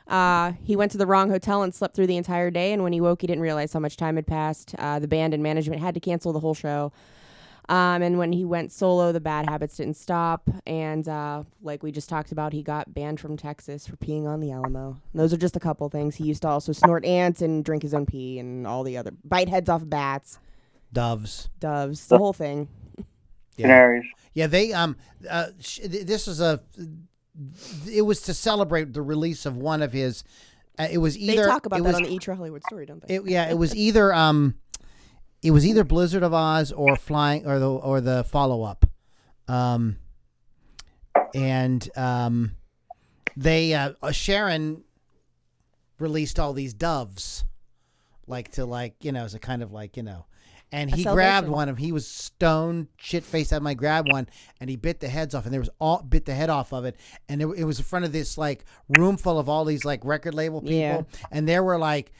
Uh, 0.09 0.51
he 0.61 0.75
went 0.75 0.91
to 0.91 0.97
the 0.97 1.07
wrong 1.07 1.29
hotel 1.29 1.63
and 1.63 1.73
slept 1.73 1.95
through 1.95 2.07
the 2.07 2.17
entire 2.17 2.51
day, 2.51 2.73
and 2.73 2.83
when 2.83 2.91
he 2.91 2.99
woke, 2.99 3.21
he 3.21 3.27
didn't 3.27 3.41
realize 3.41 3.71
how 3.71 3.79
much 3.79 3.95
time 3.95 4.17
had 4.17 4.27
passed. 4.27 4.75
Uh, 4.77 4.99
the 4.99 5.07
band 5.07 5.33
and 5.33 5.41
management 5.41 5.81
had 5.81 5.93
to 5.93 6.01
cancel 6.01 6.33
the 6.33 6.41
whole 6.41 6.53
show. 6.53 6.91
Um, 7.69 8.01
and 8.01 8.17
when 8.17 8.33
he 8.33 8.45
went 8.45 8.71
solo, 8.71 9.11
the 9.11 9.19
bad 9.19 9.47
habits 9.47 9.77
didn't 9.77 9.95
stop. 9.95 10.49
And 10.65 11.07
uh, 11.07 11.43
like 11.61 11.83
we 11.83 11.91
just 11.91 12.09
talked 12.09 12.31
about, 12.31 12.51
he 12.51 12.63
got 12.63 12.93
banned 12.95 13.19
from 13.19 13.37
Texas 13.37 13.85
for 13.87 13.95
peeing 13.95 14.25
on 14.25 14.39
the 14.39 14.51
Alamo. 14.51 14.97
Those 15.13 15.31
are 15.33 15.37
just 15.37 15.55
a 15.55 15.59
couple 15.59 15.87
things. 15.87 16.15
He 16.15 16.23
used 16.23 16.41
to 16.41 16.47
also 16.47 16.71
snort 16.71 17.05
ants 17.05 17.43
and 17.43 17.63
drink 17.63 17.83
his 17.83 17.93
own 17.93 18.07
pee 18.07 18.39
and 18.39 18.65
all 18.65 18.83
the 18.83 18.97
other 18.97 19.11
bite 19.23 19.49
heads 19.49 19.69
off 19.69 19.87
bats, 19.87 20.39
Doves. 20.91 21.49
doves, 21.59 22.07
the 22.07 22.17
whole 22.17 22.33
thing. 22.33 22.67
Canaries. 23.55 24.05
Yeah, 24.33 24.47
they 24.47 24.73
um 24.73 24.95
uh 25.29 25.47
sh- 25.59 25.81
this 25.83 26.25
was 26.27 26.41
a 26.41 26.61
it 27.91 28.01
was 28.01 28.21
to 28.23 28.33
celebrate 28.33 28.93
the 28.93 29.01
release 29.01 29.45
of 29.45 29.57
one 29.57 29.81
of 29.83 29.93
his 29.93 30.23
uh, 30.79 30.87
it 30.89 30.97
was 30.97 31.17
either 31.17 31.33
They 31.33 31.39
either 31.39 31.49
talk 31.49 31.65
about 31.65 31.79
it 31.79 31.83
that 31.83 31.89
was, 31.89 31.95
on 31.97 32.03
the 32.03 32.09
Eat 32.13 32.25
Your 32.25 32.35
Hollywood 32.35 32.63
story, 32.63 32.85
don't 32.85 33.05
they? 33.05 33.15
it, 33.15 33.27
yeah, 33.27 33.49
it 33.49 33.57
was 33.57 33.75
either 33.75 34.13
um 34.13 34.55
it 35.41 35.51
was 35.51 35.65
either 35.65 35.83
Blizzard 35.83 36.23
of 36.23 36.31
Ozz 36.33 36.71
or 36.75 36.95
Flying 36.95 37.45
or 37.45 37.59
the 37.59 37.69
or 37.69 38.01
the 38.01 38.23
follow 38.25 38.63
up. 38.63 38.85
Um 39.47 39.97
and 41.33 41.89
um 41.97 42.51
they 43.37 43.73
uh, 43.73 43.93
uh, 44.01 44.11
Sharon 44.11 44.83
released 45.99 46.39
all 46.39 46.53
these 46.53 46.73
doves, 46.73 47.45
like 48.27 48.51
to 48.53 48.65
like 48.65 48.95
you 49.03 49.11
know 49.11 49.23
as 49.23 49.33
a 49.33 49.39
kind 49.39 49.63
of 49.63 49.71
like 49.71 49.95
you 49.95 50.03
know, 50.03 50.25
and 50.71 50.93
he 50.93 51.03
grabbed 51.03 51.47
one 51.47 51.69
of 51.69 51.77
he 51.77 51.91
was 51.91 52.07
stone 52.07 52.87
shit 52.97 53.23
faced 53.23 53.53
out. 53.53 53.61
My 53.61 53.73
grabbed 53.75 54.11
one 54.11 54.27
and 54.59 54.69
he 54.69 54.75
bit 54.75 54.99
the 54.99 55.07
heads 55.07 55.33
off, 55.35 55.45
and 55.45 55.53
there 55.53 55.61
was 55.61 55.69
all 55.79 56.01
bit 56.01 56.25
the 56.25 56.33
head 56.33 56.49
off 56.49 56.73
of 56.73 56.85
it, 56.85 56.95
and 57.29 57.41
it, 57.41 57.45
it 57.57 57.63
was 57.63 57.79
in 57.79 57.85
front 57.85 58.03
of 58.05 58.11
this 58.11 58.37
like 58.37 58.65
room 58.97 59.15
full 59.15 59.39
of 59.39 59.47
all 59.47 59.63
these 59.63 59.85
like 59.85 60.03
record 60.03 60.33
label 60.33 60.61
people, 60.61 60.75
Yeah. 60.77 61.01
and 61.31 61.47
there 61.47 61.63
were 61.63 61.77
like 61.77 62.11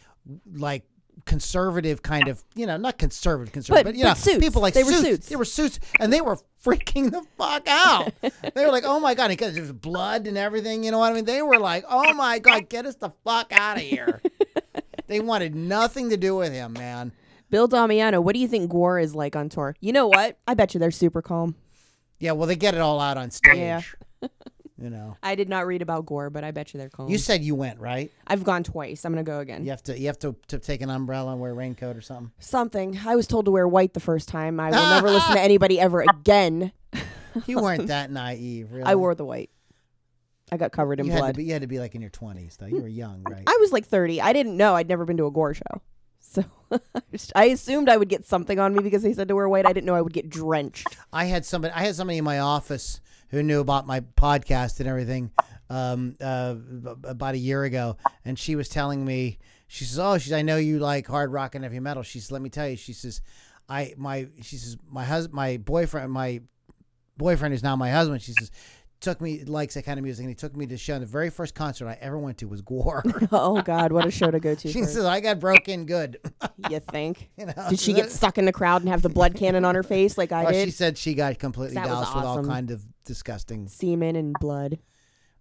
like 0.54 0.84
conservative 1.26 2.02
kind 2.02 2.28
of 2.28 2.44
you 2.56 2.66
know 2.66 2.78
not 2.78 2.98
conservative 2.98 3.52
conservative 3.54 3.86
But- 3.86 3.92
but, 3.92 3.98
you 3.98 4.04
know 4.04 4.14
suits. 4.14 4.40
people 4.40 4.62
like 4.62 4.74
They 4.74 4.84
were 4.84 4.92
suits. 4.92 5.04
suits. 5.08 5.30
they 5.30 5.36
were 5.36 5.46
suits 5.46 5.80
and 6.00 6.12
they 6.14 6.22
were 6.22 6.38
freaking 6.64 7.12
the 7.12 7.22
fuck 7.38 7.68
out 7.68 8.12
they 8.22 8.66
were 8.66 8.72
like 8.72 8.84
oh 8.86 9.00
my 9.00 9.14
god 9.16 9.30
because 9.30 9.54
there 9.54 9.62
was 9.64 9.72
blood 9.72 10.28
and 10.28 10.38
everything 10.38 10.84
you 10.84 10.92
know 10.92 11.00
what 11.00 11.12
i 11.12 11.16
mean 11.16 11.26
they 11.26 11.42
were 11.42 11.58
like 11.58 11.86
oh 11.90 12.14
my 12.14 12.38
god 12.40 12.68
get 12.70 12.86
us 12.86 12.96
the 12.96 13.10
fuck 13.24 13.52
out 13.52 13.78
of 13.78 13.84
here 13.84 14.22
they 15.08 15.20
wanted 15.20 15.56
nothing 15.56 16.10
to 16.10 16.18
do 16.18 16.36
with 16.36 16.52
him 16.54 16.74
man 16.74 17.12
Bill 17.52 17.68
Damiano, 17.68 18.22
what 18.22 18.36
do 18.36 18.40
you 18.40 18.48
think 18.48 18.72
GWAR 18.72 19.02
is 19.02 19.16
like 19.16 19.36
on 19.36 19.50
tour? 19.50 19.76
You 19.80 19.92
know 19.92 20.06
what? 20.06 20.38
I 20.48 20.54
bet 20.54 20.76
you 20.76 20.80
they're 20.80 20.92
super 20.92 21.24
calm. 21.24 21.56
yeah 22.20 22.34
well 22.34 22.46
they 22.48 22.56
get 22.56 22.76
it 22.76 22.80
all 22.82 23.00
out 23.00 23.18
on 23.18 23.32
stage 23.32 23.58
Yeah. 23.58 23.82
you 24.82 24.90
know 24.90 25.18
I 25.22 25.36
did 25.36 25.50
not 25.50 25.68
read 25.68 25.82
about 25.82 26.06
GWAR, 26.06 26.32
but 26.32 26.44
I 26.44 26.52
bet 26.52 26.74
you 26.74 26.80
they're 26.80 26.90
calm. 26.90 27.10
you 27.10 27.18
said 27.18 27.44
you 27.44 27.56
went 27.56 27.80
right 27.80 28.12
I've 28.28 28.44
gone 28.44 28.64
twice. 28.64 29.06
I'm 29.06 29.12
gonna 29.12 29.24
go 29.24 29.40
again. 29.40 29.64
you 29.64 29.72
have 29.72 29.84
to 29.84 29.98
you 30.00 30.08
have 30.08 30.20
to, 30.20 30.36
to 30.48 30.60
take 30.60 30.82
an 30.82 30.90
umbrella 30.90 31.32
and 31.32 31.42
wear 31.42 31.52
a 31.52 31.54
raincoat 31.54 31.98
or 31.98 32.02
something 32.02 32.32
Something. 32.40 33.00
I 33.06 33.16
was 33.16 33.28
told 33.28 33.46
to 33.46 33.52
wear 33.52 33.68
white 33.68 33.94
the 33.94 34.00
first 34.00 34.28
time. 34.30 34.60
I 34.60 34.70
will 34.70 34.90
never 34.90 35.10
listen 35.10 35.34
to 35.34 35.42
anybody 35.50 35.80
ever 35.80 36.02
again. 36.02 36.72
you 37.46 37.60
weren't 37.62 37.88
that 37.88 38.12
naive 38.12 38.72
really 38.72 38.86
I 38.86 38.96
wore 38.96 39.16
the 39.16 39.26
white. 39.26 39.50
I 40.52 40.58
got 40.58 40.72
covered 40.72 41.00
in 41.00 41.06
you 41.06 41.12
blood. 41.12 41.36
be, 41.38 41.44
you 41.44 41.54
had 41.54 41.62
to 41.62 41.68
be 41.68 41.80
like 41.80 41.94
in 41.94 42.02
your 42.02 42.10
20s 42.10 42.58
though 42.58 42.66
you 42.66 42.82
were 42.82 42.88
young 42.88 43.22
right 43.30 43.44
I 43.46 43.58
was 43.60 43.72
like 43.72 43.86
30. 43.86 44.22
I 44.22 44.34
didn't 44.34 44.58
know. 44.58 44.76
I'd 44.76 44.88
never 44.90 45.06
been 45.06 45.18
to 45.18 45.26
a 45.26 45.32
GWAR 45.32 45.56
show. 45.56 45.82
So 46.22 46.44
I 47.36 47.46
assumed 47.46 47.90
I 47.90 47.98
would 47.98 48.10
get 48.10 48.26
something 48.26 48.60
on 48.60 48.76
me 48.76 48.84
because 48.84 49.02
they 49.02 49.14
said 49.14 49.28
to 49.30 49.36
wear 49.36 49.50
white. 49.50 49.66
I 49.66 49.74
didn't 49.74 49.86
know 49.86 49.96
I 49.96 50.02
would 50.02 50.14
get 50.14 50.30
drenched. 50.30 50.96
I 51.12 51.26
had 51.26 51.46
somebody. 51.46 51.74
I 51.74 51.86
had 51.86 51.96
somebody 51.96 52.20
in 52.20 52.24
my 52.24 52.40
office 52.40 53.02
who 53.30 53.44
knew 53.44 53.60
about 53.60 53.88
my 53.88 54.02
podcast 54.02 54.80
and 54.80 54.90
everything 54.90 55.32
um, 55.70 56.16
uh, 56.22 56.56
about 57.04 57.36
a 57.36 57.38
year 57.38 57.64
ago, 57.64 57.98
and 58.26 58.38
she 58.38 58.56
was 58.56 58.70
telling 58.70 59.04
me. 59.06 59.38
She 59.68 59.86
says, 59.86 60.00
"Oh, 60.00 60.18
she's. 60.18 60.34
I 60.34 60.42
know 60.42 60.58
you 60.58 60.80
like 60.80 61.06
hard 61.08 61.32
rock 61.32 61.56
and 61.56 61.64
heavy 61.64 61.80
metal." 61.80 62.04
She 62.04 62.20
says, 62.20 62.32
"Let 62.32 62.42
me 62.42 62.50
tell 62.50 62.68
you." 62.68 62.76
She 62.76 62.94
says, 62.94 63.22
"I 63.68 63.94
my." 63.98 64.28
She 64.42 64.58
says, 64.58 64.78
"My 64.90 65.06
husband, 65.06 65.36
my 65.36 65.58
boyfriend, 65.58 66.12
my 66.12 66.42
boyfriend 67.18 67.54
is 67.54 67.62
now 67.62 67.76
my 67.76 67.92
husband." 67.92 68.22
She 68.22 68.34
says. 68.34 68.52
Took 69.02 69.22
me 69.22 69.46
likes 69.46 69.76
that 69.76 69.84
kind 69.84 69.98
of 69.98 70.04
music, 70.04 70.24
and 70.24 70.30
he 70.30 70.36
took 70.36 70.58
me 70.58 70.66
to 70.68 70.76
show. 70.78 70.96
And 70.96 71.02
the 71.04 71.08
very 71.08 71.30
first 71.30 71.56
concert 71.56 71.88
I 71.88 71.98
ever 72.02 72.18
went 72.20 72.40
to 72.40 72.50
was 72.50 72.62
GWAR. 72.62 73.30
oh 73.32 73.62
God, 73.62 73.94
what 73.94 74.06
a 74.06 74.12
show 74.12 74.30
to 74.30 74.42
go 74.42 74.56
to. 74.56 74.68
she 74.72 74.82
first. 74.82 74.94
says 74.94 75.06
I 75.06 75.22
got 75.22 75.40
broken 75.40 75.86
good. 75.86 76.18
you 76.70 76.80
think? 76.92 77.30
you 77.38 77.46
know, 77.46 77.54
Did 77.70 77.80
she 77.80 77.94
get 77.94 78.12
stuck 78.12 78.38
in 78.38 78.44
the 78.44 78.52
crowd 78.52 78.82
and 78.82 78.90
have 78.90 79.02
the 79.02 79.08
blood 79.10 79.36
cannon 79.36 79.64
on 79.64 79.74
her 79.76 79.84
face 79.84 80.18
like 80.18 80.34
I 80.34 80.46
Oh, 80.46 80.52
did? 80.52 80.66
she 80.66 80.72
said 80.72 80.98
she 80.98 81.14
got 81.14 81.40
completely 81.40 81.76
That 81.76 81.88
was 81.88 82.00
doused 82.00 82.16
with 82.16 82.26
all 82.26 82.44
kind 82.44 82.72
of 82.72 82.84
disgusting. 83.06 83.70
semen 83.70 84.18
and 84.18 84.36
blood. 84.38 84.80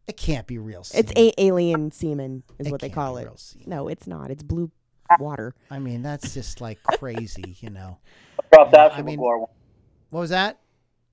It 0.06 0.16
can't 0.16 0.46
be 0.46 0.58
real. 0.58 0.84
It's 0.94 1.12
a- 1.16 1.34
alien 1.42 1.90
semen 1.90 2.44
is 2.60 2.68
It 2.68 2.70
what 2.70 2.80
they 2.80 2.90
call 2.90 3.16
it. 3.18 3.24
real 3.24 3.36
semen. 3.36 3.68
No, 3.68 3.88
it's 3.88 4.06
not. 4.06 4.30
It's 4.30 4.44
blue 4.44 4.70
water. 5.18 5.56
I 5.68 5.80
mean, 5.80 6.02
that's 6.02 6.32
just 6.32 6.60
like 6.60 6.80
crazy, 6.84 7.56
you 7.58 7.70
know. 7.70 7.98
I 8.40 8.44
dropped 8.56 8.74
acid 8.76 8.98
I 9.00 9.02
mean- 9.02 9.18
with 9.20 9.26
GWAR. 9.26 9.46
What 10.10 10.20
was 10.20 10.30
that? 10.30 10.60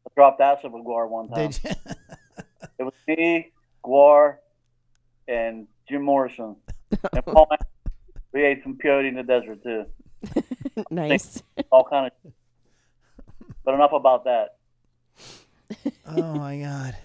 I 0.07 0.11
dropped 0.15 0.39
acid 0.39 0.71
with 0.71 0.83
GWAR 0.85 1.09
one 1.09 1.27
time. 1.27 1.49
Did 1.49 1.59
you? 1.63 1.71
It 2.79 2.83
was 2.83 2.93
me, 3.07 3.51
GWAR, 3.83 4.35
and 5.27 5.67
Jim 5.89 6.03
Morrison. 6.03 6.55
And 7.13 7.25
Paul 7.25 7.47
Anka. 7.51 7.91
we 8.33 8.43
ate 8.43 8.63
some 8.63 8.75
peyote 8.77 9.07
in 9.07 9.15
the 9.15 9.23
desert 9.23 9.63
too. 9.63 9.85
nice. 10.89 11.41
All 11.71 11.83
kind 11.83 12.11
of. 12.23 12.31
But 13.63 13.73
enough 13.75 13.93
about 13.93 14.25
that. 14.25 14.55
oh 16.07 16.33
my 16.35 16.59
god. 16.59 16.95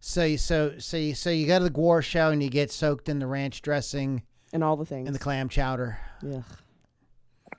So 0.00 0.24
you 0.24 0.38
so 0.38 0.78
so 0.78 0.96
you 0.96 1.14
so 1.14 1.30
you 1.30 1.46
go 1.46 1.58
to 1.58 1.64
the 1.64 1.70
GWAR 1.70 2.02
show 2.02 2.30
and 2.30 2.42
you 2.42 2.50
get 2.50 2.70
soaked 2.70 3.08
in 3.08 3.18
the 3.18 3.26
ranch 3.26 3.62
dressing 3.62 4.22
And 4.52 4.62
all 4.62 4.76
the 4.76 4.84
things. 4.84 5.06
and 5.06 5.14
the 5.14 5.18
clam 5.18 5.48
chowder. 5.48 5.98
Ugh. 6.22 6.44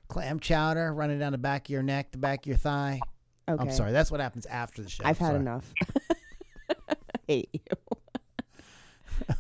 Clam 0.08 0.40
chowder 0.40 0.94
running 0.94 1.20
down 1.20 1.32
the 1.32 1.38
back 1.40 1.66
of 1.66 1.70
your 1.72 1.84
neck, 1.84 2.12
the 2.12 2.18
back 2.20 2.42
of 2.44 2.48
your 2.48 2.58
thigh. 2.58 3.00
Okay. 3.50 3.62
I'm 3.62 3.72
sorry, 3.72 3.92
that's 3.92 4.10
what 4.12 4.20
happens 4.22 4.46
after 4.46 4.82
the 4.82 4.90
show. 4.90 5.04
I've 5.06 5.18
had 5.18 5.28
Sorry. 5.30 5.40
enough. 5.40 5.72
hate 7.28 7.50
you. 7.54 7.62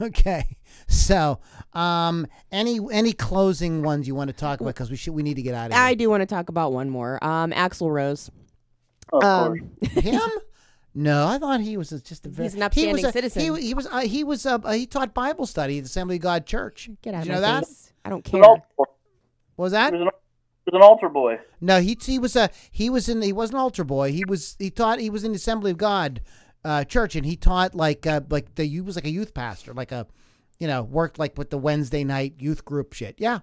Okay. 0.01 0.57
So, 0.87 1.39
um, 1.73 2.27
any 2.51 2.79
any 2.91 3.11
closing 3.13 3.81
ones 3.81 4.07
you 4.07 4.15
want 4.15 4.29
to 4.29 4.35
talk 4.35 4.61
about 4.61 4.73
because 4.73 4.89
we 4.89 4.97
should 4.97 5.13
we 5.13 5.23
need 5.23 5.35
to 5.35 5.41
get 5.41 5.53
out 5.53 5.67
of 5.67 5.73
here. 5.73 5.81
I 5.81 5.93
do 5.95 6.09
want 6.09 6.21
to 6.21 6.25
talk 6.25 6.49
about 6.49 6.71
one 6.71 6.89
more. 6.89 7.21
Um, 7.23 7.51
Axl 7.51 7.91
Rose. 7.91 8.29
Of. 9.11 9.23
Um, 9.23 9.71
Him? 9.81 10.21
No, 10.93 11.27
I 11.27 11.37
thought 11.37 11.59
he 11.59 11.75
was 11.75 11.89
just 11.89 12.25
a 12.25 12.29
very. 12.29 12.45
He's 12.45 12.53
an 12.53 12.59
he 12.59 12.65
upstanding 12.65 12.93
was 12.95 13.03
a, 13.03 13.11
citizen. 13.11 13.41
He, 13.55 13.67
he 13.67 13.73
was 13.73 13.87
uh, 13.87 13.99
he 13.99 14.23
was 14.23 14.45
uh, 14.45 14.59
he 14.71 14.85
taught 14.85 15.13
Bible 15.13 15.45
study 15.45 15.77
at 15.77 15.83
the 15.83 15.87
Assembly 15.87 16.15
of 16.15 16.21
God 16.21 16.45
Church. 16.45 16.89
get 17.01 17.13
out 17.13 17.23
Did 17.23 17.33
of 17.33 17.35
you 17.37 17.41
my 17.41 17.47
know 17.49 17.61
that? 17.61 17.65
I 18.05 18.09
don't 18.09 18.23
care. 18.23 18.39
was, 18.39 18.57
an 18.57 18.61
What 18.77 18.89
was 19.57 19.71
he 19.71 19.75
that? 19.75 19.93
was 19.93 20.01
an, 20.01 20.07
he 20.65 20.71
was 20.71 20.75
an 20.75 20.81
altar 20.81 21.09
boy. 21.09 21.39
No, 21.59 21.81
he 21.81 21.97
he 22.01 22.17
was 22.17 22.35
a 22.35 22.49
he 22.71 22.89
was 22.89 23.09
in 23.09 23.21
he 23.21 23.33
wasn't 23.33 23.55
an 23.55 23.61
altar 23.61 23.83
boy. 23.83 24.11
He 24.13 24.23
was 24.25 24.55
he 24.57 24.69
taught 24.69 24.99
he 24.99 25.09
was 25.09 25.23
in 25.25 25.31
the 25.31 25.37
Assembly 25.37 25.71
of 25.71 25.77
God 25.77 26.21
uh, 26.65 26.83
church 26.83 27.15
and 27.15 27.25
he 27.25 27.35
taught 27.35 27.75
like 27.75 28.05
uh, 28.07 28.21
like 28.29 28.55
the 28.55 28.65
he 28.65 28.81
was 28.81 28.95
like 28.95 29.05
a 29.05 29.09
youth 29.09 29.33
pastor, 29.33 29.73
like 29.73 29.91
a 29.91 30.07
you 30.59 30.67
know 30.67 30.83
worked 30.83 31.19
like 31.19 31.37
with 31.37 31.51
the 31.51 31.57
Wednesday 31.57 32.03
night 32.03 32.33
youth 32.39 32.65
group 32.65 32.93
shit. 32.93 33.15
Yeah. 33.19 33.39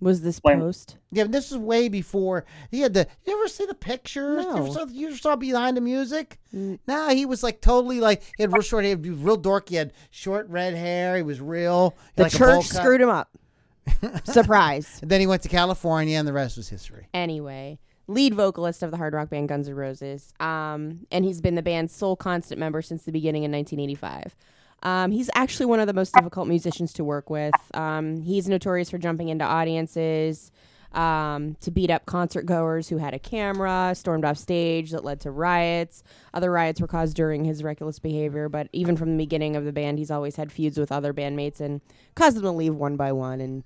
Was 0.00 0.22
this 0.22 0.38
When- 0.38 0.60
post? 0.60 0.96
Yeah, 1.10 1.24
this 1.24 1.50
is 1.50 1.58
way 1.58 1.88
before 1.88 2.44
he 2.70 2.80
had 2.80 2.94
the. 2.94 3.06
You 3.26 3.36
ever 3.36 3.48
see 3.48 3.66
the 3.66 3.74
pictures? 3.74 4.44
You, 4.44 4.56
ever 4.56 4.70
saw, 4.70 4.86
you 4.86 5.08
ever 5.08 5.16
saw 5.16 5.34
behind 5.34 5.76
the 5.76 5.80
music? 5.80 6.38
Mm. 6.54 6.78
No, 6.86 7.08
he 7.08 7.26
was 7.26 7.42
like 7.42 7.60
totally 7.60 7.98
like 8.00 8.22
he 8.36 8.44
had 8.44 8.52
real 8.52 8.62
short 8.62 8.84
hair, 8.84 8.96
he 8.96 9.10
was 9.10 9.18
real 9.18 9.38
dorky. 9.38 9.70
He 9.70 9.74
had 9.74 9.92
short 10.10 10.48
red 10.48 10.74
hair. 10.74 11.16
He 11.16 11.22
was 11.22 11.40
real. 11.40 11.96
The 12.14 12.24
like 12.24 12.32
church 12.32 12.66
screwed 12.66 13.00
him 13.00 13.08
up. 13.08 13.36
Surprise. 14.24 14.98
And 15.02 15.10
then 15.10 15.20
he 15.20 15.26
went 15.26 15.42
to 15.42 15.48
California, 15.48 16.16
and 16.16 16.28
the 16.28 16.32
rest 16.32 16.56
was 16.56 16.68
history. 16.68 17.08
Anyway, 17.12 17.80
lead 18.08 18.34
vocalist 18.34 18.82
of 18.82 18.90
the 18.90 18.96
hard 18.96 19.14
rock 19.14 19.30
band 19.30 19.48
Guns 19.48 19.68
N' 19.68 19.74
Roses. 19.74 20.32
Um, 20.40 21.06
and 21.12 21.24
he's 21.24 21.40
been 21.40 21.54
the 21.54 21.62
band's 21.62 21.94
sole 21.94 22.16
constant 22.16 22.58
member 22.58 22.82
since 22.82 23.04
the 23.04 23.12
beginning 23.12 23.44
in 23.44 23.52
1985. 23.52 24.34
Um, 24.82 25.10
he's 25.10 25.30
actually 25.34 25.66
one 25.66 25.80
of 25.80 25.86
the 25.86 25.92
most 25.92 26.14
difficult 26.14 26.48
musicians 26.48 26.92
to 26.94 27.04
work 27.04 27.30
with. 27.30 27.54
Um, 27.74 28.22
he's 28.22 28.48
notorious 28.48 28.90
for 28.90 28.98
jumping 28.98 29.28
into 29.28 29.44
audiences, 29.44 30.50
um, 30.92 31.56
to 31.60 31.70
beat 31.70 31.90
up 31.90 32.06
concert 32.06 32.46
goers 32.46 32.88
who 32.88 32.96
had 32.96 33.12
a 33.12 33.18
camera, 33.18 33.92
stormed 33.94 34.24
off 34.24 34.38
stage 34.38 34.90
that 34.92 35.04
led 35.04 35.20
to 35.20 35.30
riots. 35.30 36.02
Other 36.32 36.50
riots 36.50 36.80
were 36.80 36.86
caused 36.86 37.16
during 37.16 37.44
his 37.44 37.62
reckless 37.62 37.98
behavior, 37.98 38.48
but 38.48 38.68
even 38.72 38.96
from 38.96 39.10
the 39.10 39.24
beginning 39.24 39.56
of 39.56 39.64
the 39.64 39.72
band, 39.72 39.98
he's 39.98 40.10
always 40.10 40.36
had 40.36 40.50
feuds 40.50 40.78
with 40.78 40.90
other 40.90 41.12
bandmates 41.12 41.60
and 41.60 41.80
caused 42.14 42.36
them 42.36 42.44
to 42.44 42.50
leave 42.52 42.74
one 42.74 42.96
by 42.96 43.12
one. 43.12 43.40
And 43.40 43.64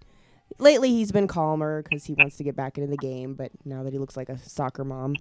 lately, 0.59 0.91
he's 0.91 1.13
been 1.13 1.27
calmer 1.27 1.83
because 1.83 2.05
he 2.05 2.15
wants 2.15 2.37
to 2.37 2.45
get 2.45 2.57
back 2.57 2.79
into 2.79 2.91
the 2.91 2.97
game. 2.97 3.35
But 3.35 3.51
now 3.65 3.83
that 3.83 3.93
he 3.93 3.99
looks 3.99 4.17
like 4.17 4.29
a 4.29 4.39
soccer 4.39 4.85
mom, 4.85 5.17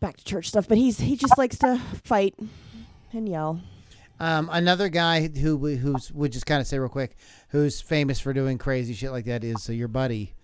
back 0.00 0.16
to 0.16 0.24
church 0.24 0.48
stuff. 0.48 0.68
But 0.68 0.78
he's 0.78 1.00
he 1.00 1.16
just 1.16 1.36
likes 1.38 1.58
to 1.58 1.78
fight 2.04 2.34
and 3.12 3.28
yell. 3.28 3.60
Um, 4.20 4.48
another 4.52 4.88
guy 4.88 5.26
who 5.28 5.56
who's 5.56 6.12
would 6.12 6.32
just 6.32 6.46
kind 6.46 6.60
of 6.60 6.66
say 6.66 6.78
real 6.78 6.88
quick, 6.88 7.16
who's 7.48 7.80
famous 7.80 8.20
for 8.20 8.32
doing 8.32 8.58
crazy 8.58 8.94
shit 8.94 9.10
like 9.10 9.24
that 9.24 9.42
is 9.42 9.68
uh, 9.68 9.72
your 9.72 9.88
buddy, 9.88 10.34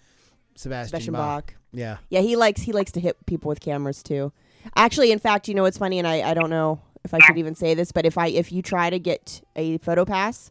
Sebastian, 0.56 0.88
Sebastian 0.88 1.14
Bach. 1.14 1.46
Bach. 1.46 1.54
Yeah. 1.72 1.98
Yeah, 2.08 2.20
he 2.20 2.36
likes 2.36 2.62
he 2.62 2.72
likes 2.72 2.92
to 2.92 3.00
hit 3.00 3.24
people 3.26 3.48
with 3.48 3.60
cameras 3.60 4.02
too. 4.02 4.32
Actually, 4.74 5.12
in 5.12 5.18
fact, 5.18 5.48
you 5.48 5.54
know 5.54 5.62
what's 5.62 5.78
funny, 5.78 5.98
and 5.98 6.08
I, 6.08 6.30
I 6.30 6.34
don't 6.34 6.50
know 6.50 6.80
if 7.04 7.14
I 7.14 7.20
should 7.20 7.38
even 7.38 7.54
say 7.54 7.74
this, 7.74 7.92
but 7.92 8.04
if 8.04 8.18
I 8.18 8.28
if 8.28 8.50
you 8.50 8.62
try 8.62 8.90
to 8.90 8.98
get 8.98 9.42
a 9.54 9.78
photo 9.78 10.04
pass, 10.04 10.50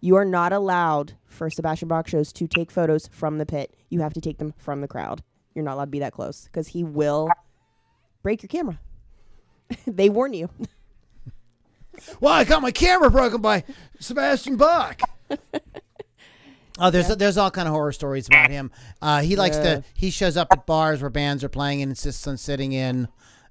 you 0.00 0.16
are 0.16 0.24
not 0.24 0.52
allowed 0.52 1.14
for 1.26 1.50
Sebastian 1.50 1.88
Bach 1.88 2.08
shows 2.08 2.32
to 2.34 2.46
take 2.46 2.70
photos 2.70 3.08
from 3.08 3.38
the 3.38 3.46
pit. 3.46 3.74
You 3.90 4.00
have 4.00 4.14
to 4.14 4.20
take 4.20 4.38
them 4.38 4.54
from 4.58 4.80
the 4.80 4.88
crowd. 4.88 5.22
You're 5.54 5.64
not 5.64 5.74
allowed 5.74 5.86
to 5.86 5.90
be 5.90 5.98
that 6.00 6.12
close 6.12 6.44
because 6.44 6.68
he 6.68 6.84
will 6.84 7.28
break 8.22 8.42
your 8.42 8.48
camera. 8.48 8.78
they 9.86 10.08
warn 10.08 10.34
you. 10.34 10.48
Well, 12.20 12.32
I 12.32 12.44
got 12.44 12.62
my 12.62 12.70
camera 12.70 13.10
broken 13.10 13.40
by 13.40 13.64
Sebastian 13.98 14.56
Bach. 14.56 15.00
Oh, 16.78 16.90
there's 16.90 17.08
there's 17.16 17.36
all 17.36 17.50
kind 17.50 17.66
of 17.66 17.74
horror 17.74 17.90
stories 17.90 18.28
about 18.28 18.50
him. 18.50 18.70
Uh, 19.02 19.20
he 19.20 19.34
likes 19.34 19.56
Yeah. 19.56 19.62
to 19.62 19.84
he 19.94 20.10
shows 20.10 20.36
up 20.36 20.46
at 20.52 20.64
bars 20.64 21.00
where 21.00 21.10
bands 21.10 21.42
are 21.42 21.48
playing 21.48 21.82
and 21.82 21.90
insists 21.90 22.24
on 22.28 22.36
sitting 22.36 22.70
in, 22.70 23.08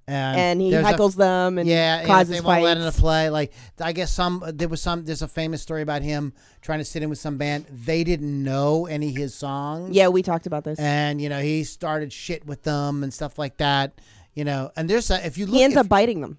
and, 0.08 0.40
and 0.40 0.62
he 0.62 0.72
there's 0.72 0.86
a- 0.86 0.94
heckles 0.94 1.16
them 1.16 1.58
and 1.58 1.68
yeah, 1.68 2.00
and 2.00 2.08
causes 2.08 2.30
they 2.30 2.42
won't 2.42 2.64
let 2.64 2.78
him 2.78 2.84
to 2.92 2.98
play. 2.98 3.30
Like 3.30 3.54
I 3.80 3.92
guess 3.92 4.12
some 4.12 4.44
there 4.54 4.70
was 4.70 4.82
some 4.82 5.04
there's 5.04 5.22
a 5.22 5.28
famous 5.28 5.62
story 5.62 5.82
about 5.82 6.02
him 6.02 6.34
trying 6.62 6.80
to 6.80 6.86
sit 6.86 7.04
in 7.04 7.10
with 7.10 7.20
some 7.20 7.38
band. 7.38 7.66
They 7.70 8.04
didn't 8.04 8.44
know 8.44 8.86
any 8.86 9.10
of 9.10 9.16
his 9.16 9.36
songs. 9.36 9.96
Yeah, 9.96 10.08
we 10.08 10.22
talked 10.22 10.48
about 10.48 10.64
this. 10.64 10.80
and 10.80 11.22
you 11.22 11.30
know 11.30 11.42
he 11.42 11.64
started 11.64 12.14
shit 12.14 12.46
with 12.46 12.64
them 12.64 13.04
and 13.04 13.14
stuff 13.14 13.38
like 13.38 13.58
that. 13.58 14.00
You 14.34 14.46
know, 14.46 14.72
and 14.76 14.90
there's 14.90 15.12
a 15.12 15.26
if 15.26 15.38
you 15.38 15.46
look 15.46 15.56
he 15.56 15.64
ends 15.64 15.76
if- 15.76 15.82
up 15.82 15.90
biting 15.90 16.22
them. 16.22 16.38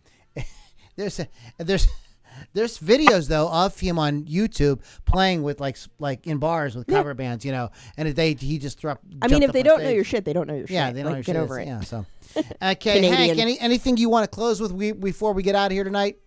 there's 0.96 1.20
a 1.20 1.28
there's 1.58 1.86
There's 2.52 2.78
videos 2.78 3.28
though 3.28 3.48
of 3.48 3.78
him 3.78 3.98
on 3.98 4.24
YouTube 4.24 4.80
playing 5.04 5.42
with 5.42 5.60
like 5.60 5.76
like 5.98 6.26
in 6.26 6.38
bars 6.38 6.76
with 6.76 6.86
cover 6.86 7.14
bands, 7.14 7.44
you 7.44 7.52
know, 7.52 7.70
and 7.96 8.08
they 8.08 8.34
he 8.34 8.58
just 8.58 8.78
threw 8.78 8.90
up. 8.90 9.00
I 9.20 9.28
mean, 9.28 9.42
if 9.42 9.52
they 9.52 9.62
don't 9.62 9.82
know 9.82 9.90
your 9.90 10.04
shit, 10.04 10.24
they 10.24 10.32
don't 10.32 10.46
know 10.46 10.54
your 10.54 10.62
yeah, 10.62 10.66
shit. 10.66 10.74
Yeah, 10.74 10.92
they 10.92 11.02
don't 11.02 11.12
like, 11.12 11.18
know 11.18 11.22
get 11.24 11.34
your 11.34 11.44
over 11.44 11.58
it. 11.58 11.66
Yeah, 11.66 11.80
so 11.80 12.06
okay, 12.62 13.06
Hank, 13.06 13.38
any 13.38 13.58
anything 13.60 13.96
you 13.96 14.08
want 14.08 14.24
to 14.24 14.34
close 14.34 14.60
with 14.60 14.72
we, 14.72 14.92
before 14.92 15.32
we 15.32 15.42
get 15.42 15.54
out 15.54 15.66
of 15.66 15.72
here 15.72 15.84
tonight? 15.84 16.18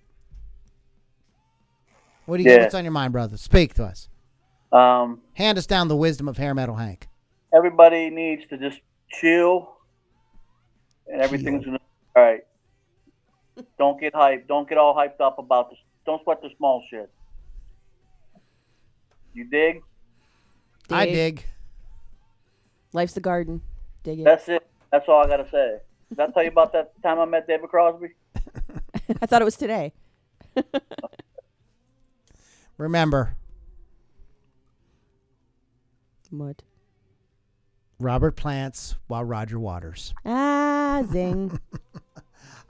What 2.26 2.38
do 2.38 2.44
you 2.44 2.52
Yeah. 2.52 2.60
what's 2.62 2.74
on 2.76 2.84
your 2.84 2.92
mind, 2.92 3.14
brother? 3.14 3.38
Speak 3.38 3.74
to 3.76 3.84
us. 3.86 4.10
Um, 4.72 5.22
Hand 5.34 5.58
us 5.58 5.66
down 5.66 5.88
the 5.90 5.96
wisdom 5.96 6.28
of 6.28 6.38
hair 6.38 6.54
metal 6.56 6.76
Hank. 6.76 7.08
everybody 7.54 8.10
needs 8.10 8.44
to 8.50 8.58
just 8.58 8.80
chill, 9.10 9.76
and 11.08 11.22
everything's 11.22 11.66
gonna 11.66 11.80
all 12.16 12.24
right. 12.24 12.42
Don't 13.78 14.00
get 14.00 14.14
hyped. 14.14 14.48
Don't 14.48 14.68
get 14.68 14.78
all 14.78 14.96
hyped 14.96 15.20
up 15.20 15.40
about 15.40 15.70
this. 15.70 15.80
Don't 16.06 16.22
sweat 16.24 16.42
the 16.42 16.50
small 16.58 16.84
shit. 16.90 17.10
You 19.34 19.46
dig? 19.46 19.82
I 20.90 21.06
Dig. 21.06 21.14
dig. 21.14 21.46
Life's 22.94 23.16
a 23.18 23.22
garden. 23.22 23.62
Dig 24.04 24.20
it. 24.20 24.24
That's 24.24 24.48
it. 24.50 24.66
That's 24.92 25.08
all 25.08 25.24
I 25.24 25.28
gotta 25.28 25.50
say. 25.50 25.78
Did 26.12 26.20
I 26.20 26.28
tell 26.28 26.44
you 26.44 26.50
about 26.50 26.74
that 26.74 26.92
time 27.02 27.20
I 27.20 27.26
met 27.26 27.48
David 27.48 27.70
Crosby? 27.70 28.10
I 29.22 29.26
thought 29.26 29.42
it 29.42 29.46
was 29.46 29.56
today. 29.56 29.94
Remember, 32.78 33.36
What? 36.30 36.62
Robert 38.00 38.36
Plants 38.36 38.96
while 39.08 39.24
Roger 39.24 39.60
Waters. 39.60 40.14
Ah, 40.26 41.04
zing. 41.12 41.60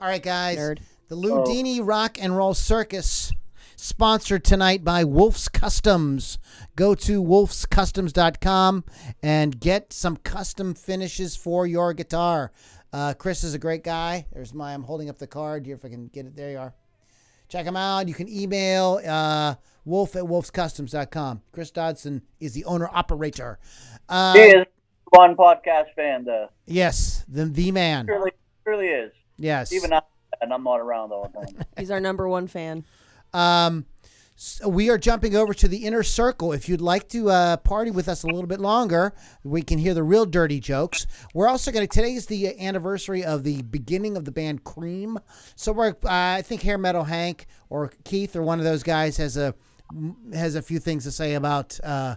All 0.00 0.08
right, 0.08 0.22
guys. 0.22 0.58
Nerd. 0.58 0.78
The 1.08 1.16
Loudini 1.16 1.80
Rock 1.82 2.18
and 2.22 2.36
Roll 2.36 2.54
Circus, 2.54 3.32
sponsored 3.76 4.44
tonight 4.44 4.84
by 4.84 5.04
Wolf's 5.04 5.48
Customs. 5.48 6.38
Go 6.76 6.94
to 6.96 7.22
wolfscustoms.com 7.22 8.84
and 9.22 9.60
get 9.60 9.92
some 9.92 10.16
custom 10.16 10.74
finishes 10.74 11.36
for 11.36 11.66
your 11.66 11.92
guitar. 11.94 12.52
Uh, 12.92 13.14
Chris 13.14 13.42
is 13.42 13.54
a 13.54 13.58
great 13.58 13.82
guy. 13.82 14.26
There's 14.32 14.52
my, 14.52 14.74
I'm 14.74 14.82
holding 14.82 15.08
up 15.08 15.18
the 15.18 15.26
card 15.26 15.64
here 15.64 15.74
if 15.74 15.84
I 15.84 15.88
can 15.88 16.08
get 16.08 16.26
it. 16.26 16.36
There 16.36 16.50
you 16.50 16.58
are. 16.58 16.74
Check 17.48 17.66
him 17.66 17.76
out. 17.76 18.08
You 18.08 18.14
can 18.14 18.28
email 18.28 19.00
uh, 19.06 19.54
wolf 19.84 20.16
at 20.16 20.24
wolfscustoms.com. 20.24 21.42
Chris 21.52 21.70
Dodson 21.70 22.22
is 22.40 22.52
the 22.54 22.64
owner 22.64 22.88
operator. 22.92 23.58
Uh, 24.08 24.34
he 24.34 24.40
is 24.40 24.66
one 25.10 25.36
podcast 25.36 25.94
fan, 25.94 26.24
though. 26.24 26.48
yes, 26.66 27.24
the, 27.28 27.44
the 27.46 27.72
man. 27.72 28.06
Really, 28.06 28.32
really 28.64 28.88
is. 28.88 29.12
Yes. 29.38 29.72
Even 29.72 29.92
I, 29.92 30.00
and 30.40 30.52
I'm 30.52 30.64
not 30.64 30.80
around 30.80 31.12
all 31.12 31.30
the 31.32 31.40
time. 31.40 31.66
He's 31.78 31.90
our 31.90 32.00
number 32.00 32.28
one 32.28 32.46
fan. 32.46 32.84
Um, 33.34 33.86
so 34.42 34.68
we 34.68 34.90
are 34.90 34.98
jumping 34.98 35.36
over 35.36 35.54
to 35.54 35.68
the 35.68 35.86
inner 35.86 36.02
circle. 36.02 36.52
If 36.52 36.68
you'd 36.68 36.80
like 36.80 37.08
to 37.10 37.30
uh, 37.30 37.58
party 37.58 37.92
with 37.92 38.08
us 38.08 38.24
a 38.24 38.26
little 38.26 38.48
bit 38.48 38.58
longer, 38.58 39.14
we 39.44 39.62
can 39.62 39.78
hear 39.78 39.94
the 39.94 40.02
real 40.02 40.26
dirty 40.26 40.58
jokes. 40.58 41.06
We're 41.32 41.46
also 41.46 41.70
going 41.70 41.86
to. 41.86 41.92
Today 41.94 42.14
is 42.14 42.26
the 42.26 42.60
anniversary 42.60 43.22
of 43.22 43.44
the 43.44 43.62
beginning 43.62 44.16
of 44.16 44.24
the 44.24 44.32
band 44.32 44.64
Cream. 44.64 45.16
So 45.54 45.70
we're. 45.70 45.90
Uh, 45.90 46.08
I 46.08 46.42
think 46.42 46.62
Hair 46.62 46.78
Metal 46.78 47.04
Hank 47.04 47.46
or 47.70 47.92
Keith 48.02 48.34
or 48.34 48.42
one 48.42 48.58
of 48.58 48.64
those 48.64 48.82
guys 48.82 49.16
has 49.18 49.36
a 49.36 49.54
has 50.34 50.56
a 50.56 50.62
few 50.62 50.80
things 50.80 51.04
to 51.04 51.12
say 51.12 51.34
about. 51.34 51.78
Uh, 51.80 52.16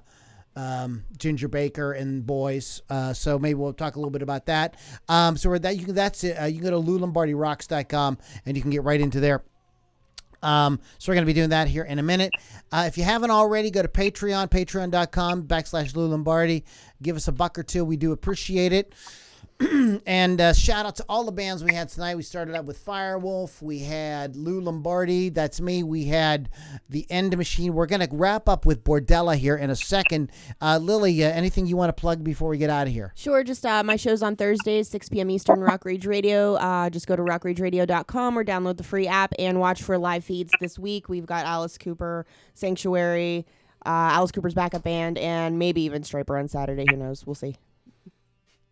um, 0.57 1.03
Ginger 1.17 1.49
Baker 1.49 1.91
and 1.91 2.25
boys. 2.25 2.81
Uh, 2.89 3.11
so 3.11 3.37
maybe 3.37 3.55
we'll 3.55 3.73
talk 3.73 3.97
a 3.97 3.99
little 3.99 4.09
bit 4.09 4.21
about 4.21 4.45
that. 4.45 4.77
Um, 5.09 5.35
so 5.35 5.55
that 5.57 5.77
you 5.77 5.85
can 5.85 5.93
that's 5.93 6.23
it. 6.23 6.41
Uh, 6.41 6.45
you 6.45 6.61
can 6.61 6.71
go 6.71 6.81
to 6.81 6.91
loulombardirocks.com 6.91 8.17
and 8.45 8.55
you 8.55 8.63
can 8.63 8.71
get 8.71 8.83
right 8.83 9.01
into 9.01 9.19
there. 9.19 9.43
Um, 10.45 10.79
so 10.99 11.11
we're 11.11 11.15
going 11.15 11.25
to 11.25 11.29
be 11.29 11.33
doing 11.33 11.49
that 11.49 11.67
here 11.67 11.83
in 11.83 11.97
a 11.97 12.03
minute. 12.03 12.31
Uh, 12.71 12.85
if 12.87 12.97
you 12.97 13.03
haven't 13.03 13.31
already, 13.31 13.71
go 13.71 13.81
to 13.81 13.87
Patreon, 13.87 14.49
patreon.com 14.49 15.43
backslash 15.43 15.95
Lou 15.95 16.07
Lombardi. 16.07 16.63
Give 17.01 17.15
us 17.15 17.27
a 17.27 17.31
buck 17.31 17.57
or 17.57 17.63
two. 17.63 17.83
We 17.83 17.97
do 17.97 18.11
appreciate 18.11 18.71
it. 18.71 18.93
and 20.05 20.41
uh, 20.41 20.51
shout 20.51 20.85
out 20.85 20.97
to 20.97 21.05
all 21.07 21.23
the 21.23 21.31
bands 21.31 21.63
we 21.63 21.73
had 21.73 21.87
tonight. 21.87 22.15
We 22.15 22.23
started 22.23 22.55
out 22.55 22.65
with 22.65 22.83
Firewolfe. 22.83 23.61
We 23.61 23.79
had 23.79 24.35
Lou 24.35 24.59
Lombardi. 24.59 25.29
That's 25.29 25.61
me. 25.61 25.81
We 25.81 26.05
had 26.05 26.49
the 26.89 27.09
End 27.09 27.37
Machine. 27.37 27.73
We're 27.73 27.85
going 27.85 28.05
to 28.05 28.09
wrap 28.11 28.49
up 28.49 28.65
with 28.65 28.83
Bordella 28.83 29.37
here 29.37 29.55
in 29.55 29.69
a 29.69 29.75
second. 29.75 30.31
Uh, 30.59 30.77
Lily, 30.81 31.23
uh, 31.23 31.29
anything 31.29 31.67
you 31.67 31.77
want 31.77 31.95
to 31.95 31.99
plug 31.99 32.21
before 32.21 32.49
we 32.49 32.57
get 32.57 32.69
out 32.69 32.87
of 32.87 32.93
here? 32.93 33.13
Sure, 33.15 33.45
just 33.45 33.65
uh, 33.65 33.81
my 33.81 33.95
show's 33.95 34.21
on 34.21 34.35
Thursdays, 34.35 34.89
6 34.89 35.07
p.m. 35.07 35.29
Eastern, 35.29 35.61
Rock 35.61 35.85
Rage 35.85 36.05
Radio. 36.05 36.55
Uh, 36.55 36.89
just 36.89 37.07
go 37.07 37.15
to 37.15 37.21
rockrageradio.com 37.21 38.37
or 38.37 38.43
download 38.43 38.75
the 38.75 38.83
free 38.83 39.07
app 39.07 39.33
and 39.39 39.61
watch 39.61 39.81
for 39.81 39.97
live 39.97 40.25
feeds 40.25 40.51
this 40.59 40.77
week. 40.77 41.07
We've 41.07 41.25
got 41.25 41.45
Alice 41.45 41.77
Cooper, 41.77 42.25
Sanctuary, 42.55 43.45
uh, 43.85 44.11
Alice 44.11 44.33
Cooper's 44.33 44.53
backup 44.53 44.83
band, 44.83 45.17
and 45.17 45.57
maybe 45.57 45.81
even 45.83 46.01
Stryper 46.01 46.37
on 46.37 46.49
Saturday. 46.49 46.85
Who 46.89 46.97
knows? 46.97 47.25
We'll 47.25 47.35
see. 47.35 47.55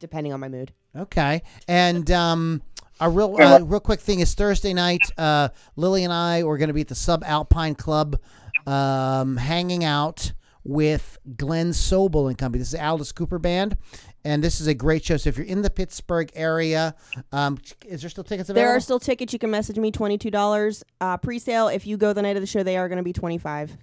Depending 0.04 0.34
on 0.34 0.42
my 0.42 0.50
mood. 0.50 0.74
Okay, 0.98 1.44
and 1.66 2.12
um, 2.12 2.62
a 3.00 3.10
real 3.10 3.38
uh, 3.40 3.60
real 3.64 3.80
quick 3.80 4.02
thing 4.02 4.20
is 4.20 4.34
Thursday 4.34 4.74
night. 4.74 5.00
Uh, 5.18 5.48
Lily 5.78 6.04
and 6.04 6.12
I 6.12 6.44
were 6.44 6.58
going 6.58 6.68
to 6.68 6.74
be 6.74 6.82
at 6.82 6.90
the 6.90 6.96
Sub 6.96 7.24
Alpine 7.24 7.74
Club, 7.74 8.20
um, 8.68 9.38
hanging 9.38 9.86
out 9.86 10.34
with 10.66 11.20
Glen 11.38 11.70
Sobel 11.70 12.28
and 12.28 12.38
company. 12.38 12.60
This 12.60 12.74
is 12.74 12.76
Alice 12.76 13.14
Cooper 13.14 13.40
band, 13.40 13.78
and 14.26 14.44
this 14.44 14.60
is 14.60 14.68
a 14.68 14.74
great 14.74 15.06
show. 15.06 15.16
So 15.16 15.30
if 15.30 15.38
you're 15.38 15.48
in 15.48 15.62
the 15.62 15.70
Pittsburgh 15.70 16.30
area, 16.36 16.96
um, 17.32 17.60
is 17.86 18.02
there 18.02 18.10
still 18.10 18.26
tickets 18.26 18.50
available? 18.50 18.68
There 18.68 18.76
are 18.76 18.82
still 18.82 19.00
tickets. 19.00 19.32
You 19.32 19.40
can 19.40 19.52
message 19.52 19.78
me 19.78 19.90
$22 19.90 20.84
uh, 21.00 21.16
pre 21.16 21.40
sale. 21.40 21.70
If 21.70 21.88
you 21.88 21.96
go 21.96 22.12
the 22.12 22.22
night 22.22 22.36
of 22.36 22.42
the 22.42 22.48
show, 22.48 22.62
they 22.62 22.76
are 22.76 22.90
going 22.90 22.98
to 22.98 23.04
be 23.04 23.14
25 23.14 23.78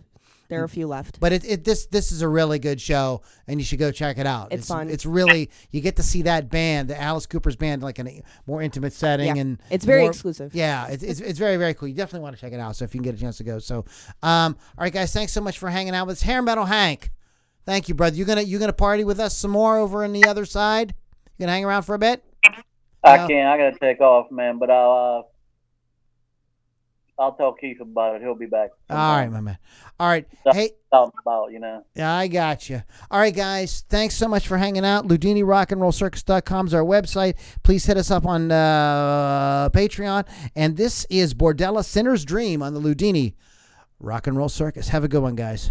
There 0.50 0.60
are 0.60 0.64
a 0.64 0.68
few 0.68 0.86
left. 0.86 1.18
But 1.20 1.32
it, 1.32 1.44
it 1.44 1.64
this 1.64 1.86
this 1.86 2.12
is 2.12 2.22
a 2.22 2.28
really 2.28 2.58
good 2.58 2.80
show, 2.80 3.22
and 3.46 3.58
you 3.58 3.64
should 3.64 3.78
go 3.78 3.90
check 3.90 4.18
it 4.18 4.26
out. 4.26 4.52
It's 4.52 4.66
fun. 4.68 4.90
It's 4.90 5.06
really 5.06 5.50
you 5.70 5.80
get 5.80 5.96
to 5.96 6.02
see 6.02 6.22
that 6.22 6.50
band, 6.50 6.88
the 6.90 7.00
Alice 7.00 7.24
Cooper's 7.26 7.56
band, 7.56 7.82
like 7.82 7.98
in 7.98 8.08
a 8.08 8.22
more 8.46 8.60
intimate 8.60 8.92
setting, 8.92 9.36
Yeah. 9.36 9.40
and 9.42 9.62
It's 9.70 9.84
very 9.84 10.02
more- 10.02 10.10
exclusive. 10.10 10.54
Yeah, 10.54 10.88
it's, 10.88 11.02
it's 11.02 11.20
it's 11.20 11.38
very 11.38 11.56
very 11.56 11.72
cool. 11.74 11.88
You 11.88 11.94
definitely 11.94 12.24
want 12.24 12.36
to 12.36 12.40
check 12.40 12.52
it 12.52 12.60
out. 12.60 12.76
So 12.76 12.84
if 12.84 12.94
you 12.94 13.00
can 13.00 13.04
get 13.10 13.14
a 13.14 13.20
chance 13.20 13.36
to 13.38 13.44
go, 13.44 13.58
so 13.60 13.84
um, 14.22 14.56
all 14.76 14.82
right, 14.84 14.92
guys, 14.92 15.12
thanks 15.12 15.32
so 15.32 15.40
much 15.40 15.58
for 15.58 15.70
hanging 15.70 15.94
out 15.94 16.06
with 16.06 16.18
us. 16.18 16.22
Hair 16.22 16.42
Metal 16.42 16.64
Hank, 16.66 17.10
thank 17.64 17.88
you, 17.88 17.94
brother. 17.94 18.16
You 18.16 18.24
gonna 18.24 18.42
you 18.42 18.58
gonna 18.58 18.72
party 18.72 19.04
with 19.04 19.20
us 19.20 19.36
some 19.36 19.52
more 19.52 19.78
over 19.78 20.04
on 20.04 20.12
the 20.12 20.26
other 20.26 20.44
side? 20.44 20.94
You 21.38 21.44
gonna 21.46 21.52
hang 21.52 21.64
around 21.64 21.82
for 21.84 21.94
a 21.94 21.98
bit? 21.98 22.24
I 23.02 23.16
No. 23.16 23.28
can't. 23.28 23.48
I 23.48 23.56
gotta 23.56 23.78
take 23.78 24.00
off, 24.00 24.30
man. 24.30 24.58
But 24.58 24.70
I'll. 24.70 25.20
Uh, 25.20 25.26
I'll 27.18 27.32
tell 27.32 27.52
Keith 27.52 27.80
about 27.80 28.16
it. 28.16 28.22
He'll 28.22 28.34
be 28.34 28.46
back. 28.46 28.70
All 28.88 28.96
right, 28.96 29.30
my 29.30 29.40
man. 29.40 29.58
All 30.00 30.08
right, 30.08 30.26
hey. 30.50 30.70
Out 30.94 31.12
about, 31.20 31.52
you 31.52 31.60
know. 31.60 31.84
Yeah, 31.94 32.10
I 32.10 32.26
got 32.26 32.70
you. 32.70 32.82
All 33.10 33.20
right, 33.20 33.36
guys. 33.36 33.84
Thanks 33.90 34.14
so 34.14 34.28
much 34.28 34.48
for 34.48 34.56
hanging 34.56 34.82
out. 34.82 35.06
LoudiniRockandRollCircus.com 35.06 36.66
is 36.68 36.72
our 36.72 36.82
website. 36.82 37.34
Please 37.62 37.84
hit 37.84 37.98
us 37.98 38.10
up 38.10 38.24
on 38.24 38.50
uh, 38.50 39.68
Patreon. 39.74 40.26
And 40.56 40.78
this 40.78 41.06
is 41.10 41.34
Bordella 41.34 41.84
Sinner's 41.84 42.24
Dream 42.24 42.62
on 42.62 42.72
the 42.72 42.80
Loudini 42.80 43.34
Rock 43.98 44.26
and 44.26 44.38
Roll 44.38 44.48
Circus. 44.48 44.88
Have 44.88 45.04
a 45.04 45.08
good 45.08 45.22
one, 45.22 45.36
guys. 45.36 45.70